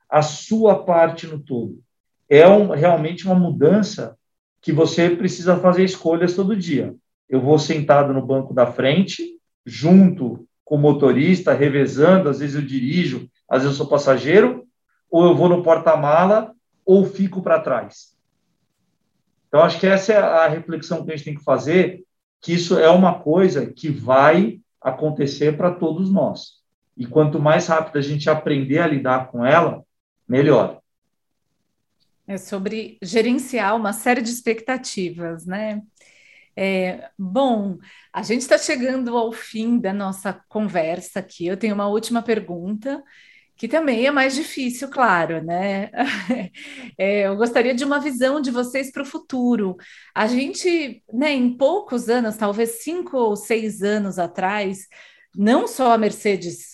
a 0.08 0.20
sua 0.20 0.84
parte 0.84 1.26
no 1.26 1.38
todo. 1.38 1.80
É 2.28 2.46
um, 2.46 2.70
realmente 2.70 3.24
uma 3.24 3.34
mudança 3.34 4.18
que 4.62 4.72
você 4.72 5.10
precisa 5.10 5.58
fazer 5.58 5.84
escolhas 5.84 6.34
todo 6.34 6.56
dia. 6.56 6.94
Eu 7.28 7.40
vou 7.40 7.58
sentado 7.58 8.12
no 8.12 8.24
banco 8.24 8.54
da 8.54 8.66
frente, 8.66 9.38
junto 9.66 10.46
com 10.64 10.76
o 10.76 10.78
motorista, 10.78 11.52
revezando, 11.52 12.28
às 12.28 12.38
vezes 12.38 12.54
eu 12.54 12.62
dirijo, 12.62 13.28
às 13.48 13.62
vezes 13.62 13.76
eu 13.76 13.84
sou 13.84 13.88
passageiro, 13.88 14.64
ou 15.10 15.24
eu 15.24 15.34
vou 15.34 15.48
no 15.48 15.62
porta-mala, 15.62 16.54
ou 16.86 17.04
fico 17.04 17.42
para 17.42 17.60
trás. 17.60 18.16
Então, 19.48 19.60
acho 19.60 19.78
que 19.78 19.86
essa 19.86 20.12
é 20.12 20.16
a 20.16 20.48
reflexão 20.48 21.04
que 21.04 21.12
a 21.12 21.16
gente 21.16 21.24
tem 21.24 21.34
que 21.34 21.44
fazer, 21.44 22.04
que 22.40 22.54
isso 22.54 22.78
é 22.78 22.88
uma 22.88 23.18
coisa 23.18 23.66
que 23.66 23.90
vai 23.90 24.60
acontecer 24.80 25.56
para 25.56 25.72
todos 25.72 26.10
nós. 26.10 26.62
E 26.96 27.06
quanto 27.06 27.38
mais 27.38 27.66
rápido 27.66 27.98
a 27.98 28.02
gente 28.02 28.30
aprender 28.30 28.78
a 28.78 28.86
lidar 28.86 29.30
com 29.30 29.44
ela, 29.44 29.82
melhor. 30.28 30.81
É 32.32 32.38
sobre 32.38 32.96
gerenciar 33.02 33.76
uma 33.76 33.92
série 33.92 34.22
de 34.22 34.30
expectativas, 34.30 35.44
né? 35.44 35.82
É, 36.56 37.10
bom, 37.18 37.76
a 38.10 38.22
gente 38.22 38.40
está 38.40 38.56
chegando 38.56 39.18
ao 39.18 39.32
fim 39.32 39.78
da 39.78 39.92
nossa 39.92 40.32
conversa 40.48 41.18
aqui. 41.18 41.46
Eu 41.46 41.58
tenho 41.58 41.74
uma 41.74 41.88
última 41.88 42.22
pergunta, 42.22 43.04
que 43.54 43.68
também 43.68 44.06
é 44.06 44.10
mais 44.10 44.34
difícil, 44.34 44.88
claro, 44.88 45.44
né? 45.44 45.90
É, 46.98 47.26
eu 47.26 47.36
gostaria 47.36 47.74
de 47.74 47.84
uma 47.84 48.00
visão 48.00 48.40
de 48.40 48.50
vocês 48.50 48.90
para 48.90 49.02
o 49.02 49.06
futuro. 49.06 49.76
A 50.14 50.26
gente, 50.26 51.02
né, 51.12 51.32
em 51.34 51.54
poucos 51.54 52.08
anos, 52.08 52.36
talvez 52.36 52.82
cinco 52.82 53.18
ou 53.18 53.36
seis 53.36 53.82
anos 53.82 54.18
atrás, 54.18 54.86
não 55.36 55.66
só 55.68 55.92
a 55.92 55.98
Mercedes 55.98 56.71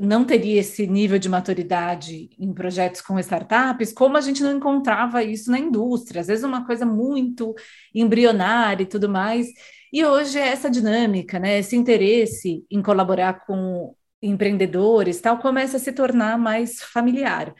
não 0.00 0.24
teria 0.24 0.60
esse 0.60 0.86
nível 0.86 1.18
de 1.18 1.28
maturidade 1.28 2.28
em 2.38 2.52
projetos 2.52 3.00
com 3.00 3.18
startups, 3.18 3.92
como 3.92 4.16
a 4.16 4.20
gente 4.20 4.42
não 4.42 4.56
encontrava 4.56 5.22
isso 5.22 5.50
na 5.50 5.58
indústria, 5.58 6.20
às 6.20 6.26
vezes 6.26 6.44
uma 6.44 6.66
coisa 6.66 6.84
muito 6.84 7.54
embrionária 7.94 8.82
e 8.82 8.86
tudo 8.86 9.08
mais. 9.08 9.46
E 9.92 10.04
hoje 10.04 10.38
é 10.38 10.48
essa 10.48 10.70
dinâmica, 10.70 11.38
né, 11.38 11.58
esse 11.58 11.76
interesse 11.76 12.64
em 12.70 12.82
colaborar 12.82 13.44
com 13.46 13.94
empreendedores, 14.22 15.20
tal, 15.20 15.38
começa 15.38 15.78
a 15.78 15.80
se 15.80 15.92
tornar 15.92 16.38
mais 16.38 16.82
familiar. 16.82 17.54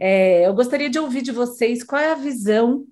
É, 0.00 0.46
eu 0.46 0.54
gostaria 0.54 0.88
de 0.88 0.98
ouvir 0.98 1.22
de 1.22 1.32
vocês 1.32 1.82
qual 1.82 2.00
é 2.00 2.12
a 2.12 2.14
visão 2.14 2.84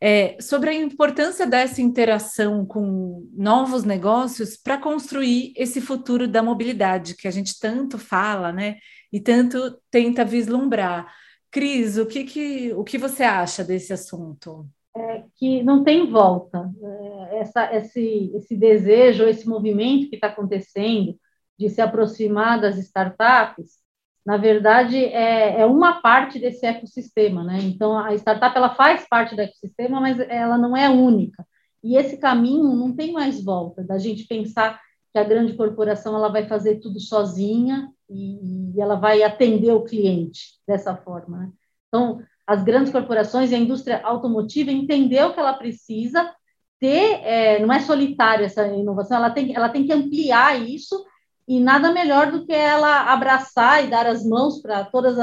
é, 0.00 0.40
sobre 0.40 0.70
a 0.70 0.74
importância 0.74 1.46
dessa 1.46 1.82
interação 1.82 2.64
com 2.64 3.28
novos 3.34 3.84
negócios 3.84 4.56
para 4.56 4.78
construir 4.78 5.52
esse 5.54 5.80
futuro 5.80 6.26
da 6.26 6.42
mobilidade 6.42 7.14
que 7.14 7.28
a 7.28 7.30
gente 7.30 7.58
tanto 7.60 7.98
fala, 7.98 8.50
né? 8.50 8.78
E 9.12 9.20
tanto 9.20 9.78
tenta 9.90 10.24
vislumbrar. 10.24 11.12
Cris, 11.50 11.98
o 11.98 12.06
que, 12.06 12.24
que, 12.24 12.72
o 12.72 12.82
que 12.82 12.96
você 12.96 13.24
acha 13.24 13.62
desse 13.62 13.92
assunto? 13.92 14.66
É 14.96 15.24
que 15.36 15.62
não 15.62 15.84
tem 15.84 16.10
volta. 16.10 16.70
É, 16.82 17.38
essa, 17.40 17.76
esse, 17.76 18.32
esse 18.34 18.56
desejo, 18.56 19.24
esse 19.24 19.46
movimento 19.46 20.08
que 20.08 20.14
está 20.14 20.28
acontecendo 20.28 21.18
de 21.58 21.68
se 21.68 21.80
aproximar 21.80 22.58
das 22.58 22.78
startups, 22.78 23.78
na 24.24 24.36
verdade, 24.36 24.96
é, 24.96 25.60
é, 25.60 25.66
uma 25.66 26.00
parte 26.00 26.38
desse 26.38 26.66
ecossistema, 26.66 27.42
né? 27.42 27.58
Então, 27.62 27.98
a 27.98 28.14
startup, 28.14 28.56
ela 28.56 28.74
faz 28.74 29.06
parte 29.08 29.34
do 29.34 29.40
ecossistema, 29.40 30.00
mas 30.00 30.20
ela 30.20 30.58
não 30.58 30.76
é 30.76 30.88
única. 30.88 31.46
E 31.82 31.96
esse 31.96 32.18
caminho 32.18 32.74
não 32.76 32.94
tem 32.94 33.12
mais 33.12 33.42
volta, 33.42 33.82
da 33.82 33.98
gente 33.98 34.26
pensar 34.26 34.80
que 35.12 35.18
a 35.18 35.24
grande 35.24 35.54
corporação 35.54 36.14
ela 36.14 36.28
vai 36.28 36.46
fazer 36.46 36.76
tudo 36.76 37.00
sozinha 37.00 37.90
e, 38.08 38.74
e 38.74 38.80
ela 38.80 38.94
vai 38.94 39.22
atender 39.22 39.72
o 39.72 39.84
cliente 39.84 40.60
dessa 40.68 40.94
forma. 40.94 41.38
Né? 41.38 41.50
Então, 41.88 42.22
as 42.46 42.62
grandes 42.62 42.92
corporações 42.92 43.50
e 43.50 43.54
a 43.54 43.58
indústria 43.58 44.00
automotiva 44.04 44.70
entendeu 44.70 45.32
que 45.32 45.40
ela 45.40 45.54
precisa 45.54 46.30
ter, 46.78 47.20
é, 47.24 47.58
não 47.64 47.72
é 47.72 47.80
solitária 47.80 48.44
essa 48.44 48.66
inovação, 48.66 49.16
ela 49.16 49.30
tem, 49.30 49.54
ela 49.54 49.68
tem 49.68 49.86
que 49.86 49.92
ampliar 49.92 50.60
isso 50.60 51.04
e 51.50 51.58
nada 51.58 51.92
melhor 51.92 52.30
do 52.30 52.46
que 52.46 52.52
ela 52.52 53.12
abraçar 53.12 53.84
e 53.84 53.90
dar 53.90 54.06
as 54.06 54.24
mãos 54.24 54.62
para 54.62 54.84
todos 54.84 55.16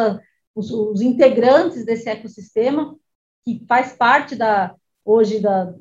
os, 0.54 0.70
os, 0.70 1.02
integrantes 1.02 1.86
desse 1.86 2.10
ecossistema 2.10 2.98
que 3.46 3.64
faz 3.66 3.94
parte 3.94 4.36
da 4.36 4.76
hoje 5.06 5.40
da, 5.40 5.74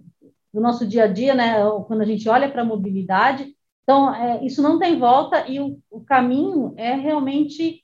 do 0.55 0.61
nosso 0.61 0.87
dia 0.87 1.03
a 1.03 1.07
dia, 1.09 1.35
né? 1.35 1.57
Quando 1.89 2.03
a 2.03 2.05
gente 2.05 2.29
olha 2.29 2.49
para 2.49 2.63
a 2.63 2.65
mobilidade, 2.65 3.57
então 3.83 4.15
é, 4.15 4.45
isso 4.47 4.63
não 4.63 4.79
tem 4.79 5.01
volta 5.01 5.49
e 5.49 5.59
o, 5.59 5.81
o 5.91 6.05
caminho 6.05 6.75
é 6.77 6.95
realmente 6.95 7.83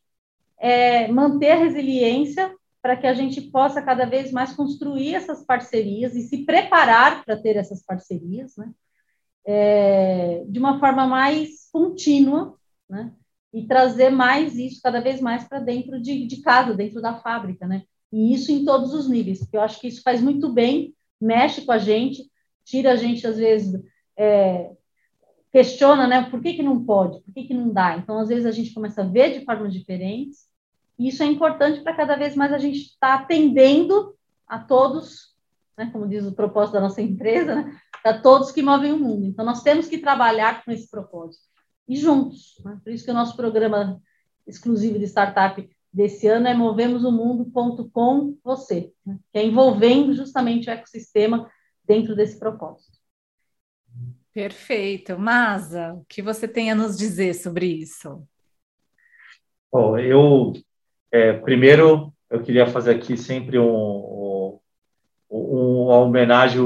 é, 0.56 1.08
manter 1.08 1.50
a 1.50 1.58
resiliência 1.58 2.54
para 2.80 2.96
que 2.96 3.08
a 3.08 3.12
gente 3.12 3.40
possa 3.40 3.82
cada 3.82 4.04
vez 4.04 4.30
mais 4.30 4.54
construir 4.54 5.16
essas 5.16 5.44
parcerias 5.44 6.14
e 6.14 6.22
se 6.22 6.44
preparar 6.44 7.24
para 7.24 7.36
ter 7.36 7.56
essas 7.56 7.84
parcerias, 7.84 8.56
né? 8.56 8.70
É, 9.44 10.44
de 10.46 10.58
uma 10.58 10.78
forma 10.78 11.06
mais 11.06 11.68
contínua, 11.72 12.56
né? 12.88 13.12
E 13.52 13.66
trazer 13.66 14.10
mais 14.10 14.56
isso 14.56 14.80
cada 14.82 15.00
vez 15.00 15.20
mais 15.20 15.44
para 15.44 15.58
dentro 15.58 16.00
de, 16.00 16.26
de 16.26 16.40
casa, 16.40 16.74
dentro 16.74 17.02
da 17.02 17.20
fábrica, 17.20 17.66
né? 17.66 17.82
E 18.12 18.34
isso 18.34 18.52
em 18.52 18.64
todos 18.64 18.92
os 18.92 19.08
níveis, 19.08 19.40
porque 19.40 19.56
eu 19.56 19.62
acho 19.62 19.80
que 19.80 19.88
isso 19.88 20.02
faz 20.02 20.20
muito 20.20 20.52
bem, 20.52 20.94
mexe 21.20 21.62
com 21.62 21.72
a 21.72 21.78
gente, 21.78 22.30
tira 22.64 22.92
a 22.92 22.96
gente, 22.96 23.26
às 23.26 23.36
vezes, 23.36 23.80
é, 24.16 24.70
questiona, 25.50 26.06
né? 26.06 26.30
Por 26.30 26.40
que, 26.40 26.54
que 26.54 26.62
não 26.62 26.84
pode? 26.84 27.20
Por 27.22 27.32
que, 27.32 27.44
que 27.44 27.54
não 27.54 27.72
dá? 27.72 27.96
Então, 27.96 28.18
às 28.18 28.28
vezes, 28.28 28.46
a 28.46 28.50
gente 28.50 28.72
começa 28.72 29.02
a 29.02 29.06
ver 29.06 29.38
de 29.38 29.44
formas 29.44 29.72
diferentes, 29.72 30.46
e 30.98 31.08
isso 31.08 31.22
é 31.22 31.26
importante 31.26 31.80
para 31.80 31.96
cada 31.96 32.16
vez 32.16 32.36
mais 32.36 32.52
a 32.52 32.58
gente 32.58 32.78
estar 32.78 33.18
tá 33.18 33.24
atendendo 33.24 34.14
a 34.46 34.58
todos, 34.58 35.34
né? 35.76 35.88
Como 35.92 36.08
diz 36.08 36.26
o 36.26 36.32
propósito 36.32 36.74
da 36.74 36.80
nossa 36.80 37.00
empresa, 37.02 37.54
né? 37.54 37.80
A 38.04 38.18
todos 38.18 38.50
que 38.50 38.62
movem 38.62 38.92
o 38.92 38.98
mundo. 38.98 39.26
Então, 39.26 39.44
nós 39.44 39.62
temos 39.62 39.88
que 39.88 39.98
trabalhar 39.98 40.64
com 40.64 40.72
esse 40.72 40.90
propósito. 40.90 41.44
E 41.88 41.96
juntos. 41.96 42.54
Né? 42.64 42.80
Por 42.82 42.92
isso 42.92 43.04
que 43.04 43.10
o 43.10 43.14
nosso 43.14 43.36
programa 43.36 44.00
exclusivo 44.46 44.98
de 44.98 45.04
startup 45.04 45.68
desse 45.92 46.26
ano 46.26 46.48
é 46.48 46.54
Movemos 46.54 47.04
o 47.04 47.12
Mundo 47.12 47.50
com 47.92 48.36
você, 48.42 48.92
né? 49.04 49.18
que 49.30 49.38
é 49.38 49.44
envolvendo 49.44 50.14
justamente 50.14 50.68
o 50.68 50.72
ecossistema 50.72 51.50
dentro 51.84 52.16
desse 52.16 52.38
propósito. 52.38 52.98
Perfeito. 54.32 55.18
Masa, 55.18 55.92
o 55.92 56.04
que 56.08 56.22
você 56.22 56.48
tem 56.48 56.70
a 56.70 56.74
nos 56.74 56.96
dizer 56.96 57.34
sobre 57.34 57.66
isso? 57.66 58.26
Bom, 59.70 59.98
eu, 59.98 60.52
é, 61.10 61.34
primeiro, 61.34 62.12
eu 62.30 62.42
queria 62.42 62.66
fazer 62.66 62.94
aqui 62.94 63.16
sempre 63.16 63.58
um, 63.58 63.64
um, 63.64 64.31
uma 65.34 65.96
homenagem, 65.98 66.60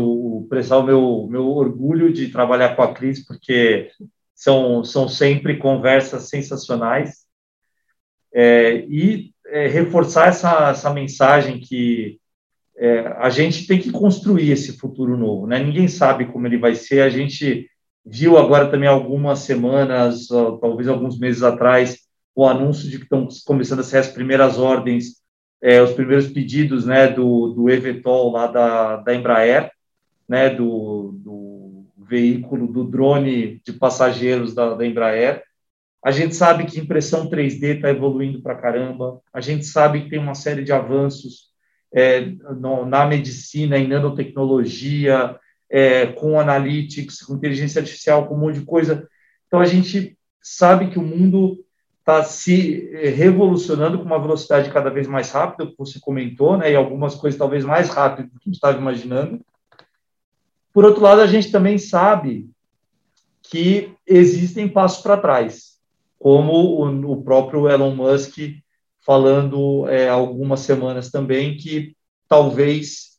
prestar 0.49 0.79
o 0.79 0.83
meu, 0.83 1.27
meu 1.31 1.47
orgulho 1.49 2.12
de 2.12 2.29
trabalhar 2.29 2.75
com 2.75 2.83
a 2.83 2.93
Cris, 2.93 3.25
porque 3.25 3.91
são, 4.35 4.85
são 4.85 5.09
sempre 5.09 5.57
conversas 5.57 6.29
sensacionais 6.29 7.27
é, 8.35 8.85
e 8.89 9.33
é, 9.47 9.69
reforçar 9.69 10.29
essa, 10.29 10.71
essa 10.71 10.93
mensagem 10.93 11.61
que 11.61 12.19
é, 12.77 13.07
a 13.19 13.31
gente 13.31 13.67
tem 13.67 13.79
que 13.79 13.91
construir 13.91 14.51
esse 14.51 14.77
futuro 14.77 15.17
novo, 15.17 15.47
né? 15.47 15.59
Ninguém 15.59 15.89
sabe 15.89 16.27
como 16.27 16.47
ele 16.47 16.59
vai 16.59 16.75
ser. 16.75 17.01
A 17.01 17.09
gente 17.09 17.71
viu 18.05 18.37
agora 18.37 18.69
também 18.69 18.89
algumas 18.89 19.39
semanas, 19.41 20.27
talvez 20.61 20.87
alguns 20.87 21.19
meses 21.19 21.43
atrás, 21.43 22.01
o 22.35 22.47
anúncio 22.47 22.91
de 22.91 22.99
que 22.99 23.05
estão 23.05 23.27
começando 23.47 23.81
a 23.81 23.85
ser 23.85 23.99
as 23.99 24.09
primeiras 24.09 24.59
ordens, 24.59 25.23
é, 25.63 25.81
os 25.83 25.93
primeiros 25.93 26.29
pedidos, 26.29 26.85
né, 26.85 27.09
do, 27.09 27.49
do 27.49 27.71
Evetol 27.71 28.31
lá 28.31 28.47
da, 28.47 28.97
da 28.97 29.15
Embraer, 29.15 29.71
né, 30.29 30.51
do, 30.51 31.15
do 31.19 31.87
veículo, 31.97 32.67
do 32.67 32.85
drone 32.85 33.61
de 33.65 33.73
passageiros 33.73 34.55
da, 34.55 34.75
da 34.75 34.87
Embraer. 34.87 35.43
A 36.05 36.11
gente 36.11 36.37
sabe 36.37 36.67
que 36.67 36.79
impressão 36.79 37.29
3D 37.29 37.77
está 37.77 37.91
evoluindo 37.91 38.41
para 38.41 38.55
caramba. 38.55 39.21
A 39.33 39.41
gente 39.41 39.65
sabe 39.65 40.03
que 40.03 40.11
tem 40.11 40.19
uma 40.19 40.35
série 40.35 40.63
de 40.63 40.73
avanços 40.73 41.51
é, 41.93 42.21
no, 42.61 42.87
na 42.87 43.07
medicina, 43.07 43.77
em 43.77 43.89
nanotecnologia, 43.89 45.37
é, 45.69 46.07
com 46.07 46.39
analytics, 46.39 47.23
com 47.23 47.35
inteligência 47.35 47.81
artificial, 47.81 48.29
com 48.29 48.35
um 48.35 48.39
monte 48.39 48.61
de 48.61 48.67
coisa. 48.67 49.09
Então, 49.47 49.61
a 49.61 49.65
gente 49.65 50.17
sabe 50.41 50.91
que 50.91 50.99
o 50.99 51.03
mundo 51.03 51.65
está 52.07 52.23
se 52.23 52.89
é, 52.93 53.09
revolucionando 53.09 53.99
com 53.99 54.05
uma 54.05 54.21
velocidade 54.21 54.71
cada 54.71 54.89
vez 54.89 55.09
mais 55.09 55.33
rápida, 55.33 55.69
que 55.69 55.77
você 55.77 55.99
comentou, 55.99 56.57
né, 56.57 56.71
e 56.71 56.77
algumas 56.77 57.17
coisas 57.17 57.37
talvez 57.37 57.65
mais 57.65 57.89
rápido 57.89 58.29
do 58.29 58.39
que 58.39 58.45
a 58.45 58.49
gente 58.49 58.55
estava 58.55 58.79
imaginando. 58.79 59.41
Por 60.73 60.85
outro 60.85 61.03
lado, 61.03 61.21
a 61.21 61.27
gente 61.27 61.51
também 61.51 61.79
sabe 61.79 62.49
que 63.43 63.93
existem 64.07 64.69
passos 64.69 65.03
para 65.03 65.17
trás 65.17 65.77
como 66.17 66.53
o, 66.53 67.13
o 67.13 67.23
próprio 67.25 67.69
Elon 67.69 67.95
Musk 67.95 68.39
falando 69.05 69.89
é, 69.89 70.09
algumas 70.09 70.61
semanas 70.61 71.11
também 71.11 71.57
que 71.57 71.97
talvez 72.29 73.19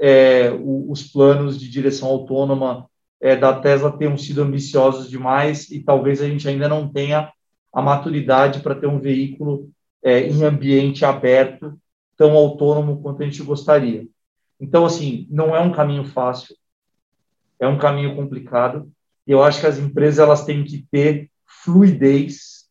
é, 0.00 0.50
o, 0.50 0.90
os 0.90 1.02
planos 1.02 1.58
de 1.58 1.68
direção 1.68 2.08
autônoma 2.08 2.88
é, 3.20 3.34
da 3.34 3.52
Tesla 3.52 3.96
tenham 3.96 4.16
sido 4.16 4.42
ambiciosos 4.42 5.10
demais 5.10 5.70
e 5.70 5.80
talvez 5.80 6.22
a 6.22 6.28
gente 6.28 6.48
ainda 6.48 6.68
não 6.68 6.88
tenha 6.88 7.32
a 7.72 7.82
maturidade 7.82 8.60
para 8.60 8.74
ter 8.74 8.86
um 8.86 9.00
veículo 9.00 9.70
é, 10.02 10.20
em 10.20 10.42
ambiente 10.42 11.04
aberto 11.04 11.78
tão 12.16 12.32
autônomo 12.32 13.00
quanto 13.00 13.22
a 13.22 13.24
gente 13.24 13.42
gostaria. 13.42 14.06
Então, 14.60 14.84
assim, 14.84 15.26
não 15.30 15.54
é 15.54 15.60
um 15.60 15.70
caminho 15.70 16.04
fácil, 16.04 16.56
é 17.60 17.68
um 17.68 17.78
caminho 17.78 18.16
complicado. 18.16 18.90
E 19.26 19.30
eu 19.30 19.42
acho 19.42 19.60
que 19.60 19.66
as 19.66 19.78
empresas 19.78 20.18
elas 20.18 20.44
têm 20.44 20.64
que 20.64 20.84
ter 20.90 21.30
fluidez 21.46 22.66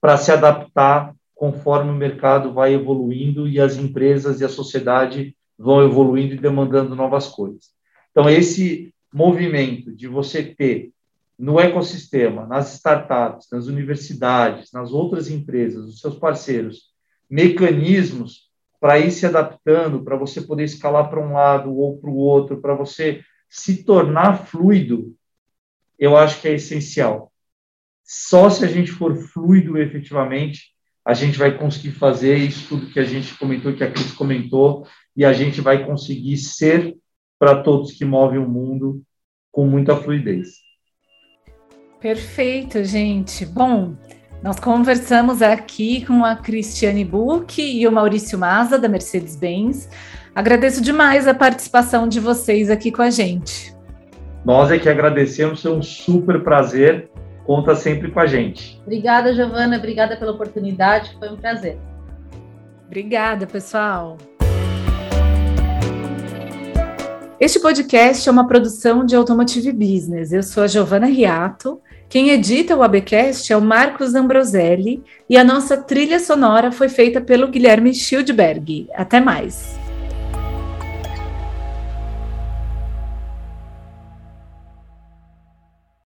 para 0.00 0.16
se 0.16 0.30
adaptar 0.30 1.14
conforme 1.34 1.90
o 1.90 1.94
mercado 1.94 2.52
vai 2.52 2.72
evoluindo 2.72 3.48
e 3.48 3.60
as 3.60 3.76
empresas 3.76 4.40
e 4.40 4.44
a 4.44 4.48
sociedade 4.48 5.36
vão 5.58 5.84
evoluindo 5.84 6.34
e 6.34 6.38
demandando 6.38 6.94
novas 6.94 7.28
coisas. 7.28 7.70
Então, 8.10 8.28
esse 8.28 8.94
movimento 9.12 9.92
de 9.92 10.06
você 10.06 10.42
ter 10.42 10.92
no 11.38 11.58
ecossistema, 11.58 12.46
nas 12.46 12.74
startups, 12.74 13.48
nas 13.50 13.66
universidades, 13.66 14.70
nas 14.72 14.92
outras 14.92 15.28
empresas, 15.28 15.88
os 15.88 16.00
seus 16.00 16.16
parceiros, 16.16 16.92
mecanismos 17.28 18.50
para 18.80 18.98
ir 18.98 19.10
se 19.10 19.24
adaptando, 19.24 20.02
para 20.02 20.16
você 20.16 20.40
poder 20.40 20.64
escalar 20.64 21.08
para 21.08 21.20
um 21.20 21.34
lado 21.34 21.72
ou 21.72 21.98
para 21.98 22.10
o 22.10 22.16
outro, 22.16 22.60
para 22.60 22.74
você 22.74 23.22
se 23.48 23.84
tornar 23.84 24.46
fluido, 24.46 25.14
eu 25.98 26.16
acho 26.16 26.40
que 26.40 26.48
é 26.48 26.54
essencial. 26.54 27.32
Só 28.02 28.50
se 28.50 28.64
a 28.64 28.68
gente 28.68 28.90
for 28.90 29.16
fluido 29.16 29.78
efetivamente, 29.78 30.72
a 31.04 31.14
gente 31.14 31.38
vai 31.38 31.56
conseguir 31.56 31.92
fazer 31.92 32.36
isso 32.36 32.68
tudo 32.68 32.92
que 32.92 33.00
a 33.00 33.04
gente 33.04 33.36
comentou, 33.38 33.72
que 33.72 33.84
a 33.84 33.90
Cris 33.90 34.12
comentou, 34.12 34.86
e 35.16 35.24
a 35.24 35.32
gente 35.32 35.60
vai 35.60 35.86
conseguir 35.86 36.36
ser 36.36 36.96
para 37.38 37.62
todos 37.62 37.92
que 37.92 38.04
movem 38.04 38.38
o 38.38 38.48
mundo 38.48 39.02
com 39.50 39.66
muita 39.66 39.96
fluidez. 39.96 40.71
Perfeito, 42.02 42.82
gente. 42.82 43.46
Bom, 43.46 43.94
nós 44.42 44.58
conversamos 44.58 45.40
aqui 45.40 46.04
com 46.04 46.24
a 46.24 46.34
Cristiane 46.34 47.04
Buch 47.04 47.62
e 47.62 47.86
o 47.86 47.92
Maurício 47.92 48.36
Maza, 48.36 48.76
da 48.76 48.88
Mercedes-Benz. 48.88 49.88
Agradeço 50.34 50.82
demais 50.82 51.28
a 51.28 51.34
participação 51.34 52.08
de 52.08 52.18
vocês 52.18 52.70
aqui 52.70 52.90
com 52.90 53.02
a 53.02 53.10
gente. 53.10 53.72
Nós 54.44 54.72
é 54.72 54.80
que 54.80 54.88
agradecemos, 54.88 55.64
é 55.64 55.70
um 55.70 55.80
super 55.80 56.42
prazer 56.42 57.08
conta 57.44 57.76
sempre 57.76 58.10
com 58.10 58.18
a 58.18 58.26
gente. 58.26 58.80
Obrigada, 58.82 59.32
Giovana. 59.32 59.76
Obrigada 59.76 60.16
pela 60.16 60.32
oportunidade. 60.32 61.16
Foi 61.20 61.28
um 61.28 61.36
prazer. 61.36 61.78
Obrigada, 62.86 63.46
pessoal. 63.46 64.18
Este 67.38 67.58
podcast 67.58 68.28
é 68.28 68.32
uma 68.32 68.46
produção 68.46 69.04
de 69.04 69.16
Automotive 69.16 69.72
Business. 69.72 70.32
Eu 70.32 70.42
sou 70.42 70.62
a 70.62 70.66
Giovana 70.66 71.06
Riato. 71.06 71.80
Quem 72.12 72.28
edita 72.28 72.76
o 72.76 72.82
ABcast 72.82 73.50
é 73.50 73.56
o 73.56 73.62
Marcos 73.62 74.14
Ambroselli 74.14 75.02
e 75.30 75.38
a 75.38 75.42
nossa 75.42 75.78
trilha 75.78 76.20
sonora 76.20 76.70
foi 76.70 76.90
feita 76.90 77.22
pelo 77.22 77.48
Guilherme 77.48 77.94
Schildberg. 77.94 78.86
Até 78.94 79.18
mais. 79.18 79.81